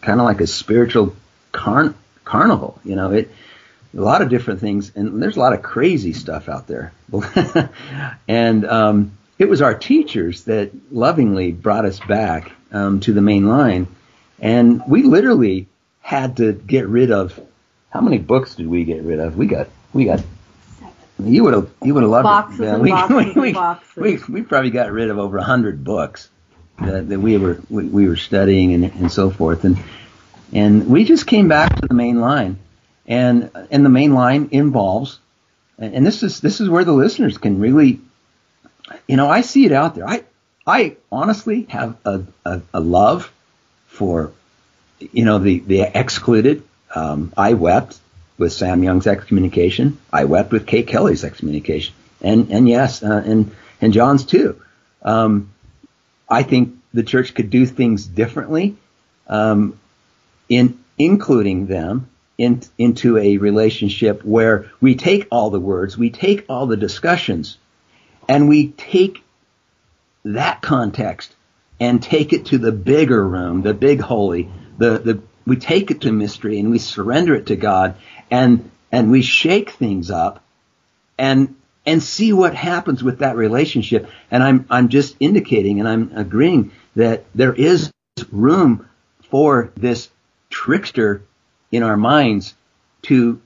[0.00, 1.14] kind of like a spiritual
[1.52, 1.94] carn-
[2.24, 2.80] carnival.
[2.84, 3.30] You know, it
[3.94, 6.92] a lot of different things, and there's a lot of crazy stuff out there.
[8.28, 13.46] and um, it was our teachers that lovingly brought us back um, to the main
[13.46, 13.86] line,
[14.40, 15.68] and we literally
[16.00, 17.38] had to get rid of.
[17.90, 19.36] How many books did we get rid of?
[19.36, 20.20] We got we got
[21.18, 22.64] you would have you would have loved boxes it.
[22.64, 23.96] Yeah, and we, boxes we, and boxes.
[23.96, 26.28] We, we probably got rid of over a hundred books
[26.80, 29.78] that, that we were we, we were studying and, and so forth, and
[30.52, 32.58] and we just came back to the main line,
[33.06, 35.18] and and the main line involves,
[35.78, 38.00] and this is this is where the listeners can really,
[39.06, 40.08] you know, I see it out there.
[40.08, 40.24] I
[40.66, 43.32] I honestly have a a, a love
[43.86, 44.32] for,
[45.00, 46.62] you know, the the excluded.
[46.94, 47.98] Um, I wept
[48.38, 49.98] with Sam Young's excommunication.
[50.12, 54.60] I wept with Kate Kelly's excommunication, and and yes, uh, and and John's too.
[55.02, 55.52] Um,
[56.28, 58.76] I think the church could do things differently,
[59.26, 59.78] um,
[60.48, 66.44] in including them in, into a relationship where we take all the words, we take
[66.48, 67.58] all the discussions,
[68.28, 69.22] and we take
[70.24, 71.34] that context
[71.80, 74.48] and take it to the bigger room, the big holy,
[74.78, 77.96] the the we take it to mystery and we surrender it to God
[78.30, 80.42] and and we shake things up
[81.18, 81.54] and
[81.84, 84.08] and see what happens with that relationship.
[84.30, 87.90] And I'm I'm just indicating and I'm agreeing that there is
[88.30, 88.88] room
[89.30, 90.10] for this
[90.50, 91.22] trickster
[91.70, 92.54] in our minds
[93.02, 93.40] to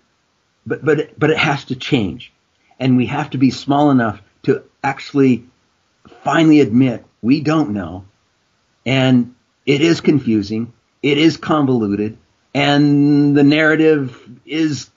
[0.67, 2.33] but but but it has to change.
[2.79, 5.47] And we have to be small enough to actually
[6.23, 8.05] finally admit we don't know.
[8.85, 10.73] And it is confusing.
[11.03, 12.19] It is convoluted
[12.57, 14.89] and the narrative is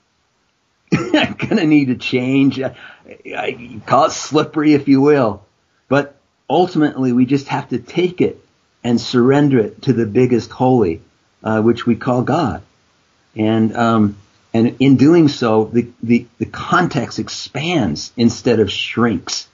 [0.90, 2.58] going to need to change.
[2.58, 5.44] I, call it slippery, if you will.
[5.88, 6.16] But
[6.48, 8.42] ultimately, we just have to take it
[8.82, 11.02] and surrender it to the biggest holy,
[11.44, 12.62] uh, which we call God.
[13.36, 14.16] And um,
[14.54, 19.48] and in doing so, the, the, the context expands instead of shrinks.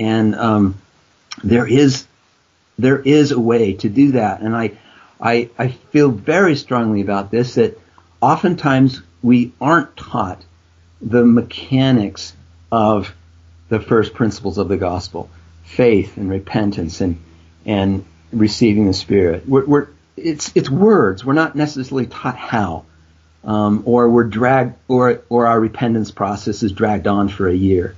[0.00, 0.80] And um,
[1.44, 2.06] there is
[2.76, 4.40] there is a way to do that.
[4.40, 4.72] And I
[5.20, 7.78] I, I feel very strongly about this that
[8.20, 10.42] oftentimes we aren't taught
[11.00, 12.34] the mechanics
[12.72, 13.14] of
[13.68, 15.30] the first principles of the gospel,
[15.64, 17.20] faith and repentance and
[17.66, 19.48] and receiving the Spirit.
[19.48, 21.24] We're, we're it's it's words.
[21.24, 22.84] We're not necessarily taught how,
[23.44, 27.94] um, or we're dragged, or or our repentance process is dragged on for a year.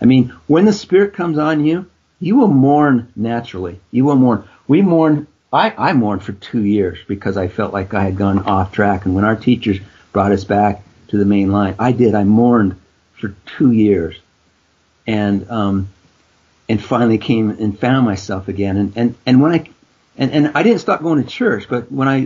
[0.00, 1.86] I mean, when the Spirit comes on you,
[2.20, 3.80] you will mourn naturally.
[3.90, 4.44] You will mourn.
[4.68, 5.26] We mourn.
[5.56, 9.06] I, I mourned for two years because I felt like I had gone off track.
[9.06, 9.78] And when our teachers
[10.12, 12.14] brought us back to the main line, I did.
[12.14, 12.78] I mourned
[13.14, 14.16] for two years,
[15.06, 15.88] and um,
[16.68, 18.76] and finally came and found myself again.
[18.76, 19.70] And and and when I
[20.18, 22.24] and and I didn't stop going to church, but when I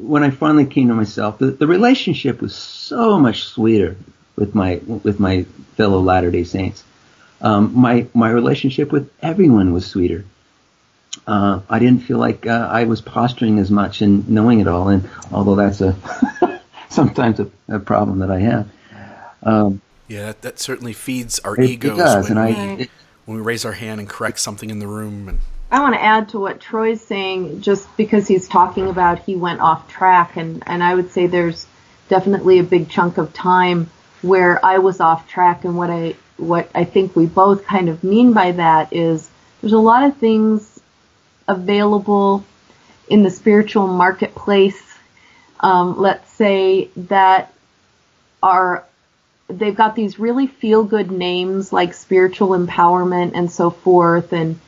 [0.00, 3.96] when I finally came to myself, the, the relationship was so much sweeter
[4.34, 5.44] with my with my
[5.76, 6.82] fellow Latter Day Saints.
[7.40, 10.24] Um, my my relationship with everyone was sweeter.
[11.26, 14.88] Uh, I didn't feel like uh, I was posturing as much and knowing it all,
[14.88, 15.94] and although that's a
[16.88, 18.68] sometimes a, a, problem that I have.
[19.42, 22.90] Um, yeah, that, that, certainly feeds our it, egos it does, when, and we, it,
[23.26, 25.28] when we raise our hand and correct something in the room.
[25.28, 25.40] And
[25.70, 29.60] I want to add to what Troy's saying, just because he's talking about he went
[29.60, 31.66] off track, and and I would say there's
[32.08, 33.90] definitely a big chunk of time
[34.22, 38.02] where I was off track, and what I what I think we both kind of
[38.02, 39.30] mean by that is
[39.60, 40.71] there's a lot of things
[41.48, 42.44] available
[43.08, 44.82] in the spiritual marketplace.
[45.60, 47.52] Um, let's say that
[48.42, 48.84] are
[49.48, 54.58] they've got these really feel good names like spiritual empowerment and so forth, and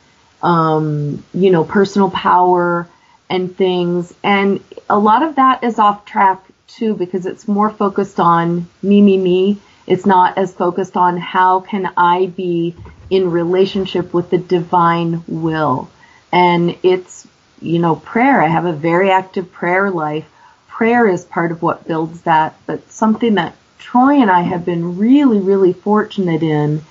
[0.41, 2.87] um, you know personal power
[3.29, 8.19] and things, and a lot of that is off track too because it's more focused
[8.19, 12.75] on me, me, me it's not as focused on how can I be
[13.09, 15.89] in relationship with the divine will.
[16.31, 17.27] And it's,
[17.61, 18.41] you know, prayer.
[18.41, 20.25] I have a very active prayer life.
[20.67, 24.97] Prayer is part of what builds that, but something that Troy and I have been
[24.97, 26.83] really, really fortunate in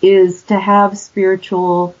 [0.00, 1.94] is to have spiritual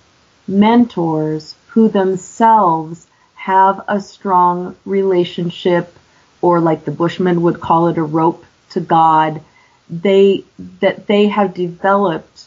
[0.46, 5.94] mentors who themselves have a strong relationship,
[6.40, 9.42] or like the Bushmen would call it, a rope to God
[9.90, 10.44] they
[10.80, 12.46] that they have developed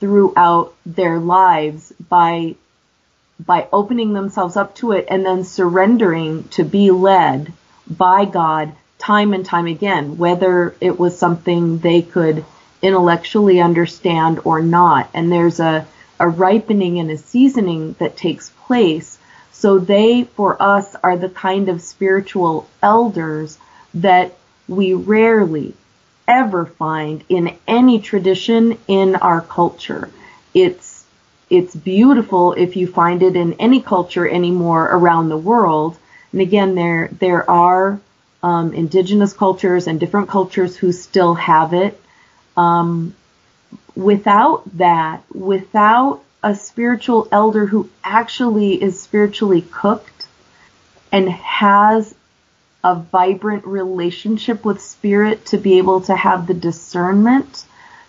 [0.00, 2.54] throughout their lives by
[3.38, 7.52] by opening themselves up to it and then surrendering to be led
[7.88, 12.44] by God time and time again, whether it was something they could
[12.82, 15.08] intellectually understand or not.
[15.14, 15.86] And there's a,
[16.18, 19.18] a ripening and a seasoning that takes place.
[19.52, 23.58] So they, for us, are the kind of spiritual elders
[23.94, 24.36] that
[24.68, 25.74] we rarely,
[26.26, 30.10] ever find in any tradition in our culture.
[30.52, 30.97] It's
[31.50, 35.96] it's beautiful if you find it in any culture anymore around the world.
[36.32, 38.00] And again, there there are
[38.42, 42.00] um, indigenous cultures and different cultures who still have it.
[42.56, 43.14] Um,
[43.94, 50.26] without that, without a spiritual elder who actually is spiritually cooked
[51.10, 52.14] and has
[52.84, 57.64] a vibrant relationship with spirit to be able to have the discernment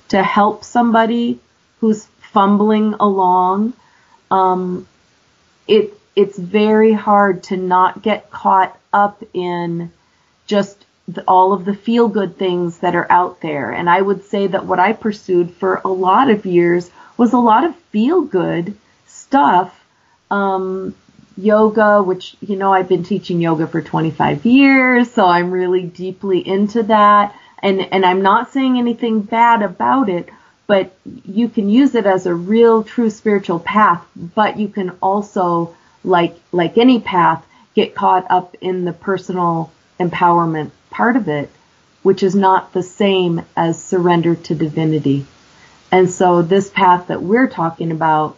[0.10, 1.40] to help somebody
[1.80, 3.74] who's fumbling along.
[4.32, 4.88] Um,
[5.68, 9.92] it it's very hard to not get caught up in
[10.48, 13.72] just the, all of the feel good things that are out there.
[13.72, 17.38] And I would say that what I pursued for a lot of years was a
[17.38, 18.76] lot of feel good
[19.08, 19.76] stuff
[20.30, 20.96] um,
[21.38, 26.46] yoga, which, you know, I've been teaching yoga for 25 years, so I'm really deeply
[26.46, 27.36] into that.
[27.62, 30.30] And, and I'm not saying anything bad about it,
[30.70, 30.92] but
[31.26, 36.38] you can use it as a real true spiritual path, but you can also, like,
[36.52, 37.44] like any path,
[37.74, 41.50] get caught up in the personal empowerment part of it,
[42.04, 45.26] which is not the same as surrender to divinity.
[45.92, 48.38] And so this path that we're talking about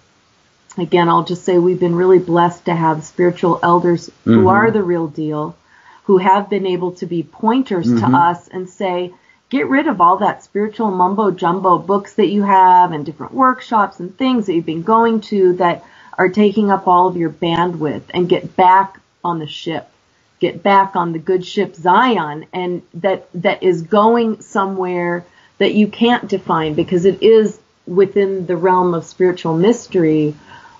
[0.77, 4.35] again, I'll just say we've been really blessed to have spiritual elders mm-hmm.
[4.35, 5.57] who are the real deal,
[6.05, 8.09] who have been able to be pointers mm-hmm.
[8.09, 9.13] to us and say,
[9.51, 13.99] get rid of all that spiritual mumbo jumbo books that you have and different workshops
[13.99, 15.83] and things that you've been going to that
[16.17, 19.87] are taking up all of your bandwidth and get back on the ship.
[20.39, 25.23] Get back on the good ship Zion and that, that is going somewhere
[25.59, 30.33] that you can't define because it is within the realm of spiritual mystery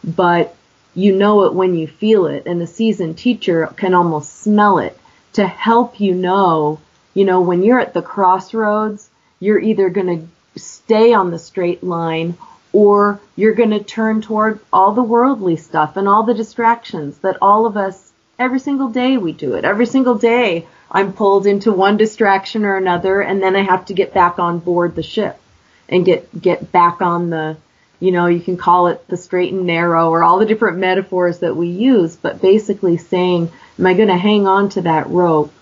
[0.03, 0.55] but
[0.95, 4.97] you know it when you feel it and the seasoned teacher can almost smell it
[5.33, 6.79] to help you know,
[7.13, 9.09] you know, when you're at the crossroads,
[9.39, 10.19] you're either going
[10.53, 12.37] to stay on the straight line
[12.73, 17.37] or you're going to turn toward all the worldly stuff and all the distractions that
[17.41, 19.65] all of us every single day we do it.
[19.65, 23.93] Every single day I'm pulled into one distraction or another and then I have to
[23.93, 25.37] get back on board the ship
[25.89, 27.57] and get get back on the
[27.99, 31.39] you know, you can call it the straight and narrow or all the different metaphors
[31.39, 35.53] that we use, but basically saying, am I going to hang on to that rope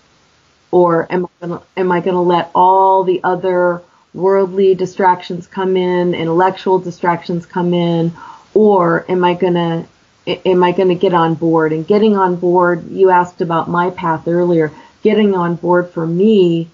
[0.70, 3.82] or am I going to, am I going to let all the other
[4.14, 8.12] worldly distractions come in, intellectual distractions come in,
[8.54, 9.86] or am I gonna
[10.26, 11.72] am I gonna get on board?
[11.72, 14.72] And getting on board, you asked about my path earlier.
[15.02, 16.68] Getting on board for me,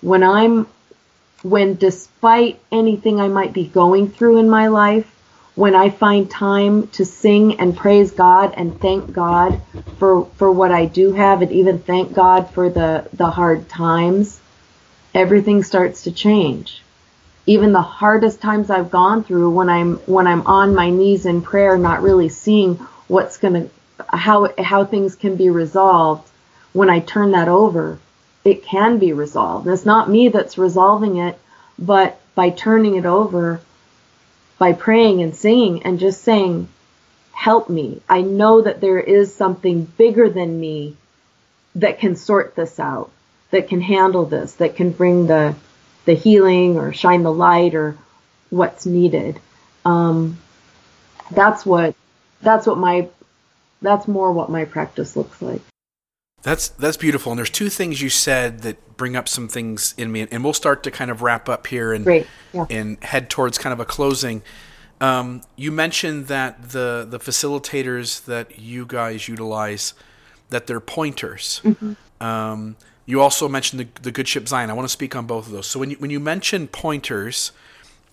[0.00, 0.66] when I'm
[1.42, 5.10] when despite anything I might be going through in my life,
[5.60, 9.60] when I find time to sing and praise God and thank God
[9.98, 14.40] for for what I do have and even thank God for the the hard times,
[15.14, 16.82] everything starts to change.
[17.44, 21.42] Even the hardest times I've gone through when I'm when I'm on my knees in
[21.42, 22.76] prayer not really seeing
[23.06, 23.70] what's going to
[24.16, 26.26] how how things can be resolved
[26.72, 27.98] when I turn that over,
[28.44, 29.66] it can be resolved.
[29.66, 31.38] And It's not me that's resolving it,
[31.78, 33.60] but by turning it over,
[34.60, 36.68] by praying and singing and just saying,
[37.32, 38.02] help me.
[38.10, 40.98] I know that there is something bigger than me
[41.76, 43.10] that can sort this out,
[43.52, 45.54] that can handle this, that can bring the,
[46.04, 47.96] the healing or shine the light or
[48.50, 49.40] what's needed.
[49.86, 50.38] Um,
[51.30, 51.96] that's what,
[52.42, 53.08] that's what my,
[53.80, 55.62] that's more what my practice looks like.
[56.42, 57.32] That's that's beautiful.
[57.32, 60.52] And there's two things you said that bring up some things in me, and we'll
[60.52, 62.66] start to kind of wrap up here and yeah.
[62.70, 64.42] and head towards kind of a closing.
[65.00, 69.94] Um, you mentioned that the the facilitators that you guys utilize
[70.48, 71.60] that they're pointers.
[71.64, 72.24] Mm-hmm.
[72.24, 72.76] Um,
[73.06, 74.70] you also mentioned the, the good ship Zion.
[74.70, 75.66] I want to speak on both of those.
[75.66, 77.52] So when you, when you mention pointers,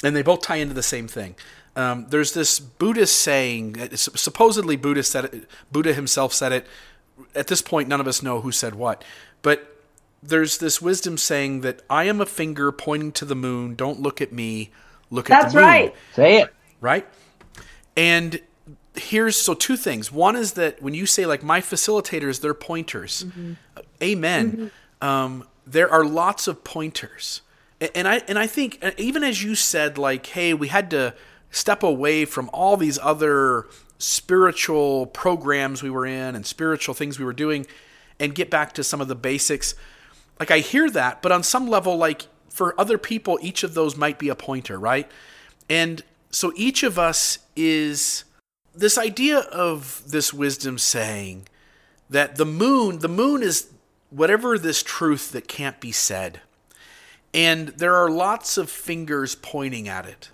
[0.03, 1.35] and they both tie into the same thing.
[1.75, 6.65] Um, there's this Buddhist saying, supposedly Buddhist said it, Buddha himself said it
[7.37, 9.03] at this point, none of us know who said what,
[9.41, 9.73] but
[10.21, 13.75] there's this wisdom saying that I am a finger pointing to the moon.
[13.75, 14.71] Don't look at me.
[15.09, 15.69] Look at That's the moon.
[15.69, 15.95] That's right.
[16.15, 16.53] Say it.
[16.81, 17.07] Right.
[17.95, 18.41] And
[18.95, 20.11] here's so two things.
[20.11, 23.25] One is that when you say like my facilitators, they're pointers.
[24.01, 24.71] Amen.
[25.01, 27.41] Um, there are lots of pointers,
[27.79, 31.13] and I and I think uh, even as you said, like, hey, we had to
[31.51, 37.25] step away from all these other spiritual programs we were in and spiritual things we
[37.25, 37.65] were doing
[38.19, 39.75] and get back to some of the basics.
[40.39, 43.95] Like I hear that, but on some level, like for other people, each of those
[43.95, 45.09] might be a pointer, right?
[45.69, 48.23] And so each of us is
[48.73, 51.47] this idea of this wisdom saying
[52.09, 53.67] that the moon, the moon is
[54.09, 56.41] whatever this truth that can't be said.
[57.33, 60.29] And there are lots of fingers pointing at it.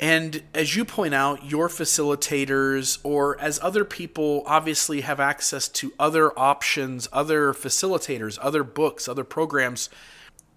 [0.00, 5.92] And as you point out, your facilitators, or as other people obviously have access to
[5.98, 9.90] other options, other facilitators, other books, other programs,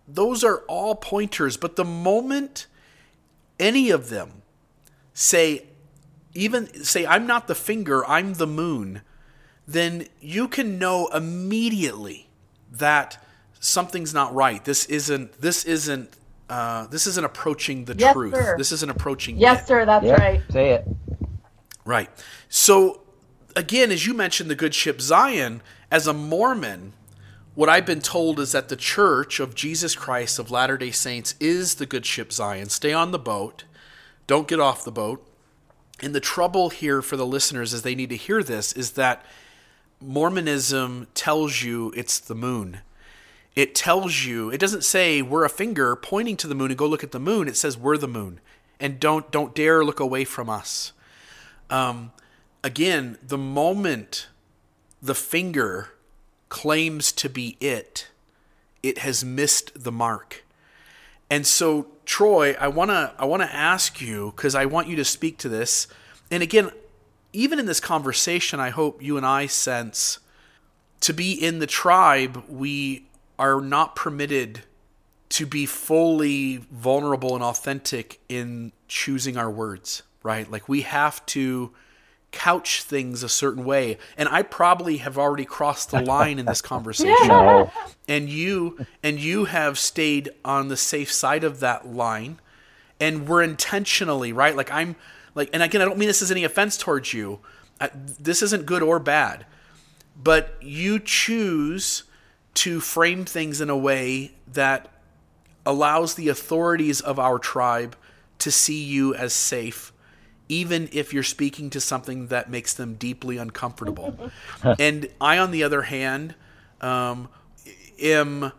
[0.08, 1.58] those are all pointers.
[1.58, 2.68] But the moment
[3.60, 4.44] any of them
[5.14, 5.66] say,
[6.34, 9.02] even say, I'm not the finger, I'm the moon,
[9.68, 12.30] then you can know immediately
[12.72, 13.24] that
[13.60, 14.64] something's not right.
[14.64, 16.16] This isn't, this isn't
[16.52, 18.36] uh, this isn't approaching the Yes, truth.
[18.36, 18.58] sir.
[18.58, 19.68] This isn't approaching Yes, it.
[19.68, 19.86] sir.
[19.86, 20.42] That's Yep, right.
[20.52, 20.88] Say it.
[21.86, 22.10] Right.
[22.50, 23.02] So
[23.56, 26.94] again, as you mentioned, the good ship Zion, as a Mormon,
[27.56, 31.36] what I've been told is that the Church of Jesus Christ of Latter day Saints
[31.40, 32.70] is the good ship Zion.
[32.70, 33.64] Stay on the boat,
[34.28, 35.26] don't get off the boat.
[36.04, 39.24] And the trouble here for the listeners, as they need to hear this, is that
[40.02, 42.80] Mormonism tells you it's the moon.
[43.56, 46.88] It tells you, it doesn't say we're a finger pointing to the moon and go
[46.88, 47.48] look at the moon.
[47.48, 48.40] It says we're the moon.
[48.80, 50.94] And don't don't dare look away from us.
[51.70, 52.12] Um,
[52.64, 54.28] again, the moment
[55.02, 55.90] the finger
[56.50, 58.10] claims to be it,
[58.82, 60.44] it has missed the mark.
[61.30, 65.38] And so, Troy, I wanna I wanna ask you because I want you to speak
[65.40, 65.88] to this.
[66.32, 66.72] And again,
[67.34, 70.20] even in this conversation, I hope you and I sense
[71.02, 73.06] to be in the tribe, we
[73.42, 74.62] are not permitted
[75.30, 80.50] to be fully vulnerable and authentic in choosing our words, right?
[80.50, 81.72] Like we have to
[82.32, 83.98] couch things a certain way.
[84.16, 87.28] And I probably have already crossed the line in this conversation.
[87.28, 87.72] No.
[88.08, 92.40] And you and you have stayed on the safe side of that line.
[93.00, 94.56] And we're intentionally, right?
[94.56, 94.96] Like I'm
[95.34, 97.40] like and again, I don't mean this as any offense towards you.
[97.80, 99.48] I, this isn't good or bad.
[100.16, 102.04] But you choose
[102.54, 104.90] to frame things in a way that
[105.66, 107.96] allows the authorities of our tribe
[108.40, 109.94] to see you as safe,
[110.50, 114.32] even if you're speaking to something that makes them deeply uncomfortable.
[114.80, 116.36] and I, on the other hand,
[116.82, 117.30] um,
[118.00, 118.52] am,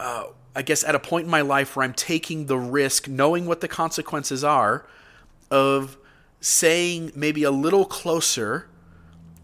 [0.00, 0.24] uh,
[0.56, 3.60] I guess, at a point in my life where I'm taking the risk, knowing what
[3.60, 4.86] the consequences are,
[5.50, 5.98] of
[6.40, 8.68] saying maybe a little closer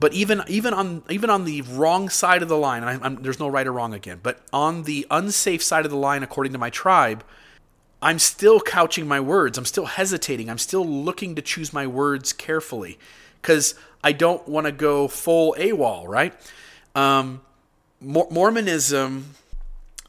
[0.00, 3.38] but even even on even on the wrong side of the line, I, I'm, there's
[3.38, 4.18] no right or wrong again.
[4.22, 7.22] But on the unsafe side of the line, according to my tribe,
[8.00, 9.58] I'm still couching my words.
[9.58, 10.48] I'm still hesitating.
[10.48, 12.98] I'm still looking to choose my words carefully
[13.40, 16.34] because I don't want to go full AWOL, right?
[16.94, 17.42] Um,
[18.00, 19.34] Mormonism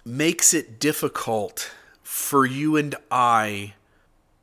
[0.05, 3.73] makes it difficult for you and I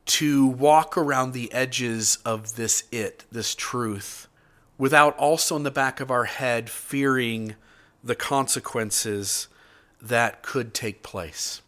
[0.05, 4.28] to walk around the edges of this it, this truth,
[4.79, 7.57] without also in the back of our head fearing
[8.03, 9.49] the consequences
[10.01, 11.61] that could take place.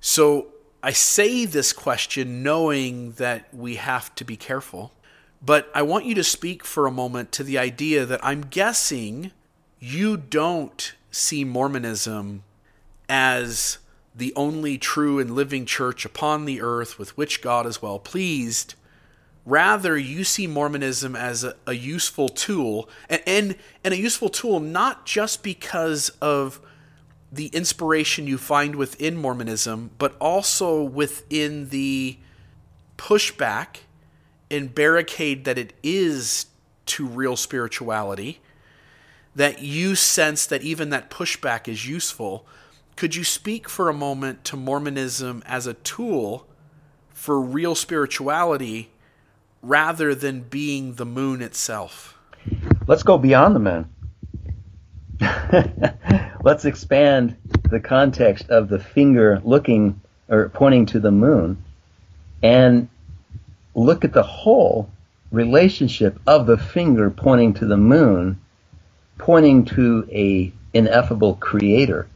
[0.00, 0.48] So
[0.82, 4.92] I say this question knowing that we have to be careful,
[5.42, 9.32] but I want you to speak for a moment to the idea that I'm guessing
[9.80, 12.42] you don't see Mormonism
[13.08, 13.78] as
[14.14, 18.74] the only true and living church upon the earth with which God is well pleased.
[19.46, 24.58] Rather, you see Mormonism as a, a useful tool, and, and, and a useful tool
[24.58, 26.60] not just because of
[27.30, 32.18] the inspiration you find within Mormonism, but also within the
[32.98, 33.78] pushback
[34.50, 36.46] and barricade that it is
[36.86, 38.40] to real spirituality,
[39.36, 42.46] that you sense that even that pushback is useful.
[42.96, 46.48] Could you speak for a moment to Mormonism as a tool
[47.12, 48.90] for real spirituality
[49.68, 52.16] rather than being the moon itself?
[52.86, 53.90] Let's go beyond the moon.
[56.42, 57.36] Let's expand
[57.70, 61.62] the context of the finger looking or pointing to the moon
[62.42, 62.88] and
[63.74, 64.90] look at the whole
[65.30, 68.40] relationship of the finger pointing to the moon,
[69.18, 72.06] pointing to a ineffable creator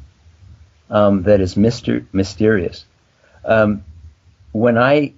[0.90, 2.84] um, that is myster- mysterious.
[3.44, 3.84] Um,
[4.52, 5.14] when I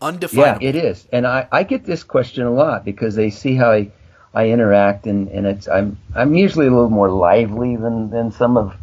[0.00, 3.54] undefinable, yeah, it is, and I, I get this question a lot because they see
[3.54, 3.90] how I
[4.32, 8.56] I interact, and, and it's I'm I'm usually a little more lively than than some
[8.56, 8.74] of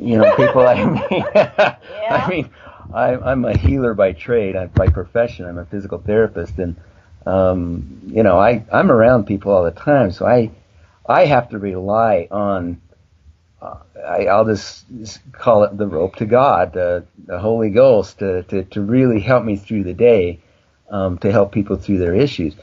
[0.00, 1.24] you know people I mean.
[1.34, 1.76] yeah.
[2.10, 2.50] I mean,
[2.92, 4.56] I, I'm a healer by trade.
[4.56, 6.76] I'm, by profession, I'm a physical therapist, and
[7.26, 10.50] um, you know I I'm around people all the time, so I
[11.06, 12.80] I have to rely on
[13.64, 14.84] I, will just,
[15.32, 19.44] call it the rope to God, the, the Holy Ghost, to, to, to, really help
[19.44, 20.40] me through the day,
[20.90, 22.54] um, to help people through their issues.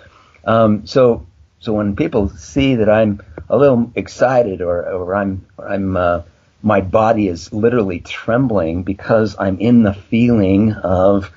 [0.45, 1.25] Um, so,
[1.59, 6.21] so when people see that I'm a little excited or, or I'm, I'm, uh,
[6.63, 11.31] my body is literally trembling because I'm in the feeling of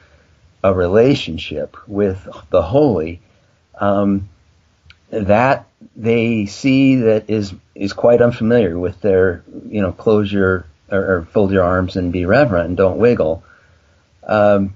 [0.62, 3.20] a relationship with the Holy,
[3.78, 4.28] um,
[5.10, 5.66] that
[5.96, 11.28] they see that is is quite unfamiliar with their you know close your or, or
[11.32, 13.44] fold your arms and be reverent and don't wiggle.
[14.24, 14.74] Um,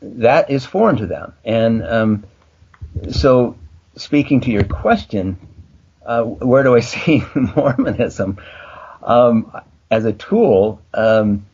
[0.00, 2.24] that is foreign to them, and um,
[3.10, 3.56] so
[3.96, 5.38] speaking to your question,
[6.04, 8.38] uh, where do I see Mormonism
[9.02, 9.56] um,
[9.90, 10.80] as a tool?
[10.92, 11.46] Um,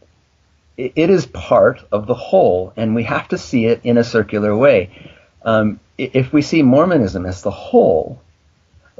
[0.76, 4.04] it, it is part of the whole, and we have to see it in a
[4.04, 5.12] circular way.
[5.42, 8.20] Um, if we see Mormonism as the whole,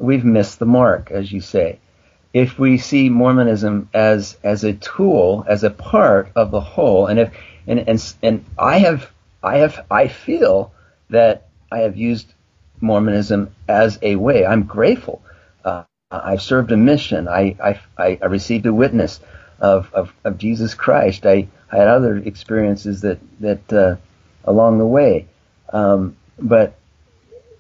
[0.01, 1.79] we've missed the mark, as you say.
[2.33, 7.19] If we see Mormonism as as a tool, as a part of the whole, and
[7.19, 7.35] if
[7.67, 9.11] and and and I have
[9.43, 10.73] I have I feel
[11.11, 12.33] that I have used
[12.81, 14.47] Mormonism as a way.
[14.47, 15.23] I'm grateful.
[15.65, 17.29] Uh, I've served a mission.
[17.29, 17.57] I,
[17.99, 19.21] I I received a witness
[19.61, 21.27] of of, of Jesus Christ.
[21.27, 23.97] I, I had other experiences that that uh,
[24.45, 25.27] along the way,
[25.73, 26.75] um, but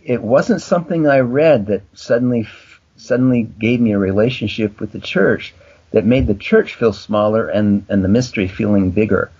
[0.08, 2.48] it wasn't something I read that suddenly
[2.96, 5.54] suddenly gave me a relationship with the church
[5.90, 9.30] that made the church feel smaller and, and the mystery feeling bigger.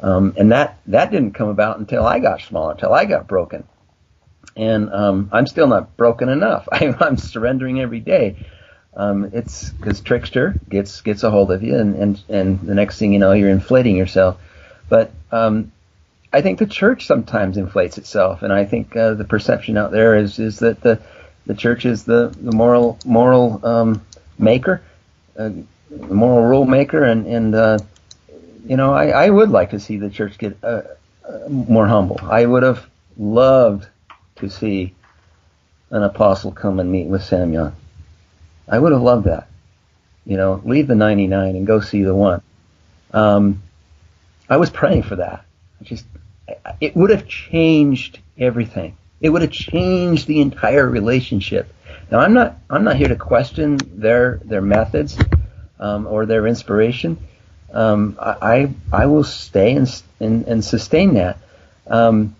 [0.00, 3.64] Um, and that that didn't come about until I got smaller, until I got broken.
[4.54, 6.68] And um, I'm still not broken enough.
[6.72, 8.36] I, am surrendering every day.
[8.94, 12.98] Um, it's because trickster gets gets a hold of you, and, and and the next
[12.98, 14.38] thing you know, you're inflating yourself.
[14.88, 15.72] But um,
[16.36, 20.18] I think the church sometimes inflates itself, and I think uh, the perception out there
[20.18, 21.00] is is that the
[21.46, 24.04] the church is the, the moral moral um,
[24.38, 24.82] maker,
[25.38, 25.48] uh,
[25.88, 27.78] the moral rule maker, and and uh,
[28.66, 30.82] you know I, I would like to see the church get uh,
[31.26, 32.20] uh, more humble.
[32.22, 32.86] I would have
[33.16, 33.88] loved
[34.36, 34.94] to see
[35.88, 37.72] an apostle come and meet with Samuel.
[38.68, 39.48] I would have loved that.
[40.26, 42.42] You know, leave the 99 and go see the one.
[43.14, 43.62] Um,
[44.50, 45.46] I was praying for that.
[45.80, 46.04] I just
[46.80, 48.96] it would have changed everything.
[49.20, 51.72] It would have changed the entire relationship.
[52.10, 55.18] Now, I'm not I'm not here to question their their methods
[55.80, 57.18] um, or their inspiration.
[57.72, 61.38] Um, I I will stay and and, and sustain that
[61.84, 62.36] because um,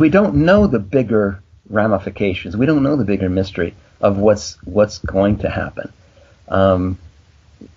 [0.00, 2.56] we don't know the bigger ramifications.
[2.56, 5.92] We don't know the bigger mystery of what's what's going to happen.
[6.48, 6.98] Um,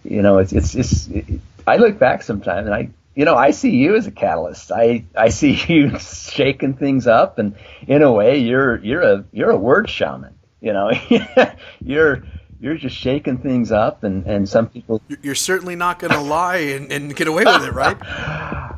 [0.04, 3.52] you know, it's it's, it's it, I look back sometimes and I you know, I
[3.52, 4.72] see you as a catalyst.
[4.72, 7.56] I, I see you shaking things up, and
[7.88, 10.36] in a way, you're you're a you're a word shaman.
[10.62, 10.92] You know,
[11.82, 12.24] you're
[12.60, 15.02] you're just shaking things up, and and some people.
[15.22, 17.98] You're certainly not going to lie and, and get away with it, right?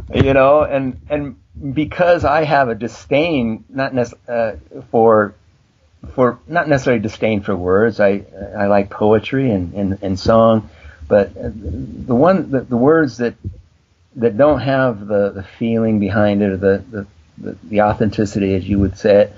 [0.14, 1.35] you know, and and
[1.73, 4.53] because I have a disdain, not nec- uh,
[4.89, 5.35] for
[6.15, 7.99] for not necessarily disdain for words.
[7.99, 8.23] I
[8.57, 10.69] I like poetry and and, and song,
[11.07, 13.35] but the one the, the words that
[14.15, 17.07] that don't have the, the feeling behind it or the, the,
[17.38, 19.34] the, the authenticity, as you would say it,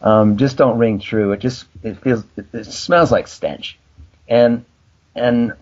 [0.00, 1.32] um, just don't ring true.
[1.32, 3.78] It just it feels it, it smells like stench,
[4.28, 4.64] and
[5.14, 5.54] and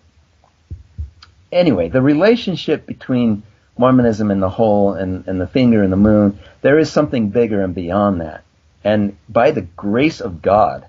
[1.51, 3.43] anyway, the relationship between
[3.79, 7.63] Mormonism and the whole and, and the finger and the moon, there is something bigger
[7.63, 8.45] and beyond that.
[8.85, 10.87] And by the grace of God,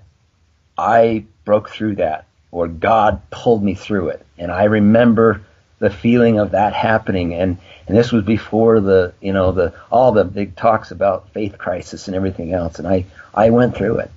[0.76, 4.26] I broke through that, or God pulled me through it.
[4.38, 5.42] And I remember
[5.78, 7.34] the feeling of that happening.
[7.34, 11.56] And and this was before the you know the all the big talks about faith
[11.58, 12.78] crisis and everything else.
[12.78, 14.10] And I I went through it.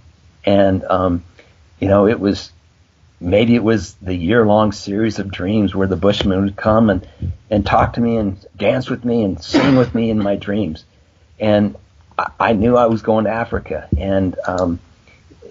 [0.45, 1.23] And um
[1.79, 2.51] you know it was
[3.19, 7.07] maybe it was the year long series of dreams where the Bushmen would come and
[7.49, 10.83] and talk to me and dance with me and sing with me in my dreams.
[11.39, 11.75] And
[12.17, 13.87] I, I knew I was going to Africa.
[13.97, 14.79] And um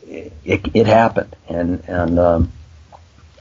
[0.08, 1.36] it, it, it happened.
[1.48, 2.52] And and um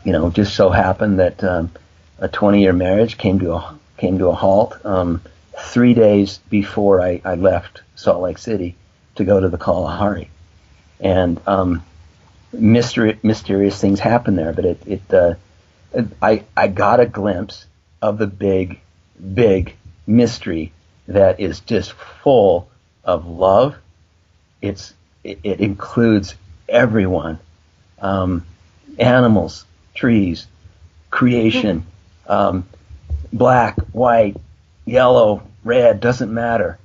[0.03, 1.71] you know just so happened that um
[2.19, 5.21] a 20 year marriage came to a came to a halt um,
[5.57, 8.75] three days before I, I left Salt Lake City
[9.15, 10.29] to go to the Kalahari,
[10.99, 11.83] and um,
[12.53, 14.53] mystery, mysterious things happened there.
[14.53, 15.33] But it, it, uh,
[16.21, 17.65] I I got a glimpse
[18.01, 18.79] of the big
[19.33, 19.75] big
[20.07, 20.71] mystery
[21.07, 21.91] that is just
[22.23, 22.69] full
[23.03, 23.75] of love.
[24.61, 24.93] It's
[25.23, 26.35] it, it includes
[26.67, 27.39] everyone,
[28.01, 28.45] um,
[28.97, 30.47] animals, trees,
[31.09, 31.85] creation
[32.29, 32.65] um,
[33.33, 34.37] black, white,
[34.85, 36.77] yellow, red, doesn't matter.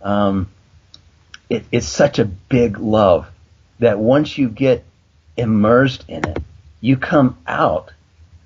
[0.00, 0.48] Um,
[1.50, 3.28] it, it's such a big love
[3.80, 4.84] that once you get
[5.36, 6.38] immersed in it,
[6.80, 7.90] you come out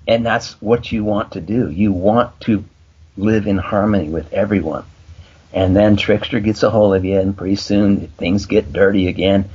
[0.07, 1.69] and that's what you want to do.
[1.69, 2.63] You want to
[3.15, 4.85] live in harmony with everyone.
[5.53, 9.49] And then Trickster gets a hold of you and pretty soon things get dirty again.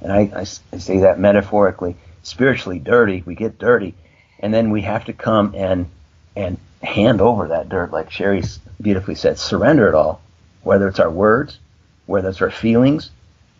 [0.00, 3.22] And I, I, I say that metaphorically, spiritually dirty.
[3.24, 3.94] We get dirty
[4.38, 5.86] and then we have to come and
[6.36, 8.42] and hand over that dirt, like Sherry
[8.80, 10.20] beautifully said, surrender it all,
[10.62, 11.58] whether it's our words,
[12.06, 13.10] whether it's our feelings,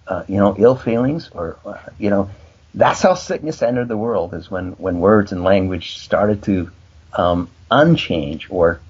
[0.06, 2.30] uh, you know, ill feelings, or, uh, you know,
[2.74, 6.70] that's how sickness entered the world is when, when words and language started to
[7.12, 8.80] um, unchange or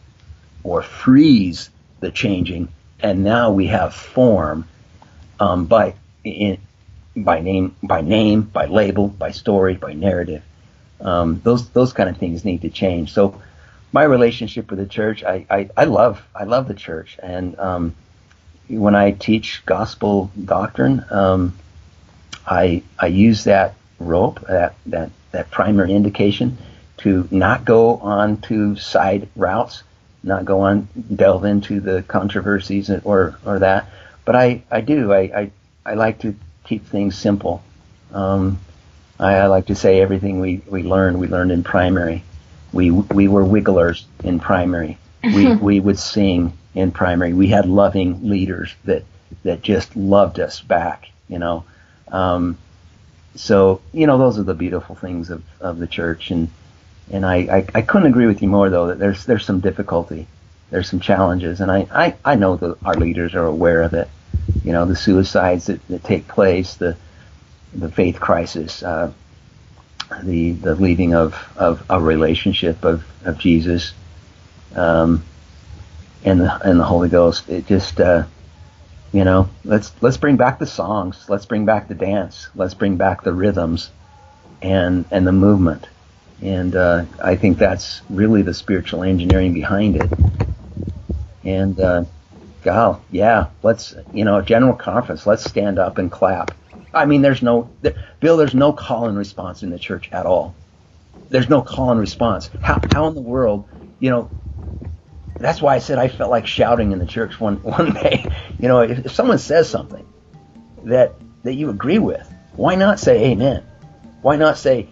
[0.62, 1.70] or freeze
[2.00, 2.68] the changing,
[3.00, 4.68] and now we have form
[5.38, 5.94] um, by
[6.24, 6.58] in,
[7.16, 10.42] by name by name by label by story by narrative.
[11.00, 13.12] Um, those those kind of things need to change.
[13.12, 13.40] So
[13.92, 17.94] my relationship with the church, I, I, I love I love the church, and um,
[18.68, 21.56] when I teach gospel doctrine, um,
[22.46, 26.58] I I use that rope that that that primary indication
[26.98, 29.82] to not go on to side routes,
[30.22, 33.88] not go on delve into the controversies or or that,
[34.24, 35.12] but I I do.
[35.12, 35.50] I I,
[35.84, 37.62] I like to keep things simple.
[38.12, 38.60] Um,
[39.18, 42.22] I, I like to say everything we we learn we learned in primary
[42.72, 44.98] we we were wigglers in primary.
[45.22, 47.32] We we would sing in primary.
[47.32, 49.04] We had loving leaders that
[49.42, 51.10] that just loved us back.
[51.28, 51.64] You know,
[52.08, 52.58] um,
[53.34, 56.30] so you know those are the beautiful things of, of the church.
[56.30, 56.50] And
[57.12, 60.26] and I, I, I couldn't agree with you more though that there's there's some difficulty,
[60.70, 64.08] there's some challenges, and I I, I know that our leaders are aware of it.
[64.64, 66.96] You know the suicides that, that take place, the
[67.72, 68.82] the faith crisis.
[68.82, 69.12] Uh,
[70.22, 73.92] the the leaving of, of a relationship of, of Jesus
[74.74, 75.24] um,
[76.24, 77.48] and the and the Holy Ghost.
[77.48, 78.24] It just uh,
[79.12, 81.26] you know let's let's bring back the songs.
[81.28, 82.48] Let's bring back the dance.
[82.54, 83.90] Let's bring back the rhythms
[84.62, 85.86] and and the movement.
[86.42, 90.10] And uh, I think that's really the spiritual engineering behind it.
[91.44, 92.04] And uh,
[92.62, 95.26] God, yeah, let's you know general conference.
[95.26, 96.54] Let's stand up and clap
[96.92, 100.26] I mean, there's no, there, Bill, there's no call and response in the church at
[100.26, 100.54] all.
[101.28, 102.50] There's no call and response.
[102.62, 103.68] How, how in the world,
[104.00, 104.30] you know,
[105.38, 108.26] that's why I said I felt like shouting in the church one, one day.
[108.60, 110.06] You know, if, if someone says something
[110.84, 111.14] that,
[111.44, 113.64] that you agree with, why not say amen?
[114.22, 114.88] Why not say,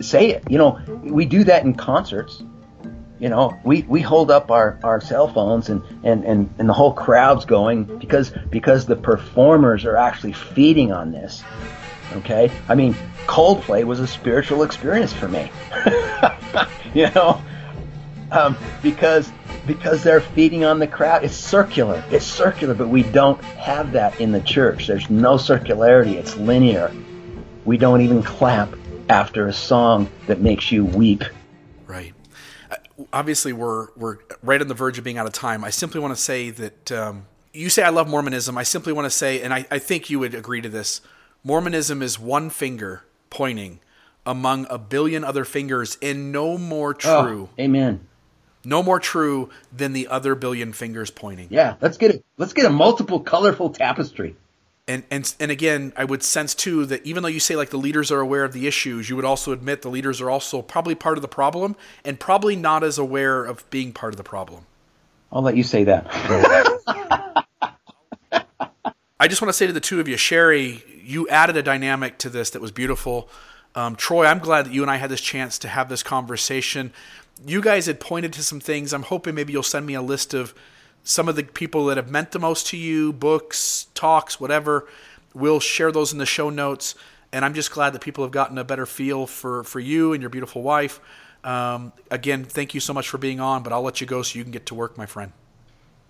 [0.00, 0.44] say it?
[0.48, 2.42] You know, we do that in concerts
[3.20, 6.72] you know, we, we hold up our, our cell phones and, and, and, and the
[6.72, 11.44] whole crowd's going because because the performers are actually feeding on this.
[12.14, 12.50] Okay?
[12.68, 12.94] I mean,
[13.26, 15.52] Coldplay was a spiritual experience for me.
[16.94, 17.42] you know?
[18.32, 19.30] um, because
[19.66, 21.22] because they're feeding on the crowd.
[21.22, 22.02] It's circular.
[22.10, 24.86] It's circular, but we don't have that in the church.
[24.86, 26.14] There's no circularity.
[26.14, 26.92] It's linear.
[27.64, 28.74] We don't even clap
[29.08, 31.24] after a song that makes you weep.
[33.12, 35.64] Obviously, we're we're right on the verge of being out of time.
[35.64, 38.56] I simply want to say that um, you say I love Mormonism.
[38.56, 41.00] I simply want to say, and I, I think you would agree to this.
[41.42, 43.80] Mormonism is one finger pointing
[44.26, 47.48] among a billion other fingers, and no more true.
[47.50, 48.06] Oh, amen.
[48.64, 51.48] No more true than the other billion fingers pointing.
[51.50, 52.24] Yeah, let's get it.
[52.36, 54.36] Let's get a multiple colorful tapestry.
[54.90, 57.78] And, and and again, I would sense too that even though you say like the
[57.78, 60.96] leaders are aware of the issues, you would also admit the leaders are also probably
[60.96, 64.66] part of the problem and probably not as aware of being part of the problem.
[65.30, 66.08] I'll let you say that.
[69.20, 72.18] I just want to say to the two of you, Sherry, you added a dynamic
[72.18, 73.28] to this that was beautiful.
[73.76, 76.92] Um, Troy, I'm glad that you and I had this chance to have this conversation.
[77.46, 78.92] You guys had pointed to some things.
[78.92, 80.52] I'm hoping maybe you'll send me a list of
[81.04, 84.86] some of the people that have meant the most to you, books, talks, whatever.
[85.34, 86.94] We'll share those in the show notes.
[87.32, 90.20] And I'm just glad that people have gotten a better feel for, for you and
[90.20, 91.00] your beautiful wife.
[91.44, 94.36] Um, again, thank you so much for being on, but I'll let you go so
[94.38, 95.32] you can get to work, my friend.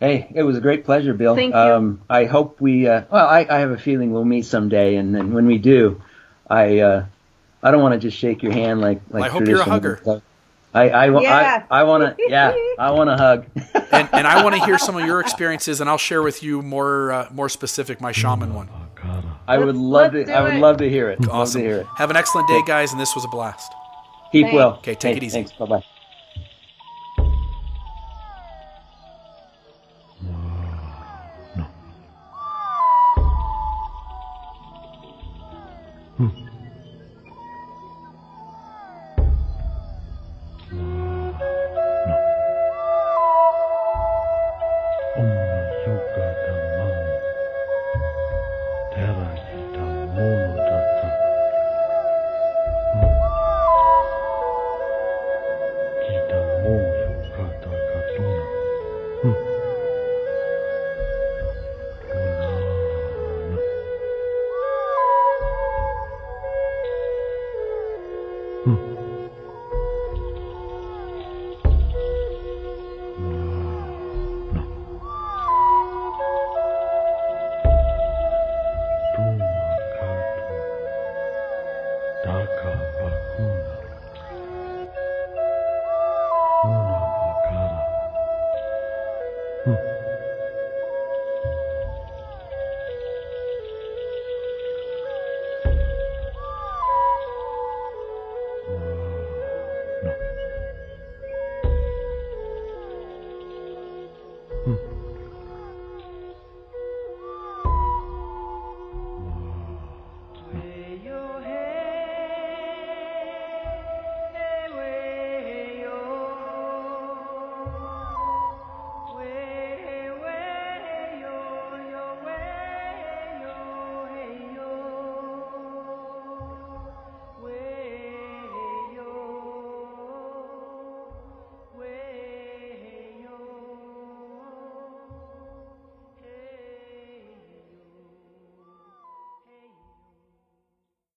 [0.00, 1.36] Hey, it was a great pleasure, Bill.
[1.36, 1.60] Thank you.
[1.60, 2.88] Um, I hope we.
[2.88, 6.00] Uh, well, I, I have a feeling we'll meet someday, and then when we do,
[6.48, 7.04] I uh,
[7.62, 9.24] I don't want to just shake your hand like like.
[9.24, 10.22] I hope you're a traditional- hugger.
[10.72, 11.64] I I, Yeah.
[11.70, 13.46] I, I want to yeah I want to hug.
[13.92, 16.62] and, and I want to hear some of your experiences, and I'll share with you
[16.62, 18.68] more uh, more specific my shaman one.
[19.48, 20.60] I would love let's to I would it.
[20.60, 21.20] love to hear it.
[21.22, 21.86] Love to hear it.
[21.96, 23.72] Have an excellent day, guys, and this was a blast.
[24.30, 24.54] Keep Thanks.
[24.54, 24.72] well.
[24.74, 25.32] Okay, take it easy.
[25.42, 25.52] Thanks.
[25.52, 25.84] Bye bye.